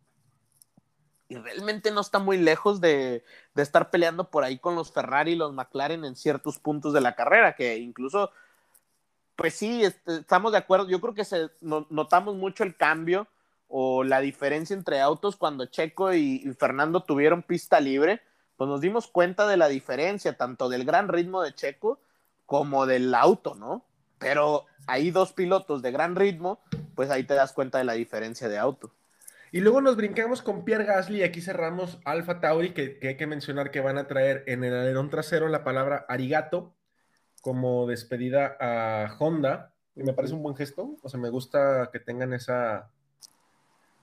y 1.27 1.35
realmente 1.35 1.91
no 1.91 2.01
está 2.01 2.19
muy 2.19 2.37
lejos 2.37 2.79
de, 2.81 3.23
de, 3.55 3.63
estar 3.63 3.89
peleando 3.89 4.29
por 4.29 4.43
ahí 4.43 4.59
con 4.59 4.75
los 4.75 4.91
Ferrari 4.91 5.31
y 5.31 5.35
los 5.35 5.53
McLaren 5.53 6.05
en 6.05 6.15
ciertos 6.15 6.59
puntos 6.59 6.93
de 6.93 7.01
la 7.01 7.15
carrera, 7.15 7.55
que 7.55 7.77
incluso, 7.77 8.31
pues 9.35 9.55
sí, 9.55 9.83
este, 9.83 10.17
estamos 10.17 10.51
de 10.51 10.59
acuerdo, 10.59 10.87
yo 10.87 11.01
creo 11.01 11.15
que 11.15 11.25
se, 11.25 11.49
no, 11.61 11.87
notamos 11.89 12.35
mucho 12.35 12.63
el 12.63 12.75
cambio 12.75 13.27
o 13.67 14.03
la 14.03 14.21
diferencia 14.21 14.75
entre 14.75 15.01
autos 15.01 15.35
cuando 15.35 15.65
Checo 15.65 16.13
y, 16.13 16.53
Fernando 16.59 17.01
tuvieron 17.01 17.41
pista 17.41 17.79
libre, 17.79 18.21
pues 18.57 18.67
nos 18.69 18.81
dimos 18.81 19.07
cuenta 19.07 19.47
de 19.47 19.57
la 19.57 19.67
diferencia, 19.67 20.37
tanto 20.37 20.69
del 20.69 20.85
gran 20.85 21.07
ritmo 21.07 21.41
de 21.41 21.53
Checo 21.53 21.99
como 22.45 22.85
del 22.85 23.13
auto, 23.13 23.55
¿no? 23.55 23.85
Pero 24.17 24.65
hay 24.87 25.11
dos 25.11 25.33
pilotos 25.33 25.81
de 25.81 25.91
gran 25.91 26.15
ritmo, 26.15 26.59
pues 26.95 27.09
ahí 27.09 27.23
te 27.23 27.33
das 27.33 27.53
cuenta 27.53 27.77
de 27.77 27.83
la 27.83 27.93
diferencia 27.93 28.47
de 28.47 28.57
auto. 28.57 28.91
Y 29.51 29.61
luego 29.61 29.81
nos 29.81 29.95
brincamos 29.95 30.41
con 30.41 30.65
Pierre 30.65 30.85
Gasly 30.85 31.19
y 31.19 31.23
aquí 31.23 31.41
cerramos 31.41 31.99
Alfa 32.05 32.39
Tauri, 32.39 32.73
que, 32.73 32.99
que, 32.99 33.09
hay 33.09 33.17
que 33.17 33.27
mencionar 33.27 33.71
que 33.71 33.79
van 33.79 33.97
a 33.97 34.07
traer 34.07 34.43
en 34.47 34.63
el 34.63 34.73
alerón 34.73 35.09
trasero 35.09 35.47
la 35.47 35.63
palabra 35.63 36.05
arigato 36.09 36.73
como 37.41 37.87
despedida 37.87 38.57
a 38.59 39.15
Honda. 39.19 39.71
Y 39.95 40.03
me 40.03 40.13
parece 40.13 40.33
un 40.33 40.43
buen 40.43 40.55
gesto. 40.55 40.97
O 41.01 41.09
sea, 41.09 41.19
me 41.19 41.29
gusta 41.29 41.89
que 41.93 41.99
tengan 41.99 42.33
esa, 42.33 42.91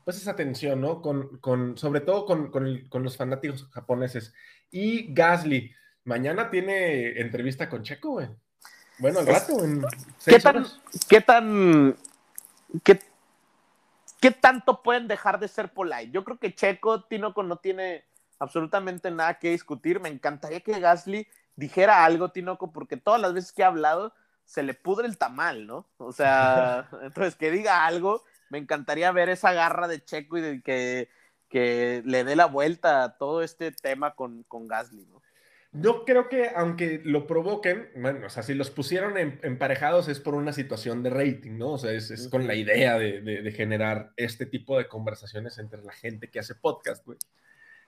pues 0.04 0.16
esa 0.16 0.32
atención, 0.32 0.80
¿no? 0.80 1.00
Con, 1.02 1.38
con, 1.38 1.76
sobre 1.76 2.00
todo 2.00 2.26
con, 2.26 2.50
con, 2.50 2.66
el, 2.66 2.88
con, 2.88 3.02
los 3.02 3.16
fanáticos 3.16 3.68
japoneses. 3.70 4.34
Y 4.70 5.12
Gasly, 5.12 5.72
mañana 6.04 6.50
tiene 6.50 7.20
entrevista 7.20 7.68
con 7.68 7.82
Checo, 7.82 8.10
güey. 8.12 8.28
Bueno, 8.98 9.20
al 9.20 9.26
rato, 9.26 9.64
en 9.64 9.82
¿Qué 10.24 10.38
tan, 10.38 10.56
horas. 10.56 10.80
¿Qué 11.08 11.20
tan, 11.20 11.96
qué 12.84 13.00
¿qué 14.22 14.30
tanto 14.30 14.82
pueden 14.82 15.08
dejar 15.08 15.40
de 15.40 15.48
ser 15.48 15.72
polite? 15.72 16.12
Yo 16.12 16.22
creo 16.22 16.38
que 16.38 16.54
Checo, 16.54 17.02
Tinoco, 17.02 17.42
no 17.42 17.56
tiene 17.56 18.04
absolutamente 18.38 19.10
nada 19.10 19.34
que 19.40 19.50
discutir. 19.50 19.98
Me 19.98 20.08
encantaría 20.08 20.60
que 20.60 20.78
Gasly 20.78 21.26
dijera 21.56 22.04
algo, 22.04 22.30
Tinoco, 22.30 22.72
porque 22.72 22.96
todas 22.96 23.20
las 23.20 23.34
veces 23.34 23.50
que 23.52 23.64
ha 23.64 23.66
hablado 23.66 24.14
se 24.44 24.62
le 24.62 24.74
pudre 24.74 25.08
el 25.08 25.18
tamal, 25.18 25.66
¿no? 25.66 25.88
O 25.96 26.12
sea, 26.12 26.88
entonces 27.02 27.34
que 27.34 27.50
diga 27.50 27.84
algo, 27.84 28.22
me 28.52 28.58
encantaría 28.58 29.10
ver 29.12 29.30
esa 29.30 29.54
garra 29.54 29.88
de 29.88 30.04
Checo 30.04 30.36
y 30.36 30.42
de 30.42 30.62
que, 30.62 31.08
que 31.48 32.02
le 32.04 32.22
dé 32.22 32.36
la 32.36 32.44
vuelta 32.44 33.02
a 33.02 33.16
todo 33.16 33.42
este 33.42 33.72
tema 33.72 34.14
con, 34.14 34.42
con 34.42 34.68
Gasly, 34.68 35.06
¿no? 35.06 35.22
Yo 35.74 36.04
creo 36.04 36.28
que 36.28 36.50
aunque 36.54 37.00
lo 37.02 37.26
provoquen, 37.26 37.88
bueno, 37.96 38.26
o 38.26 38.28
sea, 38.28 38.42
si 38.42 38.52
los 38.52 38.70
pusieron 38.70 39.16
en, 39.16 39.40
emparejados 39.42 40.06
es 40.08 40.20
por 40.20 40.34
una 40.34 40.52
situación 40.52 41.02
de 41.02 41.08
rating, 41.08 41.56
¿no? 41.56 41.70
O 41.70 41.78
sea, 41.78 41.92
es, 41.92 42.10
es 42.10 42.28
con 42.28 42.46
la 42.46 42.54
idea 42.54 42.98
de, 42.98 43.22
de, 43.22 43.40
de, 43.40 43.52
generar 43.52 44.12
este 44.18 44.44
tipo 44.44 44.76
de 44.76 44.86
conversaciones 44.86 45.56
entre 45.56 45.82
la 45.82 45.94
gente 45.94 46.28
que 46.28 46.40
hace 46.40 46.54
podcast, 46.54 47.06
güey. 47.06 47.16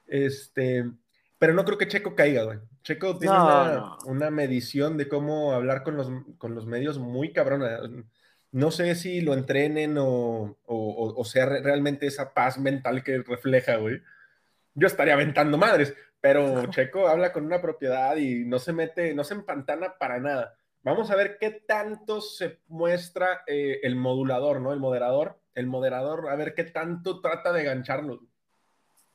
Este, 0.07 0.87
pero 1.39 1.53
no 1.53 1.67
creo 1.67 1.77
que 1.77 1.89
Checo 1.89 2.15
caiga, 2.15 2.45
güey. 2.45 2.59
Checo 2.83 3.19
tiene 3.19 3.37
no, 3.37 3.45
una, 3.45 3.75
no. 3.75 3.99
una, 4.07 4.31
medición 4.31 4.97
de 4.97 5.07
cómo 5.07 5.53
hablar 5.53 5.83
con 5.83 5.99
los, 5.99 6.09
con 6.39 6.55
los 6.55 6.65
medios 6.65 6.99
muy 6.99 7.35
cabrona. 7.35 7.81
No 8.55 8.71
sé 8.71 8.95
si 8.95 9.21
lo 9.21 9.35
entrenen 9.35 9.99
o, 9.99 10.57
o, 10.65 11.25
sea 11.25 11.45
realmente 11.45 12.07
esa 12.07 12.33
paz 12.33 12.57
mental 12.57 13.03
que 13.03 13.19
refleja, 13.19 13.75
güey. 13.79 14.01
Yo 14.75 14.87
estaría 14.87 15.15
aventando 15.15 15.59
madres, 15.59 15.93
pero 16.21 16.65
Checo 16.71 17.09
habla 17.09 17.33
con 17.33 17.45
una 17.47 17.61
propiedad 17.61 18.15
y 18.15 18.45
no 18.45 18.61
se 18.61 18.73
mete, 18.73 19.13
no 19.13 19.25
se 19.25 19.35
empantana 19.35 19.99
para 19.99 20.21
nada. 20.21 20.55
Vamos 20.85 21.11
a 21.11 21.17
ver 21.17 21.37
qué 21.41 21.51
tanto 21.51 22.21
se 22.21 22.61
muestra 22.69 23.43
eh, 23.49 23.81
el 23.83 23.97
modulador, 23.97 24.61
¿no? 24.61 24.73
El 24.73 24.79
moderador, 24.79 25.37
el 25.57 25.67
moderador, 25.67 26.29
a 26.29 26.37
ver 26.37 26.55
qué 26.55 26.63
tanto 26.63 27.21
trata 27.21 27.53
de 27.53 27.65
gancharnos. 27.65 28.21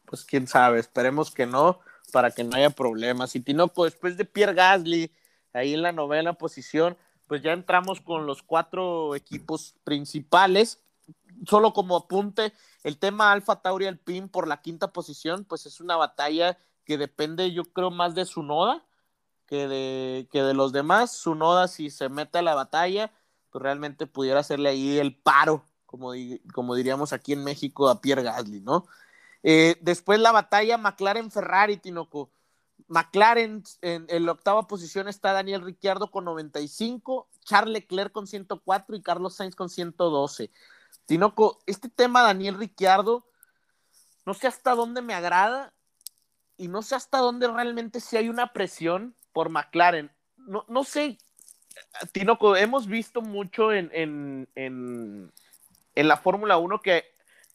Pues 0.03 0.25
quién 0.25 0.47
sabe, 0.47 0.81
esperemos 0.81 1.33
que 1.33 1.45
no, 1.45 1.79
para 2.11 2.31
que 2.31 2.43
no 2.43 2.57
haya 2.57 2.71
problemas. 2.71 3.37
Y 3.37 3.39
Tinoco, 3.39 3.85
después 3.85 4.17
de 4.17 4.25
Pierre 4.25 4.55
Gasly, 4.55 5.13
ahí 5.53 5.75
en 5.75 5.81
la 5.81 5.93
novena 5.93 6.33
posición, 6.33 6.97
pues 7.29 7.43
ya 7.43 7.53
entramos 7.53 8.01
con 8.01 8.25
los 8.25 8.41
cuatro 8.41 9.13
equipos 9.13 9.75
principales. 9.83 10.81
Solo 11.45 11.73
como 11.73 11.95
apunte, 11.95 12.53
el 12.83 12.97
tema 12.97 13.31
Alfa 13.31 13.61
Tauri 13.61 13.85
Alpine 13.85 14.27
por 14.27 14.47
la 14.47 14.63
quinta 14.63 14.91
posición, 14.91 15.45
pues 15.45 15.67
es 15.67 15.79
una 15.79 15.95
batalla 15.95 16.57
que 16.85 16.97
depende, 16.97 17.53
yo 17.53 17.65
creo, 17.65 17.91
más 17.91 18.15
de 18.15 18.25
su 18.25 18.41
noda 18.41 18.83
que 19.45 19.67
de, 19.67 20.27
que 20.31 20.41
de 20.41 20.55
los 20.55 20.71
demás. 20.71 21.11
Su 21.11 21.35
noda, 21.35 21.67
si 21.67 21.91
se 21.91 22.09
mete 22.09 22.39
a 22.39 22.41
la 22.41 22.55
batalla, 22.55 23.11
pues 23.51 23.61
realmente 23.61 24.07
pudiera 24.07 24.39
hacerle 24.39 24.69
ahí 24.69 24.97
el 24.97 25.15
paro, 25.15 25.63
como, 25.85 26.13
como 26.51 26.73
diríamos 26.73 27.13
aquí 27.13 27.33
en 27.33 27.43
México, 27.43 27.89
a 27.89 28.01
Pierre 28.01 28.23
Gasly, 28.23 28.61
¿no? 28.61 28.87
Eh, 29.43 29.77
después 29.81 30.19
la 30.19 30.31
batalla 30.31 30.79
McLaren-Ferrari, 30.79 31.77
Tinoco. 31.77 32.31
McLaren 32.89 33.63
en, 33.81 34.25
la 34.25 34.31
octava 34.31 34.67
posición 34.67 35.07
está 35.07 35.31
Daniel 35.31 35.61
Ricciardo 35.61 36.09
con 36.09 36.25
95, 36.25 37.29
Charles 37.45 37.73
Leclerc 37.73 38.11
con 38.11 38.27
104 38.27 38.95
y 38.95 39.01
Carlos 39.01 39.35
Sainz 39.35 39.55
con 39.55 39.69
112. 39.69 40.51
Tinoco, 41.05 41.59
este 41.67 41.87
tema 41.89 42.23
Daniel 42.23 42.57
Ricciardo, 42.57 43.25
no 44.25 44.33
sé 44.33 44.47
hasta 44.47 44.73
dónde 44.73 45.01
me 45.01 45.13
agrada 45.13 45.73
y 46.57 46.67
no 46.67 46.81
sé 46.81 46.95
hasta 46.95 47.19
dónde 47.19 47.47
realmente 47.47 47.99
si 47.99 48.17
hay 48.17 48.27
una 48.27 48.53
presión 48.53 49.15
por 49.33 49.49
McLaren. 49.49 50.11
No, 50.35 50.65
no 50.67 50.83
sé, 50.83 51.19
Tinoco, 52.11 52.55
hemos 52.55 52.87
visto 52.87 53.21
mucho 53.21 53.71
en, 53.71 53.91
en, 53.93 54.49
en, 54.55 55.31
en 55.95 56.07
la 56.07 56.17
Fórmula 56.17 56.57
1 56.57 56.81
que 56.81 57.05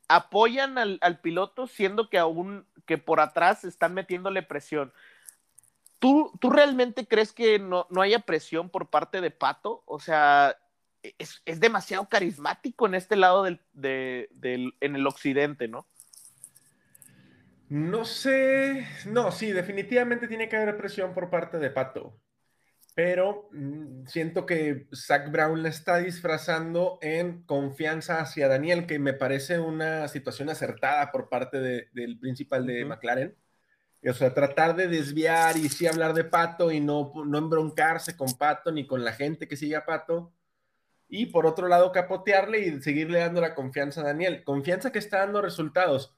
apoyan 0.08 0.78
al, 0.78 0.98
al, 1.00 1.20
piloto 1.20 1.66
siendo 1.66 2.08
que 2.08 2.18
aún 2.18 2.66
que 2.86 2.98
por 2.98 3.20
atrás 3.20 3.64
están 3.64 3.94
metiéndole 3.94 4.42
presión. 4.42 4.92
¿Tú, 5.98 6.32
¿Tú 6.40 6.50
realmente 6.50 7.06
crees 7.06 7.32
que 7.32 7.58
no, 7.58 7.86
no 7.90 8.02
haya 8.02 8.18
presión 8.20 8.70
por 8.70 8.90
parte 8.90 9.20
de 9.20 9.30
Pato? 9.30 9.82
O 9.86 9.98
sea, 9.98 10.56
es, 11.18 11.42
es 11.44 11.60
demasiado 11.60 12.08
carismático 12.08 12.86
en 12.86 12.94
este 12.94 13.16
lado 13.16 13.44
del, 13.44 13.60
de, 13.72 14.28
del, 14.32 14.74
en 14.80 14.96
el 14.96 15.06
occidente, 15.06 15.68
¿no? 15.68 15.86
No 17.68 18.04
sé, 18.04 18.86
no, 19.06 19.32
sí, 19.32 19.50
definitivamente 19.52 20.28
tiene 20.28 20.48
que 20.48 20.56
haber 20.56 20.76
presión 20.76 21.14
por 21.14 21.30
parte 21.30 21.58
de 21.58 21.70
Pato, 21.70 22.20
pero 22.94 23.48
mmm, 23.52 24.04
siento 24.06 24.44
que 24.44 24.86
Zach 24.94 25.30
Brown 25.30 25.62
le 25.62 25.70
está 25.70 25.98
disfrazando 25.98 26.98
en 27.00 27.42
confianza 27.44 28.20
hacia 28.20 28.48
Daniel, 28.48 28.86
que 28.86 28.98
me 28.98 29.14
parece 29.14 29.58
una 29.58 30.06
situación 30.08 30.50
acertada 30.50 31.10
por 31.10 31.28
parte 31.30 31.58
de, 31.58 31.88
del 31.92 32.18
principal 32.18 32.66
de 32.66 32.84
uh 32.84 32.86
-huh. 32.86 32.88
McLaren. 32.90 33.36
O 34.08 34.12
sea, 34.12 34.34
tratar 34.34 34.76
de 34.76 34.88
desviar 34.88 35.56
y 35.56 35.68
sí 35.68 35.86
hablar 35.86 36.14
de 36.14 36.24
Pato 36.24 36.70
y 36.70 36.80
no, 36.80 37.12
no 37.24 37.38
embroncarse 37.38 38.16
con 38.16 38.32
Pato 38.34 38.70
ni 38.70 38.86
con 38.86 39.04
la 39.04 39.12
gente 39.12 39.48
que 39.48 39.56
sigue 39.56 39.76
a 39.76 39.86
Pato. 39.86 40.32
Y 41.08 41.26
por 41.26 41.46
otro 41.46 41.68
lado, 41.68 41.92
capotearle 41.92 42.60
y 42.60 42.82
seguirle 42.82 43.20
dando 43.20 43.40
la 43.40 43.54
confianza 43.54 44.00
a 44.00 44.04
Daniel. 44.04 44.42
Confianza 44.44 44.92
que 44.92 44.98
está 44.98 45.18
dando 45.18 45.40
resultados. 45.40 46.14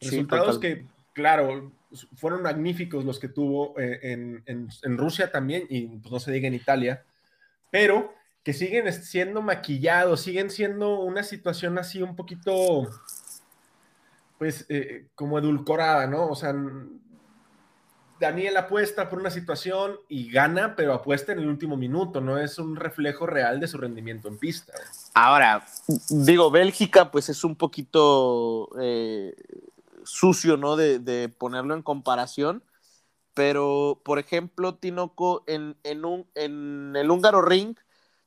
Resultados 0.00 0.56
sí, 0.56 0.60
que, 0.60 0.86
claro, 1.12 1.72
fueron 2.16 2.42
magníficos 2.42 3.04
los 3.04 3.18
que 3.18 3.28
tuvo 3.28 3.78
eh, 3.78 3.98
en, 4.02 4.42
en, 4.46 4.68
en, 4.82 4.98
Rusia 4.98 5.30
también, 5.30 5.66
y 5.68 5.86
pues 5.86 6.12
no 6.12 6.20
se 6.20 6.32
diga 6.32 6.48
en 6.48 6.54
Italia, 6.54 7.04
pero 7.70 8.14
que 8.42 8.52
siguen 8.52 8.92
siendo 8.92 9.40
maquillados, 9.42 10.20
siguen 10.20 10.50
siendo 10.50 11.00
una 11.00 11.22
situación 11.22 11.78
así 11.78 12.02
un 12.02 12.16
poquito, 12.16 12.88
pues, 14.38 14.66
eh, 14.68 15.06
como 15.14 15.38
edulcorada, 15.38 16.06
¿no? 16.06 16.28
O 16.28 16.34
sea, 16.34 16.54
Daniel 18.22 18.56
apuesta 18.56 19.10
por 19.10 19.18
una 19.18 19.32
situación 19.32 19.98
y 20.08 20.30
gana, 20.30 20.76
pero 20.76 20.94
apuesta 20.94 21.32
en 21.32 21.40
el 21.40 21.48
último 21.48 21.76
minuto, 21.76 22.20
no 22.20 22.38
es 22.38 22.56
un 22.56 22.76
reflejo 22.76 23.26
real 23.26 23.58
de 23.58 23.66
su 23.66 23.78
rendimiento 23.78 24.28
en 24.28 24.38
pista. 24.38 24.72
Ahora, 25.12 25.66
digo, 26.08 26.52
Bélgica, 26.52 27.10
pues 27.10 27.28
es 27.28 27.42
un 27.42 27.56
poquito 27.56 28.68
eh, 28.80 29.34
sucio, 30.04 30.56
¿no? 30.56 30.76
De, 30.76 31.34
ponerlo 31.36 31.74
en 31.74 31.82
comparación. 31.82 32.62
Pero, 33.34 34.00
por 34.04 34.20
ejemplo, 34.20 34.76
Tinoco, 34.76 35.42
en, 35.48 35.76
en, 35.82 36.04
un, 36.04 36.28
en 36.36 36.94
el 36.94 37.10
húngaro 37.10 37.42
ring 37.42 37.74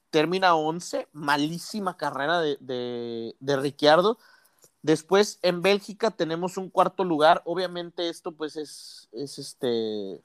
termina 0.10 0.56
11, 0.56 1.08
malísima 1.14 1.96
carrera 1.96 2.41
de, 2.41 2.58
de, 2.60 3.34
de 3.39 3.56
Ricciardo. 3.56 4.18
Después, 4.86 5.40
en 5.42 5.64
Bélgica 5.64 6.12
tenemos 6.12 6.58
un 6.58 6.70
cuarto 6.70 7.04
lugar. 7.04 7.42
Obviamente, 7.46 8.08
esto, 8.08 8.34
pues, 8.34 8.56
es, 8.56 9.10
es 9.14 9.40
este. 9.40 10.22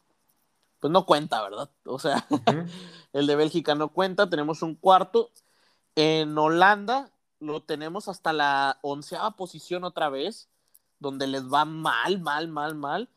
Pues 0.81 0.91
no 0.91 1.07
cuenta, 1.07 1.43
¿verdad? 1.43 1.71
O 1.87 1.99
sea, 1.99 2.27
uh 2.29 2.37
-huh. 2.45 2.71
el 3.15 3.27
de 3.27 3.37
Bélgica 3.37 3.75
no 3.75 3.89
cuenta. 3.89 4.29
Tenemos 4.29 4.61
un 4.61 4.75
cuarto. 4.75 5.31
En 5.95 6.37
Holanda 6.37 7.11
lo 7.39 7.63
tenemos 7.63 8.07
hasta 8.09 8.35
la 8.35 8.79
onceava 8.83 9.31
posición 9.31 9.83
otra 9.85 10.11
vez 10.11 10.51
donde 10.99 11.27
les 11.27 11.51
va 11.51 11.65
mal, 11.65 12.21
mal, 12.21 12.49
mal, 12.49 12.75
mal. 12.75 13.09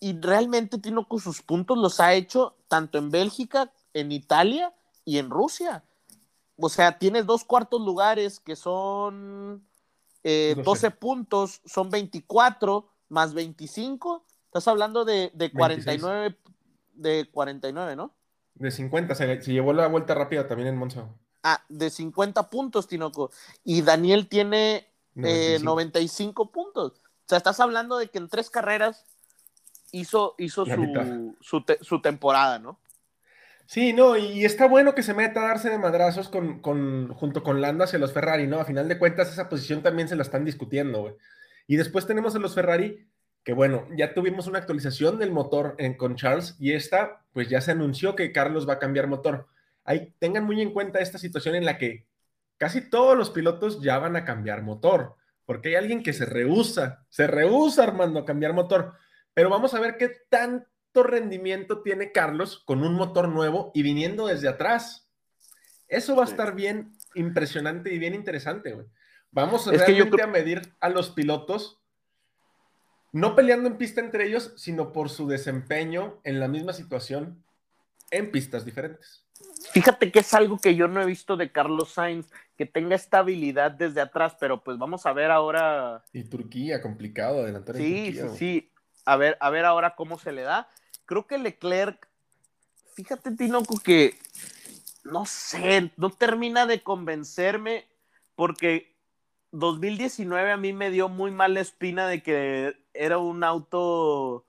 Y 0.00 0.20
realmente 0.20 0.78
Tino 0.78 1.06
con 1.06 1.20
sus 1.20 1.42
puntos 1.42 1.78
los 1.78 2.00
ha 2.00 2.14
hecho 2.14 2.56
tanto 2.66 2.98
en 2.98 3.10
Bélgica, 3.10 3.72
en 3.94 4.10
Italia 4.10 4.74
y 5.04 5.18
en 5.18 5.30
Rusia. 5.30 5.84
O 6.56 6.68
sea, 6.68 6.98
tienes 6.98 7.24
dos 7.24 7.44
cuartos 7.44 7.80
lugares 7.82 8.40
que 8.40 8.56
son 8.56 9.64
eh, 10.24 10.54
12 10.62 10.90
puntos, 10.92 11.60
son 11.64 11.90
24 11.90 12.88
más 13.08 13.34
25. 13.34 14.24
Estás 14.46 14.68
hablando 14.68 15.04
de, 15.04 15.30
de 15.34 15.50
49, 15.50 16.20
26. 16.20 16.54
de 16.94 17.30
49, 17.30 17.96
¿no? 17.96 18.14
De 18.54 18.70
50, 18.70 19.14
se, 19.14 19.42
se, 19.42 19.52
llevó 19.52 19.72
la 19.72 19.88
vuelta 19.88 20.14
rápida 20.14 20.46
también 20.46 20.68
en 20.68 20.76
Monza. 20.76 21.08
Ah, 21.42 21.62
de 21.68 21.90
50 21.90 22.50
puntos, 22.50 22.86
Tinoco. 22.86 23.30
Y 23.64 23.82
Daniel 23.82 24.28
tiene 24.28 24.88
95, 25.14 25.28
eh, 25.28 25.58
95 25.64 26.52
puntos. 26.52 26.92
O 26.92 27.28
sea, 27.28 27.38
estás 27.38 27.60
hablando 27.60 27.98
de 27.98 28.08
que 28.08 28.18
en 28.18 28.28
tres 28.28 28.50
carreras 28.50 29.04
hizo, 29.90 30.34
hizo 30.38 30.64
su, 30.64 31.36
su, 31.40 31.64
te, 31.64 31.82
su, 31.82 32.00
temporada, 32.00 32.58
¿no? 32.58 32.78
Sí, 33.66 33.92
no, 33.92 34.16
y 34.16 34.44
está 34.44 34.66
bueno 34.66 34.94
que 34.94 35.02
se 35.02 35.14
meta 35.14 35.40
a 35.40 35.48
darse 35.48 35.70
de 35.70 35.78
madrazos 35.78 36.28
con, 36.28 36.60
con, 36.60 37.08
junto 37.14 37.42
con 37.42 37.60
Lando 37.60 37.84
hacia 37.84 37.98
los 37.98 38.12
Ferrari, 38.12 38.46
¿no? 38.46 38.60
A 38.60 38.64
final 38.64 38.88
de 38.88 38.98
cuentas, 38.98 39.32
esa 39.32 39.48
posición 39.48 39.82
también 39.82 40.08
se 40.08 40.16
la 40.16 40.22
están 40.22 40.44
discutiendo, 40.44 41.00
güey. 41.00 41.14
Y 41.66 41.76
después 41.76 42.06
tenemos 42.06 42.34
a 42.34 42.38
los 42.38 42.54
Ferrari, 42.54 43.08
que 43.44 43.54
bueno, 43.54 43.86
ya 43.96 44.14
tuvimos 44.14 44.46
una 44.46 44.58
actualización 44.58 45.18
del 45.18 45.30
motor 45.30 45.74
en, 45.78 45.96
con 45.96 46.16
Charles, 46.16 46.56
y 46.58 46.72
esta, 46.72 47.24
pues 47.32 47.48
ya 47.48 47.60
se 47.60 47.70
anunció 47.70 48.14
que 48.14 48.32
Carlos 48.32 48.68
va 48.68 48.74
a 48.74 48.78
cambiar 48.78 49.06
motor. 49.06 49.46
Ahí 49.84 50.12
tengan 50.18 50.44
muy 50.44 50.60
en 50.60 50.72
cuenta 50.72 50.98
esta 50.98 51.18
situación 51.18 51.54
en 51.54 51.64
la 51.64 51.78
que 51.78 52.06
casi 52.58 52.90
todos 52.90 53.16
los 53.16 53.30
pilotos 53.30 53.80
ya 53.82 53.98
van 53.98 54.16
a 54.16 54.24
cambiar 54.24 54.62
motor 54.62 55.16
porque 55.44 55.70
hay 55.70 55.74
alguien 55.76 56.02
que 56.02 56.12
se 56.12 56.24
rehúsa, 56.24 57.04
se 57.08 57.26
rehúsa 57.26 57.82
Armando 57.82 58.20
a 58.20 58.24
cambiar 58.24 58.52
motor, 58.52 58.94
pero 59.34 59.50
vamos 59.50 59.74
a 59.74 59.80
ver 59.80 59.96
qué 59.96 60.10
tanto 60.28 60.66
rendimiento 61.00 61.82
tiene 61.82 62.12
Carlos 62.12 62.62
con 62.66 62.84
un 62.84 62.94
motor 62.94 63.28
nuevo 63.28 63.70
y 63.74 63.82
viniendo 63.82 64.26
desde 64.26 64.48
atrás. 64.48 65.08
Eso 65.88 66.16
va 66.16 66.24
a 66.24 66.26
estar 66.26 66.54
bien 66.54 66.96
impresionante 67.14 67.92
y 67.92 67.98
bien 67.98 68.14
interesante, 68.14 68.72
güey. 68.72 68.86
Vamos 69.30 69.66
es 69.66 69.80
realmente 69.80 70.18
yo... 70.18 70.24
a 70.24 70.26
medir 70.26 70.74
a 70.80 70.88
los 70.88 71.10
pilotos, 71.10 71.80
no 73.12 73.34
peleando 73.34 73.68
en 73.68 73.78
pista 73.78 74.00
entre 74.00 74.26
ellos, 74.26 74.52
sino 74.56 74.92
por 74.92 75.08
su 75.08 75.26
desempeño 75.26 76.20
en 76.24 76.40
la 76.40 76.48
misma 76.48 76.72
situación 76.72 77.42
en 78.10 78.30
pistas 78.30 78.64
diferentes. 78.64 79.24
Fíjate 79.72 80.12
que 80.12 80.20
es 80.20 80.34
algo 80.34 80.58
que 80.58 80.74
yo 80.76 80.88
no 80.88 81.00
he 81.00 81.06
visto 81.06 81.36
de 81.36 81.50
Carlos 81.50 81.92
Sainz, 81.92 82.30
que 82.56 82.66
tenga 82.66 82.94
estabilidad 82.94 83.70
desde 83.70 84.00
atrás, 84.00 84.36
pero 84.38 84.62
pues 84.62 84.78
vamos 84.78 85.06
a 85.06 85.12
ver 85.12 85.30
ahora. 85.30 86.04
Y 86.12 86.24
Turquía, 86.24 86.82
complicado 86.82 87.40
adelantar 87.42 87.76
sí, 87.76 87.82
en 87.82 88.04
Turquía. 88.04 88.28
Sí, 88.28 88.36
sí, 88.36 88.72
a 89.04 89.16
ver, 89.16 89.36
a 89.40 89.50
ver 89.50 89.64
ahora 89.64 89.94
cómo 89.96 90.18
se 90.18 90.32
le 90.32 90.42
da. 90.42 90.68
Creo 91.12 91.26
que 91.26 91.36
Leclerc, 91.36 92.08
fíjate, 92.94 93.32
Tinoco, 93.32 93.78
que 93.80 94.14
no 95.04 95.26
sé, 95.26 95.92
no 95.98 96.08
termina 96.08 96.64
de 96.64 96.82
convencerme, 96.82 97.86
porque 98.34 98.96
2019 99.50 100.52
a 100.52 100.56
mí 100.56 100.72
me 100.72 100.90
dio 100.90 101.10
muy 101.10 101.30
mala 101.30 101.60
espina 101.60 102.06
de 102.06 102.22
que 102.22 102.78
era 102.94 103.18
un 103.18 103.44
auto, 103.44 104.46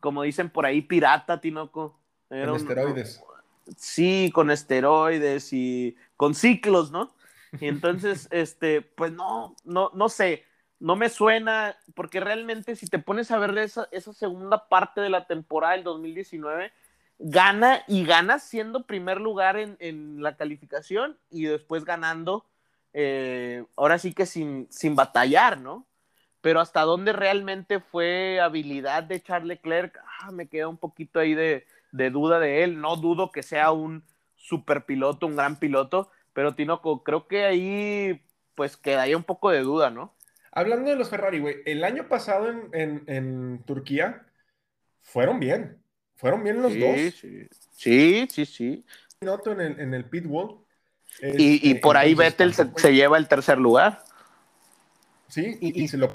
como 0.00 0.22
dicen 0.22 0.50
por 0.50 0.66
ahí, 0.66 0.82
pirata, 0.82 1.40
Tinoco. 1.40 1.98
Era 2.28 2.54
esteroides. 2.56 3.22
Un, 3.66 3.74
sí, 3.78 4.30
con 4.34 4.50
esteroides 4.50 5.50
y 5.54 5.96
con 6.18 6.34
ciclos, 6.34 6.90
¿no? 6.90 7.10
Y 7.58 7.68
entonces, 7.68 8.28
este, 8.30 8.82
pues 8.82 9.12
no, 9.12 9.56
no, 9.64 9.90
no 9.94 10.10
sé, 10.10 10.44
no 10.82 10.96
me 10.96 11.08
suena, 11.10 11.76
porque 11.94 12.18
realmente 12.18 12.74
si 12.74 12.88
te 12.88 12.98
pones 12.98 13.30
a 13.30 13.38
ver 13.38 13.56
esa, 13.56 13.88
segunda 14.12 14.68
parte 14.68 15.00
de 15.00 15.10
la 15.10 15.28
temporada 15.28 15.74
del 15.74 15.84
2019, 15.84 16.72
gana 17.20 17.84
y 17.86 18.04
gana 18.04 18.40
siendo 18.40 18.84
primer 18.84 19.20
lugar 19.20 19.56
en, 19.58 19.76
en 19.78 20.20
la 20.24 20.36
calificación 20.36 21.16
y 21.30 21.44
después 21.44 21.84
ganando, 21.84 22.46
eh, 22.94 23.64
ahora 23.76 23.96
sí 24.00 24.12
que 24.12 24.26
sin, 24.26 24.66
sin 24.72 24.96
batallar, 24.96 25.60
¿no? 25.60 25.86
Pero 26.40 26.58
hasta 26.58 26.80
dónde 26.80 27.12
realmente 27.12 27.78
fue 27.78 28.40
habilidad 28.40 29.04
de 29.04 29.22
Charles 29.22 29.46
Leclerc, 29.46 29.96
ah, 30.20 30.32
me 30.32 30.48
queda 30.48 30.66
un 30.66 30.78
poquito 30.78 31.20
ahí 31.20 31.34
de, 31.34 31.64
de 31.92 32.10
duda 32.10 32.40
de 32.40 32.64
él. 32.64 32.80
No 32.80 32.96
dudo 32.96 33.30
que 33.30 33.44
sea 33.44 33.70
un 33.70 34.02
super 34.34 34.84
piloto, 34.84 35.28
un 35.28 35.36
gran 35.36 35.60
piloto, 35.60 36.10
pero 36.32 36.56
Tinoco, 36.56 37.04
creo 37.04 37.28
que 37.28 37.44
ahí 37.44 38.20
pues 38.56 38.76
quedaría 38.76 39.16
un 39.16 39.22
poco 39.22 39.50
de 39.50 39.60
duda, 39.60 39.90
¿no? 39.90 40.12
Hablando 40.52 40.90
de 40.90 40.96
los 40.96 41.08
Ferrari, 41.08 41.40
güey, 41.40 41.56
el 41.64 41.82
año 41.82 42.08
pasado 42.08 42.48
en, 42.50 42.68
en, 42.72 43.04
en, 43.06 43.62
Turquía 43.64 44.26
fueron 45.00 45.40
bien. 45.40 45.82
Fueron 46.14 46.44
bien 46.44 46.62
los 46.62 46.72
sí, 46.72 46.78
dos. 46.78 47.14
Sí, 47.14 47.48
sí, 47.72 48.26
sí. 48.30 48.46
sí. 48.46 48.86
Noto 49.22 49.52
en 49.52 49.60
el, 49.60 49.80
en 49.80 49.94
el 49.94 50.04
pit 50.04 50.26
wall. 50.26 50.58
Este, 51.20 51.42
y, 51.42 51.60
y, 51.62 51.74
por 51.74 51.96
ahí 51.96 52.14
Vettel 52.14 52.54
se, 52.54 52.70
se, 52.76 52.94
lleva 52.94 53.18
el 53.18 53.28
tercer 53.28 53.58
lugar. 53.58 54.02
Sí, 55.28 55.58
y, 55.60 55.82
y 55.82 55.88
se 55.88 55.96
lo. 55.96 56.14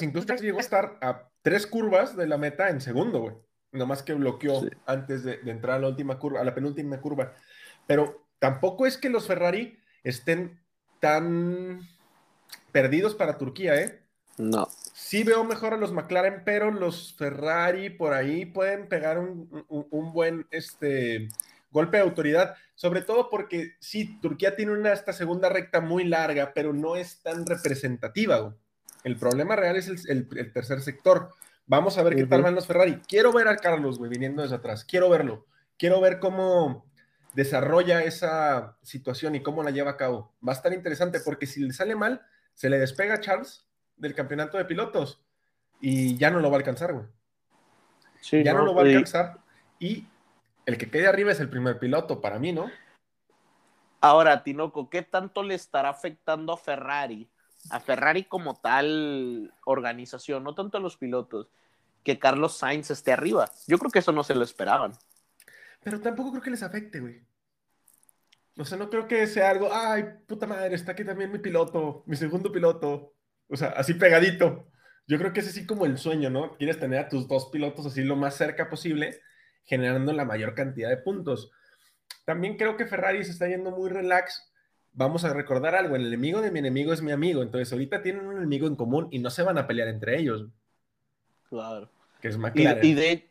Incluso 0.00 0.34
llegó 0.36 0.58
a 0.58 0.62
estar 0.62 0.98
a 1.00 1.28
tres 1.42 1.66
curvas 1.66 2.16
de 2.16 2.26
la 2.26 2.38
meta 2.38 2.70
en 2.70 2.80
segundo, 2.80 3.20
güey 3.20 3.34
nomás 3.72 4.02
que 4.02 4.14
bloqueó 4.14 4.60
sí. 4.60 4.68
antes 4.86 5.24
de, 5.24 5.38
de, 5.38 5.50
entrar 5.50 5.76
a 5.76 5.80
la 5.80 5.88
última 5.88 6.18
curva, 6.18 6.40
a 6.40 6.44
la 6.44 6.54
penúltima 6.54 7.00
curva. 7.00 7.34
Pero 7.86 8.26
tampoco 8.38 8.86
es 8.86 8.98
que 8.98 9.08
los 9.08 9.26
Ferrari 9.26 9.78
estén 10.04 10.60
tan 11.00 11.80
perdidos 12.72 13.14
para 13.14 13.38
Turquía, 13.38 13.76
¿eh? 13.80 13.98
No. 14.38 14.66
sí 14.94 15.24
veo 15.24 15.44
mejor 15.44 15.74
a 15.74 15.76
los 15.76 15.92
McLaren, 15.92 16.42
pero 16.44 16.70
los 16.70 17.14
Ferrari 17.14 17.90
por 17.90 18.14
ahí 18.14 18.46
pueden 18.46 18.88
pegar 18.88 19.18
un, 19.18 19.64
un- 19.68 19.86
un 19.90 20.12
buen 20.14 20.46
este, 20.50 21.28
golpe 21.70 21.98
de 21.98 22.02
autoridad, 22.02 22.54
sobre 22.74 23.02
todo 23.02 23.28
porque 23.28 23.72
sí, 23.78 24.18
Turquía 24.22 24.56
tiene 24.56 24.72
una 24.72 24.92
esta 24.94 25.12
segunda 25.12 25.50
recta 25.50 25.80
muy 25.82 26.04
larga, 26.04 26.52
pero 26.54 26.72
no 26.72 26.96
es 26.96 27.20
tan 27.22 27.44
representativa. 27.44 28.38
güey. 28.38 28.54
El 29.04 29.16
problema 29.16 29.54
real 29.54 29.76
es 29.76 29.88
el, 29.88 29.98
el- 30.08 30.28
el 30.38 30.52
tercer 30.52 30.80
sector. 30.80 31.34
Vamos 31.66 31.98
a 31.98 32.02
ver 32.02 32.16
qué 32.16 32.24
tal 32.26 32.42
van 32.42 32.54
los 32.54 32.66
Ferrari. 32.66 33.00
Quiero 33.06 33.32
ver 33.32 33.48
a 33.48 33.56
Carlos, 33.56 33.98
güey, 33.98 34.10
viniendo 34.10 34.42
desde 34.42 34.56
atrás. 34.56 34.84
Quiero 34.84 35.10
verlo. 35.10 35.46
Quiero 35.78 36.00
ver 36.00 36.18
cómo 36.18 36.86
desarrolla 37.34 38.02
esa 38.02 38.76
situación 38.82 39.34
y 39.34 39.42
cómo 39.42 39.62
la 39.62 39.70
lleva 39.70 39.92
a 39.92 39.96
cabo. 39.96 40.32
Va 40.46 40.52
a 40.52 40.56
estar 40.56 40.72
interesante 40.72 41.20
porque 41.20 41.46
si 41.46 41.60
le 41.60 41.72
sale 41.72 41.94
mal, 41.96 42.22
se 42.54 42.70
le 42.70 42.78
despega 42.78 43.14
a 43.14 43.20
Charles 43.20 43.66
del 43.96 44.14
campeonato 44.14 44.58
de 44.58 44.64
pilotos 44.64 45.20
y 45.80 46.16
ya 46.16 46.30
no 46.30 46.40
lo 46.40 46.50
va 46.50 46.56
a 46.56 46.58
alcanzar, 46.58 46.92
güey. 46.92 47.06
Sí, 48.20 48.42
Ya 48.44 48.54
no, 48.54 48.64
lo 48.64 48.74
va 48.74 48.82
a 48.82 48.84
alcanzar 48.84 49.38
y 49.78 50.06
el 50.64 50.78
que 50.78 50.88
quede 50.88 51.08
arriba 51.08 51.32
es 51.32 51.40
el 51.40 51.48
primer 51.48 51.78
piloto 51.78 52.20
para 52.20 52.38
mí, 52.38 52.52
¿no? 52.52 52.70
Ahora, 54.00 54.42
Tinoco, 54.42 54.90
¿qué 54.90 55.02
tanto 55.02 55.42
le 55.42 55.54
estará 55.54 55.88
afectando 55.88 56.52
a 56.52 56.56
Ferrari? 56.56 57.28
A 57.70 57.80
Ferrari 57.80 58.24
como 58.24 58.54
tal 58.54 59.54
organización, 59.64 60.42
no 60.42 60.54
tanto 60.54 60.78
a 60.78 60.80
los 60.80 60.96
pilotos, 60.96 61.48
que 62.02 62.18
Carlos 62.18 62.56
Sainz 62.56 62.90
esté 62.90 63.12
arriba. 63.12 63.50
Yo 63.66 63.78
creo 63.78 63.90
que 63.90 64.00
eso 64.00 64.12
no 64.12 64.24
se 64.24 64.34
lo 64.34 64.42
esperaban. 64.42 64.92
Pero 65.82 66.00
tampoco 66.00 66.30
creo 66.32 66.42
que 66.42 66.50
les 66.50 66.62
afecte, 66.62 67.00
güey. 67.00 67.22
O 68.58 68.64
sea, 68.64 68.76
no 68.76 68.90
creo 68.90 69.06
que 69.08 69.26
sea 69.26 69.50
algo, 69.50 69.70
ay, 69.72 70.04
puta 70.26 70.46
madre, 70.46 70.74
está 70.74 70.92
aquí 70.92 71.04
también 71.04 71.32
mi 71.32 71.38
piloto, 71.38 72.02
mi 72.06 72.16
segundo 72.16 72.52
piloto. 72.52 73.14
O 73.48 73.56
sea, 73.56 73.68
así 73.68 73.94
pegadito. 73.94 74.68
Yo 75.06 75.18
creo 75.18 75.32
que 75.32 75.40
es 75.40 75.48
así 75.48 75.66
como 75.66 75.86
el 75.86 75.98
sueño, 75.98 76.30
¿no? 76.30 76.56
Quieres 76.56 76.78
tener 76.78 76.98
a 77.00 77.08
tus 77.08 77.26
dos 77.26 77.48
pilotos 77.50 77.86
así 77.86 78.02
lo 78.04 78.14
más 78.16 78.36
cerca 78.36 78.68
posible, 78.68 79.20
generando 79.64 80.12
la 80.12 80.24
mayor 80.24 80.54
cantidad 80.54 80.88
de 80.90 80.98
puntos. 80.98 81.50
También 82.24 82.56
creo 82.56 82.76
que 82.76 82.86
Ferrari 82.86 83.24
se 83.24 83.32
está 83.32 83.48
yendo 83.48 83.70
muy 83.70 83.90
relax. 83.90 84.52
Vamos 84.92 85.24
a 85.24 85.32
recordar 85.32 85.74
algo, 85.74 85.96
el 85.96 86.06
enemigo 86.06 86.40
de 86.42 86.50
mi 86.50 86.58
enemigo 86.58 86.92
es 86.92 87.00
mi 87.02 87.12
amigo. 87.12 87.42
Entonces, 87.42 87.72
ahorita 87.72 88.02
tienen 88.02 88.26
un 88.26 88.36
enemigo 88.36 88.66
en 88.66 88.76
común 88.76 89.08
y 89.10 89.18
no 89.18 89.30
se 89.30 89.42
van 89.42 89.56
a 89.58 89.66
pelear 89.66 89.88
entre 89.88 90.18
ellos, 90.18 90.46
Claro. 91.48 91.88
que 92.20 92.28
es 92.28 92.36
Y, 92.36 92.38
McLaren. 92.38 92.84
y 92.84 92.94
de 92.94 93.30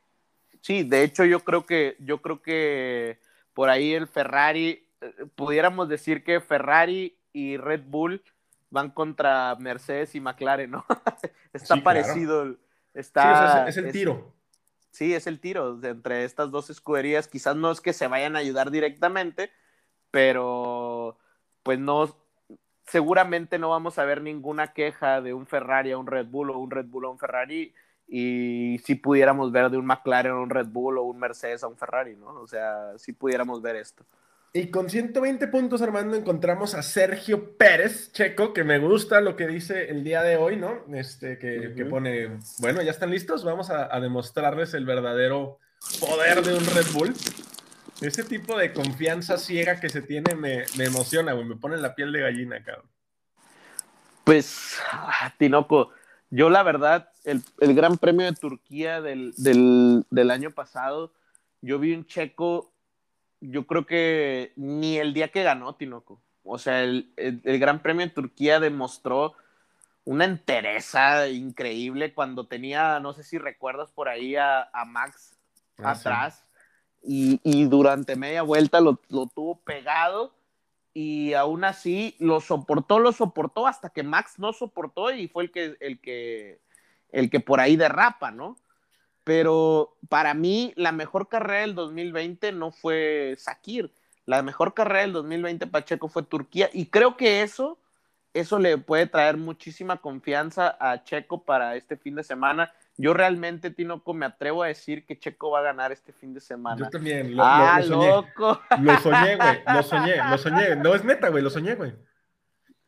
sí, 0.62 0.84
de 0.84 1.04
hecho 1.04 1.24
yo 1.26 1.40
creo 1.42 1.66
que 1.66 1.96
yo 2.00 2.22
creo 2.22 2.42
que 2.42 3.20
por 3.54 3.70
ahí 3.70 3.94
el 3.94 4.08
Ferrari 4.08 4.88
pudiéramos 5.36 5.90
decir 5.90 6.24
que 6.24 6.42
Ferrari 6.42 7.18
y 7.34 7.58
Red 7.58 7.84
Bull 7.88 8.24
van 8.70 8.92
contra 8.92 9.56
Mercedes 9.56 10.16
y 10.16 10.22
McLaren, 10.22 10.72
¿no? 10.72 10.86
está 11.54 11.76
Sí, 11.76 11.82
claro. 11.82 11.84
parecido, 11.84 12.46
Sí, 12.46 12.58
está 12.94 13.32
o 13.32 13.36
sea, 13.36 13.64
es, 13.64 13.70
es 13.70 13.78
el 13.78 13.86
es- 13.88 13.94
tiro. 13.94 14.34
Sí, 14.92 15.14
es 15.14 15.26
el 15.26 15.40
tiro 15.40 15.78
de 15.78 15.90
entre 15.90 16.26
estas 16.26 16.52
dos 16.52 16.70
escuderías. 16.70 17.30
Quizás 17.30 17.56
no 17.56 17.72
es 17.72 17.80
que 17.80 17.94
se 17.94 18.08
vayan 18.08 18.36
a 18.36 18.40
ayudar 18.40 18.72
directamente, 18.72 19.50
pero 20.12 21.18
pues 21.64 21.80
no, 21.80 22.14
seguramente 22.86 23.58
no 23.58 23.70
vamos 23.70 23.98
a 24.00 24.06
ver 24.06 24.22
ninguna 24.22 24.74
queja 24.74 25.22
de 25.22 25.34
un 25.34 25.48
Ferrari 25.48 25.92
a 25.92 25.98
un 25.98 26.08
Red 26.08 26.28
Bull 26.28 26.50
o 26.52 26.58
un 26.60 26.72
Red 26.72 26.88
Bull 26.88 27.06
a 27.06 27.10
un 27.10 27.20
Ferrari. 27.20 27.74
Y 28.08 28.80
si 28.84 28.96
pudiéramos 28.96 29.54
ver 29.54 29.70
de 29.70 29.78
un 29.78 29.86
McLaren 29.86 30.34
a 30.34 30.40
un 30.42 30.50
Red 30.50 30.68
Bull 30.68 30.98
o 30.98 31.04
un 31.04 31.18
Mercedes 31.20 31.64
a 31.64 31.68
un 31.68 31.78
Ferrari, 31.78 32.18
¿no? 32.18 32.28
O 32.42 32.48
sea, 32.48 32.98
si 32.98 33.14
pudiéramos 33.14 33.62
ver 33.62 33.78
esto. 33.78 34.04
Y 34.54 34.70
con 34.70 34.90
120 34.90 35.48
puntos, 35.48 35.82
Armando, 35.82 36.18
encontramos 36.18 36.76
a 36.76 36.84
Sergio 36.84 37.56
Pérez, 37.56 38.12
checo, 38.12 38.54
que 38.54 38.66
me 38.66 38.80
gusta 38.80 39.22
lo 39.22 39.38
que 39.38 39.48
dice 39.48 39.90
el 39.90 40.04
día 40.04 40.24
de 40.24 40.36
hoy, 40.36 40.58
¿no? 40.58 40.84
Este, 40.94 41.38
que, 41.40 41.74
que 41.74 41.86
pone, 41.86 42.38
bueno, 42.60 42.82
ya 42.82 42.92
están 42.92 43.12
listos, 43.12 43.46
vamos 43.46 43.70
a, 43.70 43.96
a 43.96 44.02
demostrarles 44.02 44.74
el 44.74 44.86
verdadero 44.86 45.60
poder 46.02 46.44
de 46.44 46.54
un 46.54 46.66
Red 46.66 46.88
Bull. 46.94 47.14
Ese 48.02 48.24
tipo 48.24 48.58
de 48.58 48.74
confianza 48.74 49.38
ciega 49.38 49.80
que 49.80 49.88
se 49.88 50.02
tiene 50.02 50.36
me, 50.36 50.66
me 50.78 50.86
emociona, 50.86 51.32
güey, 51.32 51.46
me 51.46 51.56
pone 51.56 51.78
la 51.78 51.96
piel 51.96 52.12
de 52.12 52.20
gallina, 52.20 52.62
cabrón. 52.62 52.90
Pues, 54.26 54.80
ah, 54.92 55.34
Tinoco, 55.38 55.92
yo 56.30 56.50
la 56.50 56.64
verdad, 56.64 57.10
el, 57.24 57.42
el 57.60 57.74
Gran 57.74 57.98
Premio 57.98 58.26
de 58.26 58.34
Turquía 58.34 59.02
del, 59.02 59.34
del, 59.38 60.06
del 60.10 60.32
año 60.32 60.52
pasado, 60.52 61.14
yo 61.62 61.80
vi 61.80 61.94
un 61.94 62.06
checo, 62.06 62.74
yo 63.42 63.68
creo 63.68 63.86
que 63.86 64.54
ni 64.56 64.98
el 64.98 65.14
día 65.14 65.30
que 65.30 65.44
ganó, 65.44 65.76
Tinoco. 65.76 66.22
O 66.44 66.58
sea, 66.58 66.84
el, 66.84 67.14
el- 67.18 67.42
el 67.44 67.60
Gran 67.60 67.82
Premio 67.82 68.06
de 68.06 68.12
Turquía 68.14 68.60
demostró 68.60 69.34
una 70.04 70.26
entereza 70.26 71.28
increíble 71.30 72.14
cuando 72.14 72.48
tenía, 72.48 73.00
no 73.00 73.14
sé 73.14 73.24
si 73.24 73.38
recuerdas 73.38 73.92
por 73.92 74.10
ahí 74.10 74.36
a, 74.36 74.64
a 74.74 74.86
Max 74.86 75.36
Ah, 75.78 75.96
sí. 75.96 76.02
atrás 76.02 76.46
y, 77.04 77.40
y 77.44 77.66
durante 77.66 78.16
media 78.16 78.44
vuelta 78.44 78.80
lo, 78.82 79.00
lo 79.10 79.28
tuvo 79.28 79.60
pegado 79.62 80.34
y 80.94 81.34
aún 81.34 81.64
así 81.64 82.16
lo 82.20 82.42
soportó, 82.42 83.00
lo 83.00 83.12
soportó 83.12 83.68
hasta 83.68 83.90
que 83.90 84.04
Max 84.04 84.40
no 84.40 84.54
soportó 84.54 85.12
y 85.12 85.28
fue 85.28 85.44
el 85.46 85.52
que, 85.52 85.78
el 85.80 86.00
que, 86.02 86.60
el 87.12 87.30
que 87.30 87.40
por 87.40 87.60
ahí 87.60 87.76
derrapa, 87.78 88.32
¿no? 88.32 88.58
Pero 89.24 89.96
para 90.10 90.34
mí 90.34 90.74
la 90.76 90.92
mejor 90.92 91.28
carrera 91.30 91.62
del 91.62 91.76
2020 91.76 92.52
no 92.54 92.72
fue 92.72 93.36
Sakir, 93.38 93.94
la 94.26 94.42
mejor 94.42 94.74
carrera 94.74 95.02
del 95.02 95.14
2020 95.14 95.68
Pacheco 95.68 96.08
fue 96.08 96.24
Turquía 96.24 96.70
y 96.74 96.88
creo 96.88 97.18
que 97.18 97.42
eso, 97.44 97.78
eso 98.34 98.58
le 98.60 98.78
puede 98.78 99.06
traer 99.08 99.38
muchísima 99.38 99.98
confianza 99.98 100.76
a 100.80 101.04
Checo 101.04 101.44
para 101.44 101.76
este 101.76 101.98
fin 101.98 102.16
de 102.16 102.24
semana. 102.24 102.72
Yo 102.98 103.14
realmente, 103.14 103.72
Tinoco, 103.72 104.14
me 104.14 104.26
atrevo 104.26 104.64
a 104.64 104.68
decir 104.68 105.06
que 105.06 105.18
Checo 105.18 105.52
va 105.52 105.60
a 105.60 105.64
ganar 105.64 105.92
este 105.92 106.14
fin 106.14 106.34
de 106.34 106.40
semana. 106.40 106.78
Yo 106.86 106.90
también, 106.90 107.32
lo, 107.32 107.38
lo- 107.38 107.44
ah, 107.44 107.80
lo 107.80 107.88
soñé. 107.88 108.08
loco. 108.10 108.62
Lo 108.80 108.98
soñé, 109.00 109.36
güey. 109.38 109.64
Lo 109.74 109.84
soñé, 109.84 110.16
lo 110.30 110.38
soñé. 110.38 110.76
No 110.76 110.94
es 110.96 111.04
neta, 111.04 111.30
güey. 111.30 111.44
Lo 111.44 111.50
soñé, 111.50 111.76
güey. 111.76 111.94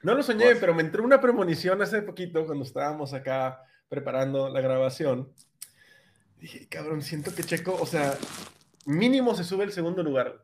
No 0.01 0.13
lo 0.13 0.21
soñé, 0.23 0.45
Pues- 0.45 0.59
pero 0.59 0.73
me 0.73 0.81
entró 0.81 1.03
una 1.03 1.19
premonición 1.21 1.81
hace 1.81 2.01
poquito 2.01 2.45
cuando 2.45 2.63
estábamos 2.63 3.13
acá 3.13 3.61
preparando 3.89 4.49
la 4.49 4.61
grabación. 4.61 5.29
Dije, 6.43 6.67
cabrón, 6.67 7.01
siento 7.01 7.33
que 7.33 7.41
Checo, 7.41 7.73
o 7.79 7.85
sea, 7.85 8.17
mínimo 8.85 9.33
se 9.33 9.45
sube 9.45 9.63
el 9.63 9.71
segundo 9.71 10.03
lugar. 10.03 10.43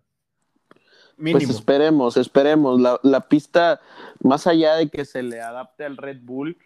Mínimo. 1.18 1.40
Pues 1.46 1.50
esperemos, 1.50 2.16
esperemos. 2.16 2.80
La, 2.80 2.98
la 3.04 3.28
pista, 3.28 3.82
más 4.24 4.48
allá 4.48 4.76
de 4.76 4.88
que 4.88 5.04
se 5.04 5.22
le 5.24 5.42
adapte 5.42 5.84
al 5.84 5.98
Red 5.98 6.20
Bull 6.22 6.58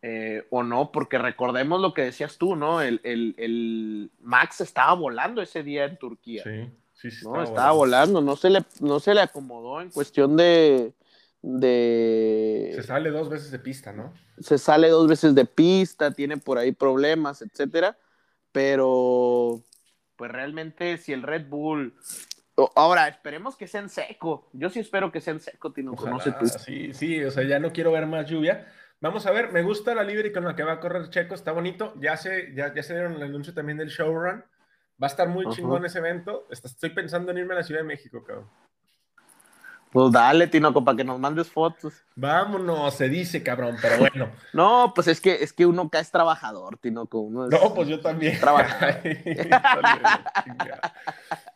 eh, 0.00 0.46
o 0.48 0.62
no, 0.62 0.92
porque 0.92 1.18
recordemos 1.18 1.78
lo 1.82 1.92
que 1.92 2.00
decías 2.04 2.38
tú, 2.38 2.56
¿no? 2.56 2.80
El, 2.80 3.02
el- 3.04 3.34
el 3.36 4.10
Max 4.18 4.62
estaba 4.62 4.94
volando 4.94 5.42
ese 5.42 5.62
día 5.62 5.84
en 5.84 5.98
Turquía. 5.98 6.42
sí, 6.42 6.70
sí, 6.94 7.10
sí. 7.10 7.26
¿no? 7.26 7.42
Estaba 7.42 7.72
volando, 7.72 8.22
no 8.22 8.34
se 8.34 8.48
le, 8.48 8.64
no 8.80 8.98
se 8.98 9.12
le 9.12 9.20
acomodó 9.20 9.82
en 9.82 9.90
cuestión 9.90 10.38
de, 10.38 10.94
de 11.42 12.72
Se 12.76 12.82
sale 12.82 13.10
dos 13.10 13.28
veces 13.28 13.50
de 13.50 13.58
pista, 13.58 13.92
¿no? 13.92 14.14
se 14.38 14.56
sale 14.56 14.88
dos 14.88 15.06
veces 15.06 15.34
de 15.34 15.44
pista, 15.44 16.12
tiene 16.12 16.38
por 16.38 16.56
ahí 16.56 16.72
problemas, 16.72 17.42
etcétera, 17.42 17.98
pero 18.52 19.62
pues 20.16 20.30
realmente 20.30 20.98
si 20.98 21.12
el 21.12 21.22
Red 21.22 21.46
Bull 21.48 21.94
ahora 22.76 23.08
esperemos 23.08 23.56
que 23.56 23.66
sea 23.66 23.80
en 23.80 23.88
seco. 23.88 24.48
Yo 24.52 24.68
sí 24.68 24.80
espero 24.80 25.10
que 25.10 25.20
sea 25.20 25.32
en 25.32 25.40
seco, 25.40 25.72
Tino, 25.72 25.92
Ojalá, 25.92 26.38
tú. 26.38 26.46
sí, 26.46 26.92
sí, 26.92 27.22
o 27.24 27.30
sea, 27.30 27.42
ya 27.44 27.58
no 27.58 27.72
quiero 27.72 27.92
ver 27.92 28.06
más 28.06 28.28
lluvia. 28.28 28.66
Vamos 29.00 29.24
a 29.24 29.30
ver, 29.30 29.50
me 29.50 29.62
gusta 29.62 29.94
la 29.94 30.04
libre 30.04 30.30
con 30.30 30.44
la 30.44 30.54
que 30.54 30.62
va 30.62 30.72
a 30.72 30.80
correr 30.80 31.08
Checo, 31.08 31.34
está 31.34 31.52
bonito. 31.52 31.94
Ya 31.96 32.18
se, 32.18 32.54
ya, 32.54 32.74
ya 32.74 32.82
se 32.82 32.92
dieron 32.92 33.14
el 33.14 33.22
anuncio 33.22 33.54
también 33.54 33.78
del 33.78 33.88
showrun. 33.88 34.44
Va 35.02 35.06
a 35.06 35.06
estar 35.06 35.26
muy 35.28 35.46
chingón 35.56 35.86
ese 35.86 35.98
evento. 36.00 36.46
Est- 36.50 36.66
Estoy 36.66 36.90
pensando 36.90 37.32
en 37.32 37.38
irme 37.38 37.54
a 37.54 37.58
la 37.58 37.62
Ciudad 37.62 37.80
de 37.80 37.86
México, 37.86 38.22
cabrón. 38.22 38.50
Pues 39.92 40.12
dale, 40.12 40.46
Tinoco, 40.46 40.84
para 40.84 40.96
que 40.96 41.02
nos 41.04 41.18
mandes 41.18 41.48
fotos. 41.48 41.94
Vámonos, 42.14 42.94
se 42.94 43.08
dice, 43.08 43.42
cabrón, 43.42 43.76
pero 43.82 43.98
bueno. 43.98 44.30
No, 44.52 44.92
pues 44.94 45.08
es 45.08 45.20
que 45.20 45.42
es 45.42 45.52
que 45.52 45.66
uno 45.66 45.82
acá 45.82 45.98
es 45.98 46.10
trabajador, 46.12 46.78
Tinoco. 46.78 47.18
Uno 47.20 47.46
es- 47.46 47.50
No, 47.50 47.74
pues 47.74 47.88
yo 47.88 48.00
también. 48.00 48.38
Trabaja. 48.38 48.90
Híjole, 49.04 49.48
la 49.50 50.32
chingada. 50.44 50.94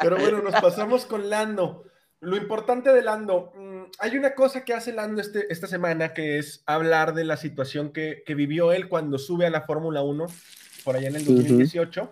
Pero 0.01 0.17
bueno, 0.19 0.43
nos 0.43 0.55
pasamos 0.61 1.05
con 1.07 1.31
Lando. 1.31 1.85
Lo 2.21 2.37
importante 2.37 2.91
de 2.93 3.03
Lando, 3.03 3.53
mm, 3.55 3.83
hay 4.01 4.17
una 4.17 4.35
cosa 4.35 4.65
que 4.65 4.73
hace 4.75 4.93
Lando 4.93 5.21
este, 5.21 5.53
esta 5.53 5.67
semana 5.67 6.13
que 6.15 6.39
es 6.39 6.63
hablar 6.67 7.15
de 7.15 7.25
la 7.25 7.37
situación 7.37 7.93
que, 7.93 8.23
que 8.27 8.35
vivió 8.35 8.73
él 8.73 8.89
cuando 8.89 9.19
sube 9.19 9.47
a 9.47 9.51
la 9.51 9.61
Fórmula 9.63 10.03
1 10.03 10.27
por 10.85 10.97
allá 10.97 11.09
en 11.09 11.17
el 11.17 11.23
Ujú. 11.23 11.35
2018, 11.37 12.11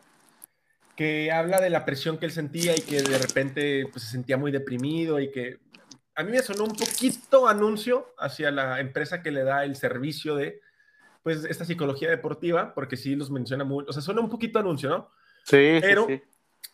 que 0.96 1.32
habla 1.32 1.60
de 1.60 1.70
la 1.70 1.84
presión 1.84 2.18
que 2.18 2.26
él 2.26 2.32
sentía 2.32 2.76
y 2.76 2.80
que 2.80 3.02
de 3.02 3.18
repente 3.18 3.86
pues, 3.90 4.04
se 4.04 4.10
sentía 4.10 4.36
muy 4.36 4.52
deprimido 4.52 5.18
y 5.18 5.30
que 5.32 5.58
a 6.14 6.22
mí 6.22 6.30
me 6.32 6.42
sonó 6.42 6.64
un 6.64 6.74
poquito 6.76 7.48
anuncio 7.48 8.14
hacia 8.18 8.50
la 8.50 8.80
empresa 8.80 9.22
que 9.22 9.30
le 9.30 9.44
da 9.44 9.64
el 9.64 9.76
servicio 9.76 10.34
de 10.36 10.60
pues 11.22 11.44
esta 11.44 11.64
psicología 11.64 12.10
deportiva, 12.10 12.74
porque 12.74 12.96
sí 12.96 13.14
los 13.14 13.30
menciona 13.30 13.62
muy, 13.64 13.84
o 13.88 13.92
sea, 13.92 14.02
suena 14.02 14.20
un 14.20 14.28
poquito 14.28 14.58
anuncio, 14.58 14.88
¿no? 14.90 15.10
Sí, 15.44 15.74
sí, 15.76 15.80
Pero- 15.80 16.06
sí. 16.06 16.22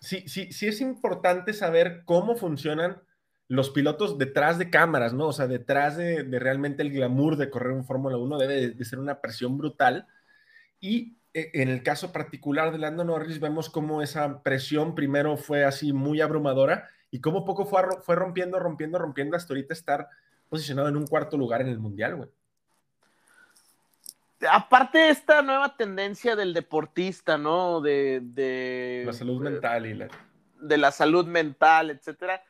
sí, 0.00 0.28
sí, 0.28 0.52
sí 0.52 0.66
es 0.68 0.80
importante 0.80 1.52
saber 1.52 2.02
cómo 2.06 2.34
funcionan 2.34 3.02
los 3.46 3.70
pilotos 3.70 4.16
detrás 4.18 4.58
de 4.58 4.70
cámaras, 4.70 5.12
¿no? 5.12 5.26
O 5.28 5.32
sea, 5.32 5.46
detrás 5.46 5.96
de, 5.96 6.22
de 6.22 6.38
realmente 6.38 6.82
el 6.82 6.90
glamour 6.92 7.36
de 7.36 7.50
correr 7.50 7.72
un 7.72 7.84
Fórmula 7.84 8.16
1 8.16 8.38
debe 8.38 8.54
de, 8.54 8.70
de 8.70 8.84
ser 8.84 8.98
una 8.98 9.20
presión 9.20 9.56
brutal. 9.56 10.06
Y 10.80 11.16
eh, 11.34 11.50
en 11.54 11.68
el 11.68 11.82
caso 11.82 12.12
particular 12.12 12.72
de 12.72 12.78
Lando 12.78 13.04
Norris, 13.04 13.40
vemos 13.40 13.70
cómo 13.70 14.02
esa 14.02 14.42
presión 14.42 14.94
primero 14.94 15.36
fue 15.36 15.64
así 15.64 15.92
muy 15.92 16.20
abrumadora 16.20 16.88
y 17.10 17.20
cómo 17.20 17.44
poco 17.44 17.64
fue, 17.64 17.82
fue 18.02 18.16
rompiendo, 18.16 18.58
rompiendo, 18.58 18.98
rompiendo 18.98 19.36
hasta 19.36 19.52
ahorita 19.52 19.74
estar 19.74 20.08
posicionado 20.48 20.88
en 20.88 20.96
un 20.96 21.06
cuarto 21.06 21.36
lugar 21.36 21.60
en 21.60 21.68
el 21.68 21.78
Mundial, 21.78 22.16
güey. 22.16 22.28
Aparte 24.48 24.98
de 24.98 25.08
esta 25.10 25.42
nueva 25.42 25.76
tendencia 25.76 26.36
del 26.36 26.54
deportista, 26.54 27.36
¿no? 27.36 27.80
De, 27.80 29.02
la 29.04 29.12
salud 29.12 29.42
mental 29.42 29.86
y 29.86 29.94
la... 29.94 30.08
De 30.60 30.78
la 30.78 30.92
salud 30.92 31.26
mental, 31.26 31.90
etcétera. 31.90 32.42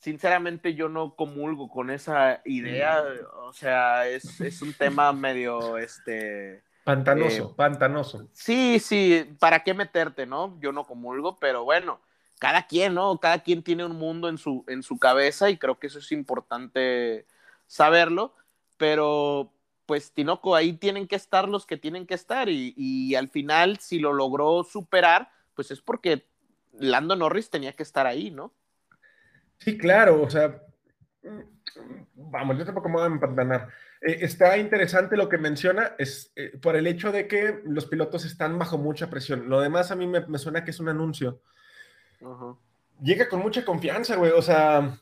Sinceramente 0.00 0.74
yo 0.74 0.88
no 0.88 1.14
comulgo 1.14 1.68
con 1.68 1.90
esa 1.90 2.40
idea. 2.44 3.04
O 3.44 3.52
sea, 3.52 4.08
es, 4.08 4.40
es 4.40 4.62
un 4.62 4.72
tema 4.72 5.12
medio, 5.12 5.78
este 5.78 6.62
Pantanoso, 6.84 7.50
eh, 7.50 7.54
pantanoso. 7.56 8.28
Sí, 8.32 8.78
sí, 8.80 9.36
¿para 9.38 9.62
qué 9.62 9.74
meterte, 9.74 10.26
no? 10.26 10.58
Yo 10.60 10.72
no 10.72 10.84
comulgo, 10.84 11.36
pero 11.36 11.62
bueno, 11.64 12.00
cada 12.40 12.66
quien, 12.66 12.94
¿no? 12.94 13.20
Cada 13.20 13.44
quien 13.44 13.62
tiene 13.62 13.84
un 13.84 13.96
mundo 13.96 14.28
en 14.28 14.38
su, 14.38 14.64
en 14.66 14.82
su 14.82 14.98
cabeza 14.98 15.48
y 15.48 15.58
creo 15.58 15.78
que 15.78 15.86
eso 15.86 16.00
es 16.00 16.10
importante 16.10 17.26
saberlo, 17.68 18.34
pero 18.76 19.52
pues 19.86 20.12
Tinoco, 20.12 20.56
ahí 20.56 20.72
tienen 20.72 21.06
que 21.06 21.16
estar 21.16 21.48
los 21.48 21.66
que 21.66 21.76
tienen 21.76 22.06
que 22.06 22.14
estar 22.14 22.48
y, 22.48 23.14
al 23.14 23.28
final 23.28 23.78
si 23.78 23.98
lo 23.98 24.12
logró 24.12 24.64
superar, 24.64 25.30
pues 25.54 25.70
es 25.70 25.80
porque 25.80 26.26
Lando 26.72 27.14
Norris 27.14 27.50
tenía 27.50 27.72
que 27.72 27.82
estar 27.82 28.06
ahí, 28.06 28.30
¿no? 28.30 28.54
Sí, 29.58 29.76
claro, 29.76 30.22
o 30.22 30.30
sea, 30.30 30.62
vamos, 32.14 32.56
yo 32.56 32.64
tampoco 32.64 32.88
me 32.88 32.94
voy 32.96 33.04
a 33.04 33.06
empantanar. 33.06 33.68
Eh, 34.00 34.18
está 34.20 34.56
interesante 34.56 35.16
lo 35.16 35.28
que 35.28 35.38
menciona, 35.38 35.94
es 35.98 36.32
eh, 36.36 36.56
por 36.62 36.76
el 36.76 36.86
hecho 36.86 37.12
de 37.12 37.28
que 37.28 37.60
los 37.64 37.86
pilotos 37.86 38.24
están 38.24 38.58
bajo 38.58 38.78
mucha 38.78 39.10
presión. 39.10 39.48
Lo 39.48 39.60
demás 39.60 39.90
a 39.90 39.96
mí 39.96 40.06
me, 40.06 40.38
suena 40.38 40.64
que 40.64 40.70
es 40.70 40.80
un 40.80 40.88
anuncio. 40.88 41.42
Llega 43.02 43.28
con 43.28 43.40
mucha 43.40 43.64
confianza, 43.64 44.16
güey. 44.16 44.32
O 44.32 44.42
sea, 44.42 44.98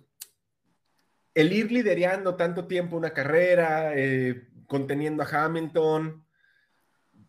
el 1.34 1.52
ir 1.52 1.70
liderando 1.70 2.36
tanto 2.36 2.66
tiempo 2.66 2.96
una 2.96 3.12
carrera, 3.12 3.92
eh, 3.94 4.48
conteniendo 4.66 5.22
a 5.22 5.44
Hamilton, 5.44 6.24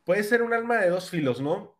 puede 0.03 0.23
ser 0.23 0.41
un 0.41 0.53
alma 0.53 0.77
de 0.77 0.89
dos 0.89 1.09
filos, 1.09 1.41
¿no? 1.41 1.77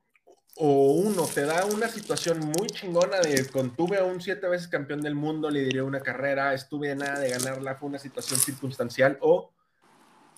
O 0.55 0.93
uno, 0.93 1.25
te 1.25 1.41
da 1.41 1.65
una 1.65 1.87
situación 1.87 2.39
muy 2.39 2.67
chingona 2.67 3.19
de 3.19 3.47
contuve 3.49 3.97
a 3.97 4.03
un 4.03 4.21
siete 4.21 4.47
veces 4.47 4.67
campeón 4.67 5.01
del 5.01 5.15
mundo, 5.15 5.49
lideré 5.49 5.81
una 5.81 6.01
carrera, 6.01 6.53
estuve 6.53 6.91
a 6.91 6.95
nada 6.95 7.19
de 7.19 7.29
ganarla, 7.29 7.75
fue 7.75 7.89
una 7.89 7.99
situación 7.99 8.39
circunstancial, 8.39 9.17
o 9.21 9.51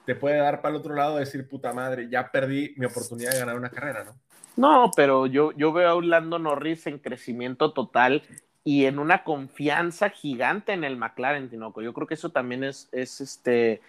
te 0.05 0.15
puede 0.15 0.37
dar 0.37 0.61
para 0.61 0.75
el 0.75 0.79
otro 0.79 0.95
lado 0.95 1.17
decir, 1.17 1.47
puta 1.47 1.73
madre, 1.73 2.07
ya 2.09 2.31
perdí 2.31 2.73
mi 2.77 2.85
oportunidad 2.85 3.31
de 3.31 3.39
ganar 3.39 3.57
una 3.57 3.69
carrera, 3.69 4.03
¿no? 4.03 4.15
No, 4.55 4.91
pero 4.95 5.27
yo, 5.27 5.51
yo 5.53 5.71
veo 5.71 5.89
a 5.89 5.95
Orlando 5.95 6.39
Norris 6.39 6.87
en 6.87 6.99
crecimiento 6.99 7.73
total 7.73 8.23
y 8.63 8.85
en 8.85 8.99
una 8.99 9.23
confianza 9.23 10.09
gigante 10.09 10.73
en 10.73 10.83
el 10.83 10.97
McLaren, 10.97 11.49
Tinoco. 11.49 11.81
Yo 11.81 11.93
creo 11.93 12.07
que 12.07 12.13
eso 12.13 12.29
también 12.31 12.63
es, 12.63 12.89
es 12.91 13.21
este, 13.21 13.81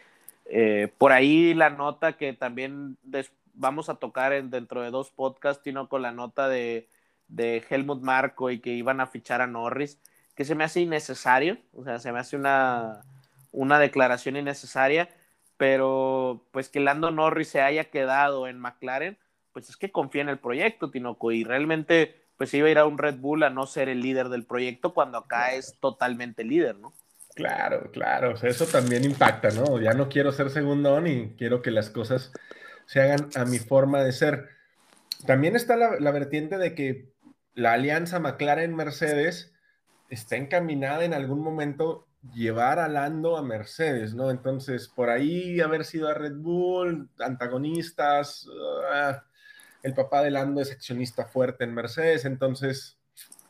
eh, 0.47 0.93
por 0.99 1.13
ahí 1.13 1.53
la 1.55 1.71
nota 1.71 2.15
que 2.15 2.33
también 2.33 2.97
vamos 3.55 3.89
a 3.89 3.97
tocar 3.97 4.33
en, 4.33 4.51
dentro 4.51 4.83
de 4.83 4.91
dos 4.91 5.11
podcasts, 5.11 5.63
Tinoco, 5.63 5.99
la 5.99 6.13
nota 6.13 6.49
de, 6.49 6.89
de 7.29 7.63
Helmut 7.69 8.03
Marco 8.03 8.51
y 8.51 8.61
que 8.61 8.71
iban 8.71 9.01
a 9.01 9.07
fichar 9.07 9.43
a 9.43 9.47
Norris, 9.47 9.99
que 10.35 10.45
se 10.45 10.55
me 10.55 10.65
hace 10.65 10.81
innecesario, 10.81 11.59
o 11.75 11.85
sea, 11.85 11.99
se 11.99 12.13
me 12.13 12.19
hace 12.21 12.37
una, 12.37 13.03
una 13.51 13.79
declaración 13.79 14.37
innecesaria 14.37 15.09
pero 15.63 16.45
pues 16.51 16.69
que 16.69 16.81
Lando 16.81 17.13
Norris 17.13 17.47
se 17.47 17.61
haya 17.61 17.85
quedado 17.85 18.49
en 18.49 18.59
McLaren, 18.59 19.17
pues 19.53 19.68
es 19.68 19.76
que 19.76 19.90
confía 19.90 20.22
en 20.22 20.28
el 20.28 20.38
proyecto, 20.38 20.90
Tinoco, 20.90 21.32
y 21.32 21.44
realmente 21.44 22.22
pues 22.36 22.53
iba 22.55 22.68
a 22.68 22.70
ir 22.70 22.78
a 22.78 22.86
un 22.86 22.98
Red 22.98 23.16
Bull 23.18 23.42
a 23.42 23.50
no 23.50 23.66
ser 23.66 23.88
el 23.88 24.00
líder 24.00 24.28
del 24.28 24.44
proyecto 24.44 24.94
cuando 24.94 25.18
acá 25.18 25.53
es 25.53 25.78
totalmente 25.80 26.44
líder, 26.44 26.76
¿no? 26.76 26.92
Claro, 27.34 27.90
claro, 27.92 28.34
eso 28.42 28.66
también 28.66 29.05
impacta, 29.05 29.50
¿no? 29.50 29.80
Ya 29.80 29.92
no 29.92 30.09
quiero 30.09 30.32
ser 30.32 30.50
segundón 30.50 31.07
y 31.07 31.34
quiero 31.36 31.62
que 31.62 31.70
las 31.70 31.88
cosas 31.88 32.32
se 32.86 33.00
hagan 33.00 33.30
a 33.36 33.44
mi 33.44 33.59
forma 33.59 34.03
de 34.03 34.12
ser. 34.12 34.48
También 35.26 35.57
está 35.57 35.76
la, 35.76 35.98
la 35.98 36.11
vertiente 36.11 36.59
de 36.59 36.74
que 36.74 37.12
la 37.55 37.72
alianza 37.72 38.18
McLaren-Mercedes 38.18 39.55
está 40.09 40.36
encaminada 40.36 41.05
en 41.05 41.14
algún 41.14 41.40
momento 41.40 42.07
llevar 42.34 42.78
a 42.78 42.88
Lando 42.88 43.36
a 43.36 43.42
Mercedes, 43.42 44.14
¿no? 44.14 44.30
Entonces, 44.30 44.88
por 44.88 45.11
ahí 45.11 45.61
haber 45.61 45.84
sido 45.84 46.09
a 46.09 46.14
Red 46.14 46.36
Bull, 46.36 47.09
antagonistas, 47.18 48.46
ah, 48.92 49.24
el 49.83 49.95
papá 49.95 50.22
de 50.22 50.30
Lando 50.30 50.61
es 50.61 50.70
accionista 50.70 51.26
fuerte 51.26 51.64
en 51.64 51.74
Mercedes, 51.74 52.24
entonces, 52.24 52.99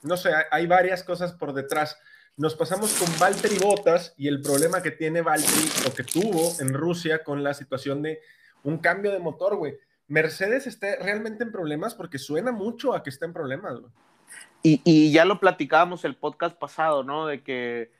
no 0.03 0.16
sé, 0.16 0.30
hay 0.51 0.66
varias 0.66 1.03
cosas 1.05 1.33
por 1.33 1.53
detrás. 1.53 1.99
Nos 2.37 2.55
pasamos 2.55 2.95
con 2.95 3.09
Valtteri 3.18 3.59
Bottas 3.59 4.14
y 4.16 4.28
el 4.28 4.41
problema 4.41 4.83
que 4.83 4.91
tiene 4.91 5.20
Valtteri 5.20 5.68
o 5.87 5.95
que 5.95 6.03
tuvo 6.03 6.61
en 6.61 6.72
Rusia 6.72 7.22
con 7.22 7.43
la 7.45 7.53
situación 7.53 8.03
de 8.03 8.20
un 8.62 8.78
cambio 8.78 9.12
de 9.12 9.18
motor, 9.18 9.57
güey. 9.57 9.76
Mercedes 10.09 10.66
está 10.66 10.97
realmente 10.97 11.45
en 11.45 11.53
problemas 11.53 11.95
porque 11.95 12.18
suena 12.18 12.53
mucho 12.53 12.95
a 12.95 13.03
que 13.03 13.11
está 13.11 13.26
en 13.26 13.35
problemas, 13.35 13.80
güey. 13.80 13.93
Y, 14.62 14.80
y 14.85 15.12
ya 15.12 15.24
lo 15.24 15.41
platicábamos 15.41 16.05
el 16.05 16.16
podcast 16.16 16.57
pasado, 16.59 17.05
¿no? 17.05 17.26
De 17.26 17.43
que 17.43 17.91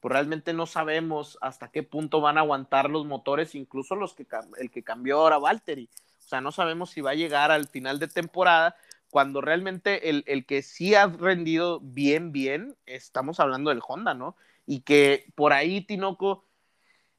pues 0.00 0.12
realmente 0.12 0.52
no 0.52 0.66
sabemos 0.66 1.38
hasta 1.40 1.70
qué 1.70 1.82
punto 1.82 2.20
van 2.20 2.38
a 2.38 2.40
aguantar 2.40 2.88
los 2.88 3.06
motores, 3.06 3.54
incluso 3.54 3.96
los 3.96 4.14
que 4.14 4.26
el 4.58 4.70
que 4.70 4.82
cambió 4.82 5.18
ahora 5.18 5.38
Valtteri. 5.38 5.90
Sea, 6.30 6.40
no 6.40 6.52
sabemos 6.52 6.90
si 6.90 7.00
va 7.00 7.10
a 7.10 7.14
llegar 7.14 7.50
al 7.50 7.66
final 7.66 7.98
de 7.98 8.06
temporada, 8.06 8.76
cuando 9.10 9.40
realmente 9.40 10.10
el, 10.10 10.22
el, 10.28 10.46
que 10.46 10.62
sí 10.62 10.94
ha 10.94 11.08
rendido 11.08 11.80
bien, 11.80 12.30
bien, 12.30 12.76
estamos 12.86 13.40
hablando 13.40 13.70
del 13.70 13.82
Honda, 13.86 14.14
¿no? 14.14 14.36
Y 14.64 14.82
que 14.82 15.26
por 15.34 15.52
ahí, 15.52 15.80
Tinoco, 15.80 16.44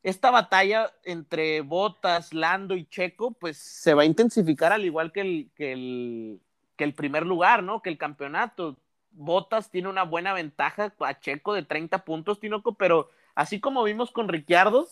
esta 0.01 0.31
batalla 0.31 0.93
entre 1.03 1.59
Botas, 1.59 2.33
Lando 2.33 2.73
y 2.75 2.85
Checo, 2.85 3.31
pues 3.31 3.57
se 3.57 3.93
va 3.93 4.03
a 4.03 4.05
intensificar 4.05 4.71
al 4.71 4.85
igual 4.85 5.11
que 5.11 5.21
el, 5.21 5.51
que 5.55 5.73
el, 5.73 6.39
que 6.77 6.85
el 6.85 6.93
primer 6.93 7.25
lugar, 7.25 7.63
¿no? 7.63 7.81
Que 7.81 7.89
el 7.89 7.97
campeonato. 7.97 8.77
Botas 9.11 9.69
tiene 9.69 9.89
una 9.89 10.03
buena 10.03 10.31
ventaja 10.31 10.93
a 10.99 11.19
Checo 11.19 11.53
de 11.53 11.63
30 11.63 12.05
puntos, 12.05 12.39
Tinoco, 12.39 12.75
pero 12.75 13.09
así 13.35 13.59
como 13.59 13.83
vimos 13.83 14.11
con 14.11 14.29
Ricciardo, 14.29 14.87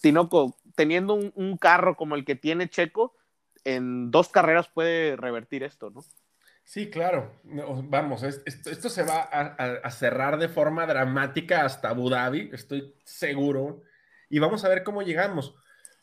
Tinoco, 0.00 0.56
teniendo 0.74 1.12
un, 1.12 1.58
carro 1.58 1.96
como 1.96 2.14
el 2.14 2.24
que 2.24 2.34
tiene 2.34 2.70
Checo, 2.70 3.14
en 3.64 4.10
dos 4.10 4.28
carreras 4.28 4.68
puede 4.68 5.16
revertir 5.16 5.62
esto, 5.62 5.90
¿no? 5.90 6.04
Sí, 6.64 6.90
claro. 6.90 7.32
Vamos, 7.44 8.22
esto, 8.22 8.88
se 8.88 9.02
va 9.02 9.22
a, 9.22 9.90
cerrar 9.90 10.38
de 10.38 10.48
forma 10.48 10.86
dramática 10.86 11.64
hasta 11.64 11.90
Abu 11.90 12.08
Dhabi, 12.08 12.50
estoy 12.52 12.94
seguro. 13.04 13.82
Y 14.28 14.38
vamos 14.38 14.64
a 14.64 14.68
ver 14.68 14.82
cómo 14.82 15.02
llegamos. 15.02 15.54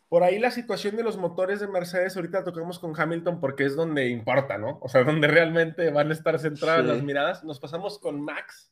Por 0.10 0.24
ahí 0.24 0.40
la 0.40 0.52
situación 0.52 0.96
de 0.96 1.04
los 1.04 1.18
motores 1.18 1.60
de 1.60 1.68
Mercedes, 1.68 2.16
ahorita 2.16 2.44
tocamos 2.44 2.80
con 2.80 3.00
Hamilton 3.00 3.40
porque 3.40 3.66
es 3.66 3.76
donde 3.76 4.10
importa, 4.10 4.58
¿no? 4.58 4.80
O 4.82 4.90
sea, 4.90 5.04
donde 5.06 5.28
realmente 5.28 5.90
van 5.92 6.10
a 6.10 6.14
estar 6.14 6.38
centradas 6.40 6.86
las 6.86 7.02
miradas. 7.04 7.44
Nos 7.44 7.60
pasamos 7.60 8.00
con 8.00 8.22
Max. 8.22 8.72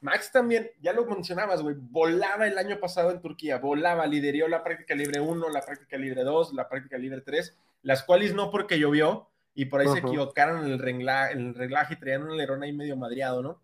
Max 0.00 0.30
también, 0.30 0.70
ya 0.80 0.92
lo 0.92 1.04
mencionabas, 1.06 1.60
güey, 1.60 1.74
volaba 1.76 2.46
el 2.46 2.56
año 2.56 2.78
pasado 2.78 3.10
en 3.10 3.20
Turquía, 3.20 3.58
volaba, 3.58 4.06
lideró 4.06 4.46
la 4.46 4.62
práctica 4.62 4.94
libre 4.94 5.18
1, 5.20 5.48
la 5.48 5.60
práctica 5.60 5.96
libre 5.96 6.22
2, 6.22 6.54
la 6.54 6.68
práctica 6.68 6.96
libre 6.98 7.20
3, 7.20 7.56
las 7.82 8.02
cuales 8.02 8.34
no 8.34 8.50
porque 8.50 8.78
llovió 8.78 9.28
y 9.54 9.64
por 9.66 9.80
ahí 9.80 9.88
se 9.88 9.98
equivocaron 9.98 10.64
en 10.64 10.72
el, 10.72 10.78
regla, 10.78 11.30
en 11.32 11.48
el 11.48 11.54
reglaje 11.54 11.94
y 11.94 11.96
traían 11.96 12.22
un 12.22 12.30
alerón 12.32 12.62
ahí 12.62 12.72
medio 12.72 12.96
madriado, 12.96 13.42
¿no? 13.42 13.60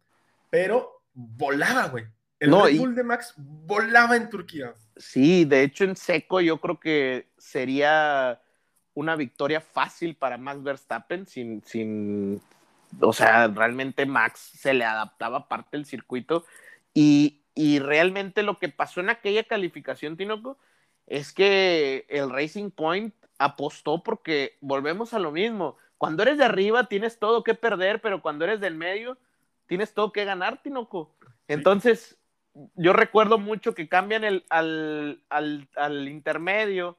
Pero 0.50 1.02
volaba, 1.12 1.86
güey. 1.88 2.04
El 2.40 2.50
no, 2.50 2.64
Red 2.66 2.78
Bull 2.78 2.94
de 2.94 3.04
Max 3.04 3.34
volaba 3.36 4.16
en 4.16 4.28
Turquía. 4.28 4.74
Sí, 4.96 5.44
de 5.44 5.62
hecho 5.62 5.84
en 5.84 5.96
seco 5.96 6.40
yo 6.40 6.60
creo 6.60 6.80
que 6.80 7.28
sería 7.38 8.40
una 8.94 9.16
victoria 9.16 9.60
fácil 9.60 10.16
para 10.16 10.36
Max 10.36 10.62
Verstappen 10.62 11.26
sin, 11.26 11.62
sin, 11.64 12.40
o 13.00 13.12
sea, 13.12 13.48
realmente 13.48 14.06
Max 14.06 14.52
se 14.54 14.74
le 14.74 14.84
adaptaba 14.84 15.48
parte 15.48 15.76
del 15.76 15.86
circuito 15.86 16.44
y, 16.92 17.42
y 17.54 17.78
realmente 17.78 18.42
lo 18.42 18.58
que 18.58 18.68
pasó 18.68 19.00
en 19.00 19.10
aquella 19.10 19.44
calificación, 19.44 20.16
Tinoco, 20.16 20.58
es 21.06 21.32
que 21.32 22.06
el 22.08 22.30
Racing 22.30 22.70
Point 22.70 23.14
apostó 23.44 24.02
porque 24.02 24.56
volvemos 24.60 25.12
a 25.14 25.18
lo 25.18 25.30
mismo. 25.30 25.76
Cuando 25.98 26.22
eres 26.22 26.38
de 26.38 26.44
arriba 26.44 26.88
tienes 26.88 27.18
todo 27.18 27.44
que 27.44 27.54
perder, 27.54 28.00
pero 28.00 28.22
cuando 28.22 28.44
eres 28.44 28.60
del 28.60 28.74
medio 28.74 29.18
tienes 29.66 29.92
todo 29.94 30.12
que 30.12 30.24
ganar, 30.24 30.62
Tinoco. 30.62 31.14
Entonces, 31.48 32.18
yo 32.74 32.92
recuerdo 32.92 33.38
mucho 33.38 33.74
que 33.74 33.88
cambian 33.88 34.24
el, 34.24 34.44
al, 34.48 35.22
al, 35.28 35.68
al, 35.76 36.08
intermedio, 36.08 36.96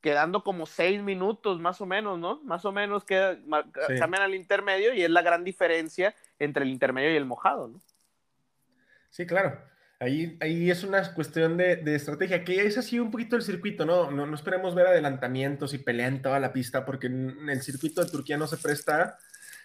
quedando 0.00 0.42
como 0.44 0.66
seis 0.66 1.02
minutos 1.02 1.60
más 1.60 1.80
o 1.80 1.86
menos, 1.86 2.18
¿no? 2.18 2.40
Más 2.42 2.64
o 2.64 2.72
menos 2.72 3.04
que 3.04 3.38
cambian 3.98 4.22
al 4.22 4.34
intermedio 4.34 4.94
y 4.94 5.02
es 5.02 5.10
la 5.10 5.22
gran 5.22 5.44
diferencia 5.44 6.14
entre 6.38 6.64
el 6.64 6.70
intermedio 6.70 7.12
y 7.12 7.16
el 7.16 7.26
mojado, 7.26 7.68
¿no? 7.68 7.80
Sí, 9.10 9.26
claro. 9.26 9.58
Ahí, 10.02 10.36
ahí 10.40 10.68
es 10.68 10.82
una 10.82 11.14
cuestión 11.14 11.56
de, 11.56 11.76
de, 11.76 11.94
estrategia, 11.94 12.42
que 12.42 12.66
es 12.66 12.76
así 12.76 12.98
un 12.98 13.12
poquito 13.12 13.36
el 13.36 13.42
circuito, 13.42 13.86
¿no? 13.86 14.10
¿no? 14.10 14.26
No 14.26 14.34
esperemos 14.34 14.74
ver 14.74 14.88
adelantamientos 14.88 15.74
y 15.74 15.78
pelea 15.78 16.08
en 16.08 16.20
toda 16.20 16.40
la 16.40 16.52
pista, 16.52 16.84
porque 16.84 17.06
en 17.06 17.48
el 17.48 17.62
circuito 17.62 18.04
de 18.04 18.10
Turquía 18.10 18.36
no 18.36 18.48
se 18.48 18.56
presta. 18.56 19.16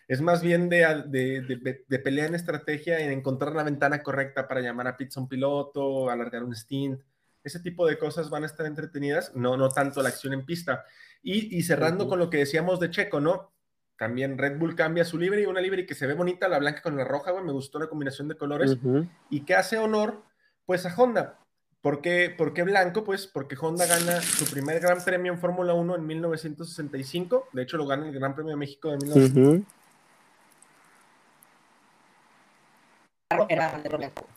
Es 0.07 0.21
más 0.21 0.43
bien 0.43 0.69
de, 0.69 1.03
de, 1.07 1.83
de, 1.87 1.99
pelea 1.99 2.27
en 2.27 2.35
estrategia, 2.35 2.99
en 2.99 3.11
encontrar 3.11 3.53
la 3.55 3.63
ventana 3.63 4.03
correcta 4.03 4.47
para 4.47 4.61
llamar 4.61 4.87
a 4.87 4.95
pizza 4.95 5.19
un 5.19 5.27
piloto, 5.27 6.07
alargar 6.11 6.43
un 6.43 6.55
stint. 6.55 7.01
Ese 7.43 7.59
tipo 7.59 7.87
de 7.87 7.97
cosas 7.97 8.29
van 8.29 8.43
a 8.43 8.45
estar 8.45 8.67
entretenidas, 8.67 9.35
no, 9.35 9.57
no 9.57 9.69
tanto 9.69 10.03
la 10.03 10.09
acción 10.09 10.33
en 10.33 10.45
pista. 10.45 10.85
Y, 11.23 11.57
y 11.57 11.63
cerrando 11.63 12.03
uh 12.03 12.07
-huh. 12.07 12.09
con 12.11 12.19
lo 12.19 12.29
que 12.29 12.37
decíamos 12.37 12.79
de 12.79 12.91
Checo, 12.91 13.19
¿no? 13.19 13.56
También 13.97 14.37
Red 14.37 14.57
Bull 14.59 14.75
cambia 14.75 15.05
su 15.05 15.17
livery, 15.17 15.45
una 15.45 15.59
livery 15.61 15.85
que 15.85 15.95
se 15.95 16.05
ve 16.05 16.13
bonita, 16.13 16.47
la 16.47 16.59
blanca 16.59 16.81
con 16.81 16.95
la 16.95 17.03
roja, 17.03 17.31
güey, 17.31 17.43
me 17.43 17.51
gustó 17.51 17.79
la 17.79 17.87
combinación 17.87 18.27
de 18.27 18.37
colores, 18.37 18.71
uh 18.71 18.75
-huh. 18.75 19.09
y 19.29 19.41
que 19.41 19.55
hace 19.55 19.77
honor, 19.77 20.23
pues, 20.65 20.85
a 20.85 20.93
Honda. 20.95 21.39
¿Por 21.81 22.01
qué, 22.01 22.33
¿Por 22.35 22.53
qué, 22.53 22.63
blanco? 22.63 23.03
Pues 23.03 23.27
porque 23.27 23.55
Honda 23.59 23.85
gana 23.85 24.21
su 24.21 24.45
primer 24.51 24.79
Gran 24.79 25.03
Premio 25.03 25.31
en 25.31 25.39
Fórmula 25.39 25.73
1 25.73 25.95
en 25.95 26.05
1965, 26.05 27.49
de 27.53 27.61
hecho 27.61 27.77
lo 27.77 27.85
gana 27.85 28.07
el 28.07 28.13
Gran 28.13 28.35
Premio 28.35 28.51
de 28.51 28.57
México 28.57 28.89
de 28.91 28.97
1965. 28.97 29.65
Uh 33.31 33.37
-huh. 33.37 33.45
Era 33.49 33.79
de 33.79 33.89
blanco. 33.89 34.27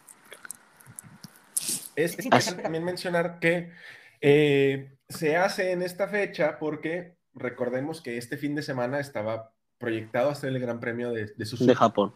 Es, 1.97 2.19
es 2.19 2.25
interesante 2.25 2.63
también 2.63 2.85
mencionar 2.85 3.39
que 3.41 3.73
eh, 4.21 4.97
se 5.09 5.37
hace 5.37 5.73
en 5.73 5.83
esta 5.83 6.09
fecha 6.09 6.59
porque 6.59 7.17
recordemos 7.35 8.01
que 8.01 8.16
este 8.18 8.37
fin 8.37 8.55
de 8.55 8.62
semana 8.62 9.01
estaba 9.01 9.53
proyectado 9.78 10.31
hacer 10.31 10.51
el 10.51 10.61
Gran 10.61 10.81
Premio 10.81 11.11
de, 11.11 11.26
de 11.26 11.45
Suzuka. 11.45 11.70
De 11.70 11.74
Japón. 11.74 12.14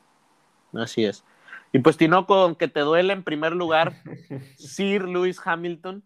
Así 0.75 1.05
es. 1.05 1.25
Y 1.73 1.81
pues 1.81 1.97
Tinoco, 1.97 2.35
aunque 2.35 2.69
te 2.69 2.81
duele 2.81 3.13
en 3.13 3.25
primer 3.25 3.53
lugar, 3.53 3.95
Sir 4.57 5.09
Lewis 5.09 5.41
Hamilton 5.45 6.05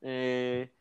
eh, 0.00 0.72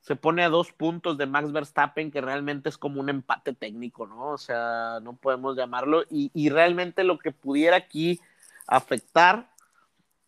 se 0.00 0.16
pone 0.16 0.42
a 0.42 0.48
dos 0.48 0.72
puntos 0.72 1.18
de 1.18 1.26
Max 1.26 1.52
Verstappen, 1.52 2.10
que 2.10 2.20
realmente 2.20 2.68
es 2.68 2.78
como 2.78 3.00
un 3.00 3.10
empate 3.10 3.52
técnico, 3.52 4.06
¿no? 4.06 4.30
O 4.30 4.38
sea, 4.38 4.98
no 5.02 5.16
podemos 5.16 5.56
llamarlo. 5.56 6.04
Y, 6.10 6.30
y 6.34 6.48
realmente 6.48 7.04
lo 7.04 7.18
que 7.18 7.32
pudiera 7.32 7.76
aquí 7.76 8.20
afectar, 8.66 9.50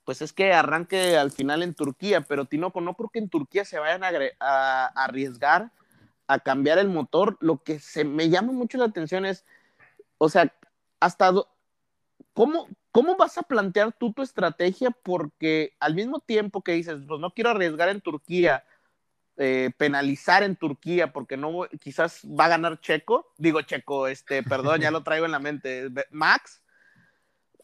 pues 0.05 0.21
es 0.21 0.33
que 0.33 0.53
arranque 0.53 1.17
al 1.17 1.31
final 1.31 1.63
en 1.63 1.75
Turquía, 1.75 2.21
pero 2.21 2.45
Tinoco, 2.45 2.81
no 2.81 2.95
creo 2.95 3.09
que 3.09 3.19
en 3.19 3.31
Turquía 3.31 3.65
se 3.65 3.79
vayan 3.79 4.05
a, 4.05 4.11
a, 4.41 4.87
a 4.87 5.05
arriesgar 5.05 5.73
a 6.33 6.41
cambiar 6.41 6.79
el 6.79 6.89
motor, 6.89 7.37
lo 7.41 7.63
que 7.63 7.79
se 7.79 8.05
me 8.05 8.29
llama 8.31 8.53
mucho 8.53 8.79
la 8.79 8.87
atención 8.87 9.27
es, 9.27 9.45
o 10.19 10.29
sea, 10.29 10.53
hasta 11.01 11.33
¿cómo, 12.33 12.69
¿cómo 12.91 13.17
vas 13.17 13.39
a 13.39 13.43
plantear 13.43 13.93
tú 13.93 14.13
tu 14.13 14.23
estrategia? 14.23 14.91
Porque 14.91 15.75
al 15.81 15.95
mismo 15.95 16.21
tiempo 16.21 16.63
que 16.63 16.73
dices, 16.73 16.99
pues 17.07 17.21
no 17.21 17.33
quiero 17.33 17.51
arriesgar 17.51 17.89
en 17.89 18.01
Turquía, 18.01 18.65
eh, 19.37 19.71
penalizar 19.77 20.43
en 20.43 20.57
Turquía, 20.57 21.13
porque 21.13 21.37
no, 21.37 21.67
quizás 21.81 22.23
va 22.25 22.47
a 22.47 22.51
ganar 22.51 22.81
Checo, 22.81 23.33
digo 23.39 23.63
Checo, 23.63 24.07
este, 24.07 24.43
perdón, 24.43 24.81
ya 24.81 24.91
lo 24.91 25.03
traigo 25.05 25.27
en 25.27 25.33
la 25.33 25.39
mente, 25.39 25.91
Max, 26.11 26.63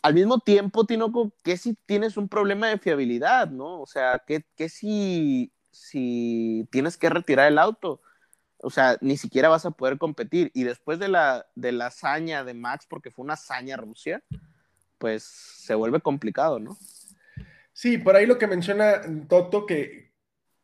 al 0.02 0.14
mismo 0.14 0.38
tiempo, 0.40 0.84
Tinoco, 0.86 1.32
que 1.42 1.56
si 1.56 1.74
tienes 1.74 2.16
un 2.16 2.28
problema 2.28 2.68
de 2.68 2.78
fiabilidad, 2.78 3.50
¿no? 3.50 3.80
O 3.80 3.86
sea, 3.86 4.22
que, 4.26 4.44
que 4.56 4.68
si, 4.68 5.52
si 5.70 6.68
tienes 6.70 6.96
que 6.96 7.10
retirar 7.10 7.48
el 7.48 7.58
auto? 7.58 8.00
O 8.60 8.70
sea, 8.70 8.98
ni 9.00 9.16
siquiera 9.16 9.48
vas 9.48 9.66
a 9.66 9.70
poder 9.70 9.98
competir. 9.98 10.50
Y 10.54 10.64
después 10.64 10.98
de 10.98 11.08
la, 11.08 11.46
de 11.54 11.72
la 11.72 11.86
hazaña 11.86 12.44
de 12.44 12.54
Max, 12.54 12.86
porque 12.88 13.10
fue 13.10 13.24
una 13.24 13.34
hazaña 13.34 13.76
Rusia, 13.76 14.22
pues 14.98 15.22
se 15.22 15.74
vuelve 15.74 16.00
complicado, 16.00 16.58
¿no? 16.58 16.76
Sí, 17.72 17.98
por 17.98 18.16
ahí 18.16 18.26
lo 18.26 18.38
que 18.38 18.48
menciona 18.48 19.00
Toto, 19.28 19.66
que 19.66 20.08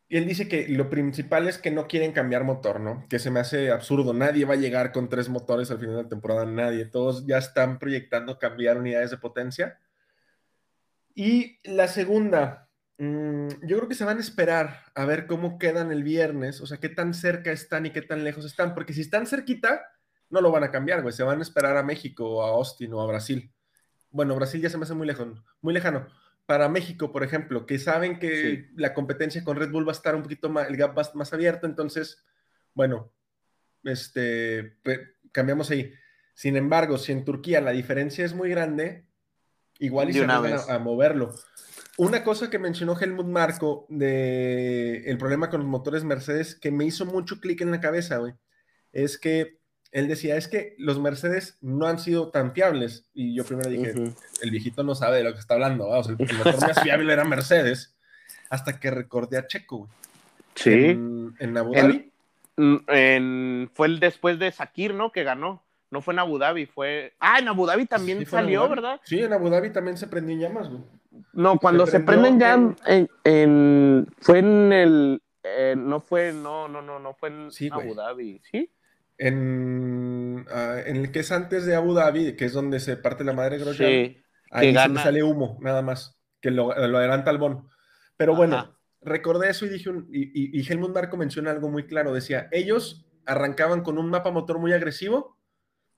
él 0.09 0.27
dice 0.27 0.47
que 0.47 0.67
lo 0.67 0.89
principal 0.89 1.47
es 1.47 1.57
que 1.57 1.71
no 1.71 1.87
quieren 1.87 2.11
cambiar 2.11 2.43
motor, 2.43 2.79
¿no? 2.79 3.05
Que 3.09 3.19
se 3.19 3.31
me 3.31 3.39
hace 3.39 3.71
absurdo. 3.71 4.13
Nadie 4.13 4.45
va 4.45 4.53
a 4.53 4.57
llegar 4.57 4.91
con 4.91 5.09
tres 5.09 5.29
motores 5.29 5.71
al 5.71 5.79
final 5.79 5.95
de 5.95 6.03
la 6.03 6.09
temporada, 6.09 6.45
nadie. 6.45 6.85
Todos 6.85 7.25
ya 7.25 7.37
están 7.37 7.79
proyectando 7.79 8.37
cambiar 8.37 8.77
unidades 8.77 9.11
de 9.11 9.17
potencia. 9.17 9.79
Y 11.15 11.59
la 11.63 11.87
segunda, 11.87 12.64
Mm, 12.97 13.49
yo 13.63 13.77
creo 13.77 13.89
que 13.89 13.95
se 13.95 14.05
van 14.05 14.17
a 14.17 14.21
esperar 14.21 14.83
a 14.93 15.05
ver 15.05 15.27
cómo 15.27 15.59
quedan 15.59 15.91
el 15.91 16.03
viernes, 16.03 16.61
o 16.61 16.65
sea, 16.65 16.77
qué 16.77 16.89
tan 16.89 17.13
cerca 17.13 17.51
están 17.51 17.85
y 17.85 17.89
qué 17.91 18.01
tan 18.01 18.23
lejos 18.23 18.45
están, 18.45 18.73
porque 18.73 18.93
si 18.93 19.01
están 19.01 19.27
cerquita, 19.27 19.81
no 20.29 20.41
lo 20.41 20.51
van 20.51 20.63
a 20.63 20.71
cambiar, 20.71 21.01
güey, 21.01 21.13
se 21.13 21.23
van 21.23 21.39
a 21.39 21.41
esperar 21.41 21.75
a 21.77 21.83
México, 21.83 22.25
o 22.29 22.43
a 22.43 22.49
Austin 22.49 22.93
o 22.93 23.01
a 23.01 23.07
Brasil. 23.07 23.51
Bueno, 24.11 24.35
Brasil 24.35 24.61
ya 24.61 24.69
se 24.69 24.77
me 24.77 24.83
hace 24.83 24.93
muy 24.93 25.07
lejano, 25.07 25.43
muy 25.61 25.73
lejano. 25.73 26.07
Para 26.45 26.69
México, 26.69 27.11
por 27.11 27.23
ejemplo, 27.23 27.65
que 27.65 27.79
saben 27.79 28.19
que 28.19 28.67
sí. 28.67 28.73
la 28.75 28.93
competencia 28.93 29.43
con 29.43 29.57
Red 29.57 29.71
Bull 29.71 29.87
va 29.87 29.91
a 29.91 29.95
estar 29.95 30.15
un 30.15 30.21
poquito 30.21 30.49
más, 30.49 30.69
el 30.69 30.77
gap 30.77 30.95
más 31.15 31.33
abierto, 31.33 31.65
entonces, 31.65 32.23
bueno, 32.73 33.11
este, 33.83 34.77
cambiamos 35.31 35.69
ahí. 35.69 35.91
Sin 36.33 36.55
embargo, 36.55 36.97
si 36.97 37.11
en 37.11 37.25
Turquía 37.25 37.61
la 37.61 37.71
diferencia 37.71 38.23
es 38.23 38.33
muy 38.33 38.49
grande, 38.49 39.05
igual 39.79 40.09
y 40.09 40.13
se 40.13 40.25
van 40.25 40.53
a, 40.53 40.75
a 40.75 40.79
moverlo. 40.79 41.33
Una 41.97 42.23
cosa 42.23 42.49
que 42.49 42.59
mencionó 42.59 42.99
Helmut 42.99 43.27
Marco 43.27 43.85
de 43.89 45.03
el 45.09 45.17
problema 45.17 45.49
con 45.49 45.61
los 45.61 45.69
motores 45.69 46.03
Mercedes 46.03 46.55
que 46.55 46.71
me 46.71 46.85
hizo 46.85 47.05
mucho 47.05 47.39
clic 47.39 47.61
en 47.61 47.71
la 47.71 47.79
cabeza, 47.79 48.17
güey, 48.17 48.33
es 48.91 49.17
que 49.17 49.59
él 49.91 50.09
decía, 50.09 50.35
es 50.35 50.49
que 50.49 50.75
los 50.77 50.99
Mercedes 50.99 51.57
no 51.61 51.87
han 51.87 51.99
sido 51.99 52.29
tan 52.29 52.53
fiables. 52.53 53.05
Y 53.13 53.33
yo 53.33 53.45
primero 53.45 53.69
dije, 53.69 53.93
uh 53.93 54.07
-huh. 54.07 54.15
el 54.41 54.51
viejito 54.51 54.83
no 54.83 54.93
sabe 54.93 55.17
de 55.17 55.23
lo 55.23 55.31
que 55.33 55.39
está 55.39 55.53
hablando. 55.53 55.87
O 55.87 56.03
sea, 56.03 56.15
el 56.19 56.37
motor 56.37 56.59
más 56.59 56.81
fiable 56.83 57.13
era 57.13 57.23
Mercedes, 57.23 57.95
hasta 58.49 58.77
que 58.77 58.91
recordé 58.91 59.37
a 59.37 59.47
Checo, 59.47 59.77
güey. 59.77 59.89
Sí. 60.55 60.73
En, 60.73 61.33
en 61.39 61.57
Abu 61.57 61.73
Dhabi. 61.73 62.11
En, 62.57 62.83
en, 62.89 63.69
fue 63.73 63.87
el 63.87 64.01
después 64.01 64.37
de 64.37 64.51
Sakir, 64.51 64.93
¿no? 64.93 65.13
Que 65.13 65.23
ganó. 65.23 65.63
No 65.91 66.01
fue 66.01 66.13
en 66.13 66.19
Abu 66.19 66.39
Dhabi, 66.39 66.65
fue. 66.65 67.13
Ah, 67.19 67.39
en 67.39 67.47
Abu 67.47 67.65
Dhabi 67.65 67.85
también 67.85 68.19
sí, 68.19 68.25
salió, 68.25 68.63
Dhabi. 68.63 68.69
¿verdad? 68.75 69.01
Sí, 69.05 69.19
en 69.19 69.31
Abu 69.31 69.49
Dhabi 69.49 69.69
también 69.71 69.97
se 69.97 70.07
prendió 70.07 70.35
en 70.35 70.41
llamas, 70.41 70.67
güey. 70.67 70.81
No, 71.33 71.57
cuando 71.57 71.85
se, 71.85 71.93
se 71.93 71.99
prenden 72.01 72.39
ya 72.39 72.53
en, 72.53 72.75
en, 72.85 73.09
en, 73.23 74.07
fue 74.19 74.39
en 74.39 74.73
el 74.73 75.21
eh, 75.43 75.75
no 75.77 75.99
fue 76.01 76.33
no 76.33 76.67
no 76.67 76.81
no 76.81 76.99
no 76.99 77.13
fue 77.13 77.29
en 77.29 77.51
sí, 77.51 77.69
Abu 77.71 77.93
Dhabi, 77.93 78.41
¿sí? 78.51 78.71
En, 79.17 80.45
uh, 80.49 80.77
en 80.85 80.97
el 80.97 81.11
que 81.11 81.19
es 81.19 81.31
antes 81.31 81.65
de 81.65 81.75
Abu 81.75 81.93
Dhabi, 81.93 82.35
que 82.35 82.45
es 82.45 82.53
donde 82.53 82.79
se 82.79 82.97
parte 82.97 83.23
la 83.23 83.33
madre 83.33 83.59
Grosjean, 83.59 83.89
sí, 83.89 84.23
ahí 84.51 84.73
gana... 84.73 85.03
sale 85.03 85.23
humo, 85.23 85.57
nada 85.61 85.81
más, 85.81 86.19
que 86.41 86.51
lo, 86.51 86.73
lo 86.87 86.97
adelanta 86.97 87.29
al 87.29 87.37
Bon. 87.37 87.69
Pero 88.17 88.33
Ajá. 88.33 88.37
bueno, 88.37 88.77
recordé 89.01 89.49
eso 89.49 89.65
y 89.65 89.69
dije, 89.69 89.89
un, 89.89 90.09
y, 90.11 90.59
y, 90.59 90.69
Helmut 90.69 90.93
Marco 90.93 91.15
menciona 91.15 91.51
algo 91.51 91.69
muy 91.69 91.85
claro, 91.85 92.13
decía, 92.13 92.49
ellos 92.51 93.07
arrancaban 93.25 93.83
con 93.83 93.97
un 93.97 94.09
mapa 94.09 94.31
motor 94.31 94.59
muy 94.59 94.73
agresivo, 94.73 95.37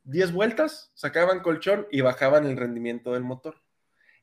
10 0.04 0.32
vueltas, 0.34 0.92
sacaban 0.94 1.40
colchón 1.40 1.88
y 1.90 2.02
bajaban 2.02 2.46
el 2.46 2.58
rendimiento 2.58 3.14
del 3.14 3.24
motor. 3.24 3.56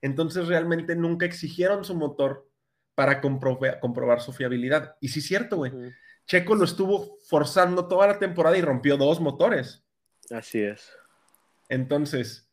Entonces 0.04 0.48
realmente 0.48 0.94
nunca 0.94 1.24
exigieron 1.24 1.82
su 1.82 1.94
motor 1.94 2.46
para 2.94 3.22
comprobar, 3.22 3.80
comprobar 3.80 4.20
su 4.20 4.34
fiabilidad. 4.34 4.96
Y 5.00 5.08
sí 5.08 5.20
es 5.20 5.26
cierto, 5.26 5.56
güey. 5.56 5.72
Checo 6.26 6.54
lo 6.56 6.64
estuvo 6.64 7.16
forzando 7.26 7.88
toda 7.88 8.06
la 8.08 8.18
temporada 8.18 8.58
y 8.58 8.60
rompió 8.60 8.98
dos 8.98 9.18
motores. 9.18 9.82
Así 10.30 10.60
es. 10.60 10.94
Entonces, 11.70 12.46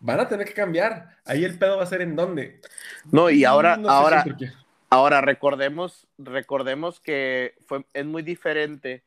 van 0.00 0.18
a 0.18 0.26
tener 0.26 0.44
que 0.44 0.54
cambiar. 0.54 1.20
Ahí 1.24 1.44
el 1.44 1.56
pedo 1.56 1.76
va 1.76 1.84
a 1.84 1.86
ser 1.86 2.00
en 2.00 2.16
dónde. 2.16 2.60
No, 3.12 3.30
y 3.30 3.44
ahora, 3.44 3.76
no 3.76 3.88
ahora, 3.88 4.24
si 4.24 4.30
ahora 4.90 5.20
recordemos, 5.20 6.08
recordemos 6.18 6.98
que 6.98 7.54
fue, 7.64 7.86
es 7.94 8.04
muy 8.04 8.24
diferente 8.24 9.04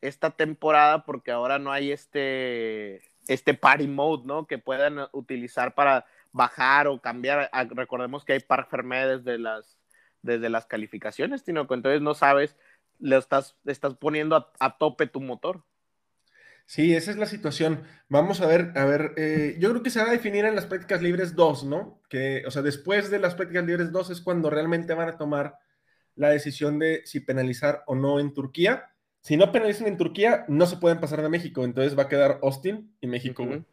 esta 0.00 0.30
temporada 0.30 1.02
porque 1.04 1.32
ahora 1.32 1.58
no 1.58 1.72
hay 1.72 1.90
este, 1.90 3.02
este 3.26 3.54
party 3.54 3.88
mode, 3.88 4.22
¿no? 4.26 4.46
Que 4.46 4.58
puedan 4.58 5.08
utilizar 5.10 5.74
para 5.74 6.06
bajar 6.32 6.86
o 6.86 7.00
cambiar. 7.00 7.50
Recordemos 7.70 8.24
que 8.24 8.34
hay 8.34 8.40
par 8.40 8.68
fermé 8.68 9.06
desde 9.06 9.38
las, 9.38 9.76
desde 10.22 10.50
las 10.50 10.66
calificaciones, 10.66 11.44
Tino. 11.44 11.66
Entonces 11.70 12.00
no 12.00 12.14
sabes, 12.14 12.56
le 12.98 13.16
estás, 13.16 13.56
estás 13.64 13.94
poniendo 13.94 14.36
a, 14.36 14.52
a, 14.58 14.78
tope 14.78 15.06
tu 15.06 15.20
motor. 15.20 15.64
Sí, 16.66 16.94
esa 16.94 17.10
es 17.10 17.16
la 17.16 17.26
situación. 17.26 17.82
Vamos 18.08 18.40
a 18.40 18.46
ver, 18.46 18.72
a 18.76 18.84
ver, 18.84 19.14
eh, 19.16 19.56
yo 19.58 19.70
creo 19.70 19.82
que 19.82 19.90
se 19.90 20.00
va 20.00 20.08
a 20.08 20.12
definir 20.12 20.44
en 20.44 20.54
las 20.54 20.66
prácticas 20.66 21.02
libres 21.02 21.34
2, 21.34 21.64
¿no? 21.64 22.00
Que, 22.08 22.44
o 22.46 22.50
sea, 22.50 22.62
después 22.62 23.10
de 23.10 23.18
las 23.18 23.34
prácticas 23.34 23.64
libres 23.64 23.90
2 23.90 24.10
es 24.10 24.20
cuando 24.20 24.50
realmente 24.50 24.94
van 24.94 25.08
a 25.08 25.18
tomar 25.18 25.56
la 26.14 26.28
decisión 26.28 26.78
de 26.78 27.02
si 27.06 27.20
penalizar 27.20 27.82
o 27.86 27.96
no 27.96 28.20
en 28.20 28.34
Turquía. 28.34 28.92
Si 29.20 29.36
no 29.36 29.50
penalizan 29.50 29.88
en 29.88 29.96
Turquía, 29.96 30.44
no 30.48 30.66
se 30.66 30.76
pueden 30.76 31.00
pasar 31.00 31.22
de 31.22 31.28
México, 31.28 31.64
entonces 31.64 31.98
va 31.98 32.04
a 32.04 32.08
quedar 32.08 32.38
Austin 32.42 32.94
y 33.00 33.06
México. 33.06 33.42
Uh 33.42 33.46
-huh 33.46 33.64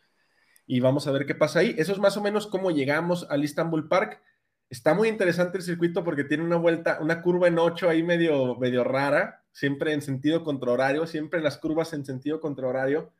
y 0.68 0.82
vamos 0.82 1.07
a 1.07 1.11
ver 1.11 1.26
qué 1.26 1.34
pasa 1.34 1.59
ahí. 1.59 1.74
Eso 1.78 1.93
es 1.93 1.99
más 1.99 2.18
o 2.18 2.22
menos 2.22 2.45
cómo 2.45 2.72
llegamos 2.72 3.26
al 3.30 3.43
Istanbul 3.43 3.88
Park. 3.88 4.22
Está 4.70 4.93
muy 4.93 5.07
interesante 5.07 5.57
el 5.57 5.63
circuito 5.63 6.03
porque 6.03 6.26
tiene 6.26 6.43
una 6.43 6.57
vuelta, 6.57 6.99
una 7.01 7.22
curva 7.22 7.47
en 7.47 7.57
8 7.57 7.89
ahí 7.89 8.03
medio, 8.03 8.57
medio 8.57 8.84
rara, 8.84 9.43
siempre 9.53 9.93
en 9.93 10.01
sentido 10.01 10.43
contrahorario, 10.43 11.07
siempre 11.07 11.41
las 11.41 11.57
curvas 11.57 11.93
en 11.93 12.05
sentido 12.05 12.41
contrahorario. 12.41 13.13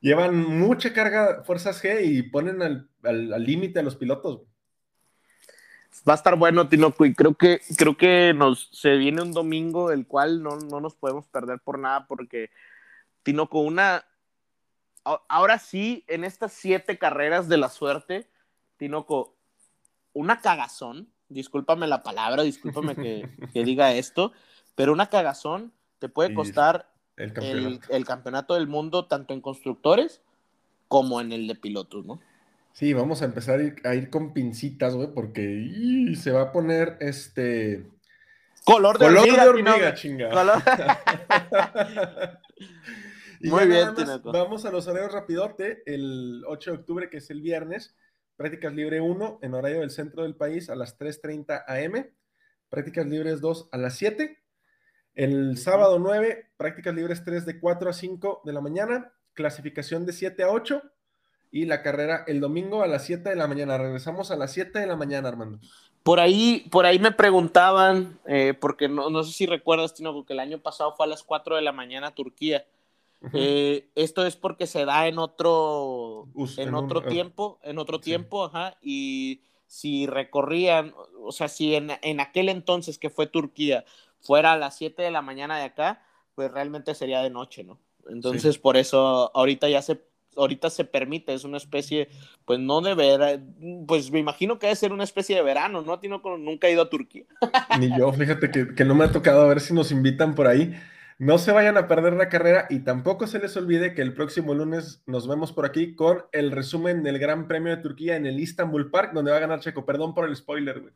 Llevan 0.00 0.36
mucha 0.36 0.92
carga 0.92 1.42
fuerzas 1.42 1.82
G 1.82 2.04
y 2.04 2.22
ponen 2.22 2.62
al 2.62 2.88
límite 3.44 3.80
al, 3.80 3.82
a 3.82 3.86
los 3.86 3.96
pilotos. 3.96 4.42
va 6.08 6.12
a 6.12 6.16
estar 6.16 6.36
bueno, 6.36 6.68
Tinoco, 6.68 7.04
y 7.04 7.12
creo 7.12 7.34
que, 7.34 7.60
creo 7.76 7.96
que 7.96 8.32
nos 8.32 8.68
se 8.72 8.96
viene 8.96 9.22
un 9.22 9.32
domingo, 9.32 9.90
el 9.90 10.06
cual 10.06 10.44
no, 10.44 10.58
no 10.58 10.80
nos 10.80 10.94
podemos 10.94 11.26
perder 11.26 11.58
por 11.58 11.80
nada, 11.80 12.06
porque 12.06 12.50
Tinoco, 13.24 13.58
una. 13.62 14.04
Ahora 15.28 15.58
sí, 15.58 16.04
en 16.08 16.24
estas 16.24 16.52
siete 16.52 16.98
carreras 16.98 17.48
de 17.48 17.58
la 17.58 17.68
suerte, 17.68 18.28
Tinoco, 18.76 19.36
una 20.12 20.40
cagazón, 20.40 21.08
discúlpame 21.28 21.86
la 21.86 22.02
palabra, 22.02 22.42
discúlpame 22.42 22.96
que, 22.96 23.28
que 23.52 23.64
diga 23.64 23.92
esto, 23.92 24.32
pero 24.74 24.92
una 24.92 25.08
cagazón 25.08 25.72
te 26.00 26.08
puede 26.08 26.34
costar 26.34 26.90
el 27.16 27.32
campeonato. 27.32 27.92
El, 27.92 28.04
campeonato 28.04 28.54
del 28.54 28.66
mundo, 28.66 29.06
tanto 29.06 29.32
en 29.32 29.40
constructores 29.40 30.22
como 30.88 31.20
en 31.20 31.32
el 31.32 31.46
de 31.46 31.54
pilotos, 31.54 32.04
¿no? 32.04 32.20
Sí, 32.72 32.92
vamos 32.92 33.22
a 33.22 33.26
empezar 33.26 33.60
a 33.84 33.94
ir, 33.94 34.10
con 34.10 34.34
pincitas, 34.34 34.94
güey, 34.94 35.08
porque 35.14 36.12
se 36.20 36.30
va 36.30 36.42
a 36.42 36.52
poner 36.52 36.98
este. 37.00 37.86
Color 38.64 38.98
de 38.98 39.06
Color 39.06 39.24
de 39.24 39.48
hormiga 39.48 39.94
chingada. 39.94 40.62
Muy 43.40 43.66
bien, 43.66 43.88
Vamos 44.24 44.64
a 44.64 44.70
los 44.70 44.86
horarios 44.86 45.12
rapidote. 45.12 45.82
El 45.86 46.42
8 46.46 46.70
de 46.70 46.76
octubre, 46.76 47.10
que 47.10 47.18
es 47.18 47.30
el 47.30 47.40
viernes, 47.40 47.94
prácticas 48.36 48.72
libre 48.72 49.00
1 49.00 49.40
en 49.42 49.54
horario 49.54 49.80
del 49.80 49.90
centro 49.90 50.22
del 50.22 50.36
país 50.36 50.70
a 50.70 50.74
las 50.74 50.98
3:30 50.98 51.64
am. 51.66 52.06
Prácticas 52.68 53.06
libres 53.06 53.40
2 53.40 53.68
a 53.72 53.78
las 53.78 53.96
7. 53.96 54.38
El 55.14 55.56
sábado 55.56 55.98
9, 55.98 56.50
prácticas 56.56 56.94
libres 56.94 57.24
3 57.24 57.46
de 57.46 57.58
4 57.58 57.88
a 57.88 57.92
5 57.92 58.42
de 58.44 58.52
la 58.52 58.60
mañana, 58.60 59.12
clasificación 59.32 60.04
de 60.04 60.12
7 60.12 60.42
a 60.42 60.50
8 60.50 60.82
y 61.50 61.64
la 61.64 61.82
carrera 61.82 62.24
el 62.26 62.40
domingo 62.40 62.82
a 62.82 62.86
las 62.86 63.06
7 63.06 63.30
de 63.30 63.36
la 63.36 63.46
mañana. 63.46 63.78
Regresamos 63.78 64.30
a 64.30 64.36
las 64.36 64.52
7 64.52 64.78
de 64.78 64.86
la 64.86 64.96
mañana, 64.96 65.28
Armando. 65.28 65.58
Por 66.02 66.20
ahí, 66.20 66.68
por 66.70 66.86
ahí 66.86 66.98
me 66.98 67.12
preguntaban, 67.12 68.18
eh, 68.26 68.54
porque 68.60 68.88
no, 68.88 69.10
no, 69.10 69.24
sé 69.24 69.32
si 69.32 69.46
recuerdas, 69.46 69.94
Tino, 69.94 70.12
porque 70.12 70.34
el 70.34 70.40
año 70.40 70.58
pasado 70.58 70.94
fue 70.94 71.06
a 71.06 71.08
las 71.08 71.22
4 71.22 71.56
de 71.56 71.62
la 71.62 71.72
mañana 71.72 72.14
Turquía. 72.14 72.66
Eh, 73.32 73.90
esto 73.94 74.26
es 74.26 74.36
porque 74.36 74.66
se 74.66 74.84
da 74.84 75.08
en 75.08 75.18
otro, 75.18 76.28
en, 76.56 76.74
otro 76.74 77.00
eh. 77.00 77.08
tiempo, 77.08 77.58
en 77.62 77.78
otro 77.78 78.00
tiempo, 78.00 78.44
ajá, 78.44 78.76
y 78.80 79.42
si 79.66 80.06
recorrían, 80.06 80.94
o 81.22 81.32
sea, 81.32 81.48
si 81.48 81.74
en, 81.74 81.92
en 82.02 82.20
aquel 82.20 82.48
entonces 82.48 82.98
que 82.98 83.10
fue 83.10 83.26
Turquía, 83.26 83.84
fuera 84.20 84.52
a 84.52 84.56
las 84.56 84.76
7 84.76 85.02
de 85.02 85.10
la 85.10 85.22
mañana 85.22 85.58
de 85.58 85.64
acá, 85.64 86.02
pues 86.34 86.50
realmente 86.50 86.94
sería 86.94 87.22
de 87.22 87.30
noche, 87.30 87.64
¿no? 87.64 87.78
Entonces, 88.08 88.58
por 88.58 88.76
eso 88.76 89.30
ahorita 89.34 89.68
ya 89.68 89.82
se 89.82 90.00
ahorita 90.36 90.70
se 90.70 90.84
permite, 90.84 91.34
es 91.34 91.44
una 91.44 91.56
especie, 91.56 92.08
pues 92.44 92.60
no 92.60 92.80
de 92.80 92.94
verano, 92.94 93.42
pues 93.86 94.10
me 94.10 94.18
imagino 94.18 94.58
que 94.58 94.66
debe 94.66 94.76
ser 94.76 94.92
una 94.92 95.04
especie 95.04 95.34
de 95.34 95.42
verano, 95.42 95.82
¿no? 95.82 95.98
nunca 96.36 96.68
he 96.68 96.72
ido 96.72 96.82
a 96.82 96.90
Turquía. 96.90 97.24
Ni 97.80 97.96
yo, 97.96 98.12
fíjate 98.12 98.50
que, 98.50 98.74
que, 98.74 98.84
no 98.84 98.94
me 98.94 99.04
ha 99.04 99.12
tocado 99.12 99.40
a 99.40 99.46
ver 99.46 99.60
si 99.60 99.72
nos 99.72 99.90
invitan 99.90 100.34
por 100.34 100.46
ahí. 100.46 100.74
No 101.18 101.38
se 101.38 101.50
vayan 101.52 101.78
a 101.78 101.88
perder 101.88 102.12
la 102.12 102.28
carrera 102.28 102.66
y 102.68 102.80
tampoco 102.80 103.26
se 103.26 103.38
les 103.38 103.56
olvide 103.56 103.94
que 103.94 104.02
el 104.02 104.12
próximo 104.12 104.52
lunes 104.52 105.02
nos 105.06 105.26
vemos 105.26 105.50
por 105.50 105.64
aquí 105.64 105.94
con 105.94 106.24
el 106.32 106.50
resumen 106.50 107.02
del 107.02 107.18
Gran 107.18 107.48
Premio 107.48 107.74
de 107.74 107.82
Turquía 107.82 108.16
en 108.16 108.26
el 108.26 108.38
Istanbul 108.38 108.90
Park, 108.90 109.12
donde 109.14 109.30
va 109.30 109.38
a 109.38 109.40
ganar 109.40 109.60
Checo. 109.60 109.86
Perdón 109.86 110.12
por 110.12 110.28
el 110.28 110.36
spoiler, 110.36 110.80
güey. 110.80 110.92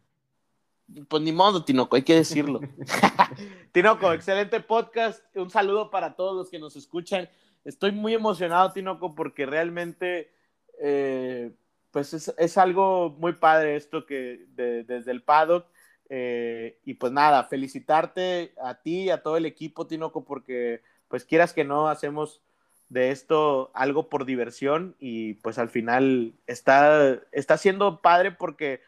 Pues 1.09 1.23
ni 1.23 1.33
modo, 1.33 1.65
Tinoco, 1.65 1.97
hay 1.97 2.03
que 2.03 2.17
decirlo. 2.17 2.61
Tinoco, 3.73 4.13
excelente 4.13 4.61
podcast. 4.61 5.25
Un 5.37 5.49
saludo 5.49 5.91
para 5.91 6.17
todos 6.17 6.37
los 6.37 6.51
que 6.51 6.59
nos 6.59 6.77
escuchan. 6.77 7.29
Estoy 7.65 7.93
muy 7.93 8.13
emocionado, 8.13 8.73
Tinoco, 8.73 9.15
porque 9.15 9.47
realmente 9.47 10.33
eh, 10.81 11.53
pues 11.91 12.13
es, 12.13 12.59
algo 12.59 13.17
muy 13.19 13.35
padre 13.35 13.77
esto 13.77 14.07
que 14.07 14.47
desde 14.55 15.11
el 15.11 15.23
paddock. 15.23 15.67
Eh, 16.13 16.81
y 16.85 16.95
pues 16.95 17.13
nada, 17.13 17.45
felicitarte 17.45 18.53
a 18.61 18.83
ti 18.83 19.05
y 19.05 19.11
a 19.11 19.23
todo 19.23 19.37
el 19.37 19.47
equipo, 19.47 19.87
Tinoco, 19.87 20.25
porque 20.25 20.83
pues 21.07 21.25
quieras 21.25 21.53
que 21.53 21.65
no, 21.65 21.89
hacemos 21.89 22.43
de 22.89 23.13
esto 23.13 23.71
algo 23.73 24.09
por 24.09 24.25
diversión 24.25 24.97
y 24.99 25.35
pues 25.35 25.59
al 25.59 25.71
final 25.71 26.35
está, 26.49 27.21
está 27.31 27.57
siendo 27.57 28.03
padre 28.03 28.33
porque 28.33 28.83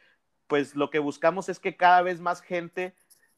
pues 0.49 0.75
lo 0.75 0.91
que 0.91 0.99
buscamos 0.99 1.49
es 1.49 1.61
que 1.61 1.77
cada 1.77 2.03
vez 2.03 2.21
más 2.21 2.43
gente 2.43 2.95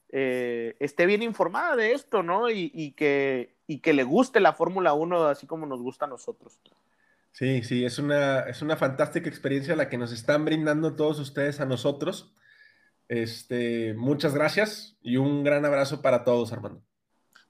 eh, 0.08 0.76
esté 0.80 1.04
bien 1.04 1.22
informada 1.22 1.76
de 1.76 1.92
esto, 1.92 2.22
¿no? 2.22 2.48
Y, 2.50 2.92
que, 2.96 3.54
y 3.66 3.80
que 3.80 3.92
le 3.92 4.04
guste 4.04 4.40
la 4.40 4.54
Fórmula 4.54 4.94
1 4.94 5.26
así 5.26 5.46
como 5.46 5.66
nos 5.66 5.82
gusta 5.82 6.06
a 6.06 6.08
nosotros. 6.08 6.58
Sí, 7.32 7.62
sí, 7.62 7.84
es 7.84 7.98
una, 7.98 8.40
es 8.40 8.62
una 8.62 8.76
fantástica 8.76 9.28
experiencia 9.28 9.76
la 9.76 9.90
que 9.90 9.98
nos 9.98 10.12
están 10.12 10.46
brindando 10.46 10.96
todos 10.96 11.18
ustedes 11.18 11.60
a 11.60 11.66
nosotros. 11.66 12.32
Este, 13.08 13.94
muchas 13.94 14.34
gracias 14.34 14.96
y 15.02 15.16
un 15.16 15.44
gran 15.44 15.64
abrazo 15.64 16.00
para 16.00 16.24
todos, 16.24 16.52
Armando. 16.52 16.82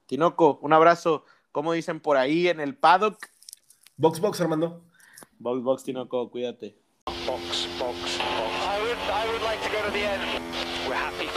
Tinoco, 0.07 0.59
un 0.63 0.73
abrazo. 0.73 1.25
Como 1.53 1.73
dicen 1.73 2.01
por 2.01 2.17
ahí 2.17 2.49
en 2.49 2.61
el 2.61 2.77
paddock? 2.77 3.19
Box, 3.97 4.21
box, 4.21 4.41
Armando. 4.41 4.85
Box, 5.39 5.63
box, 5.63 5.85
Tinoco, 5.85 6.31
cuídate. 6.31 6.77
Box, 7.07 7.69
box, 7.79 7.79
box. 7.79 8.19
I 8.19 8.81
would, 8.81 8.99
I 8.99 9.27
would 9.31 9.43
like 9.43 9.63
to 9.63 9.71
go 9.71 9.83
to 9.87 9.93
the 9.93 10.05
end. 10.05 10.43
We're 10.89 10.95
happy 10.95 11.29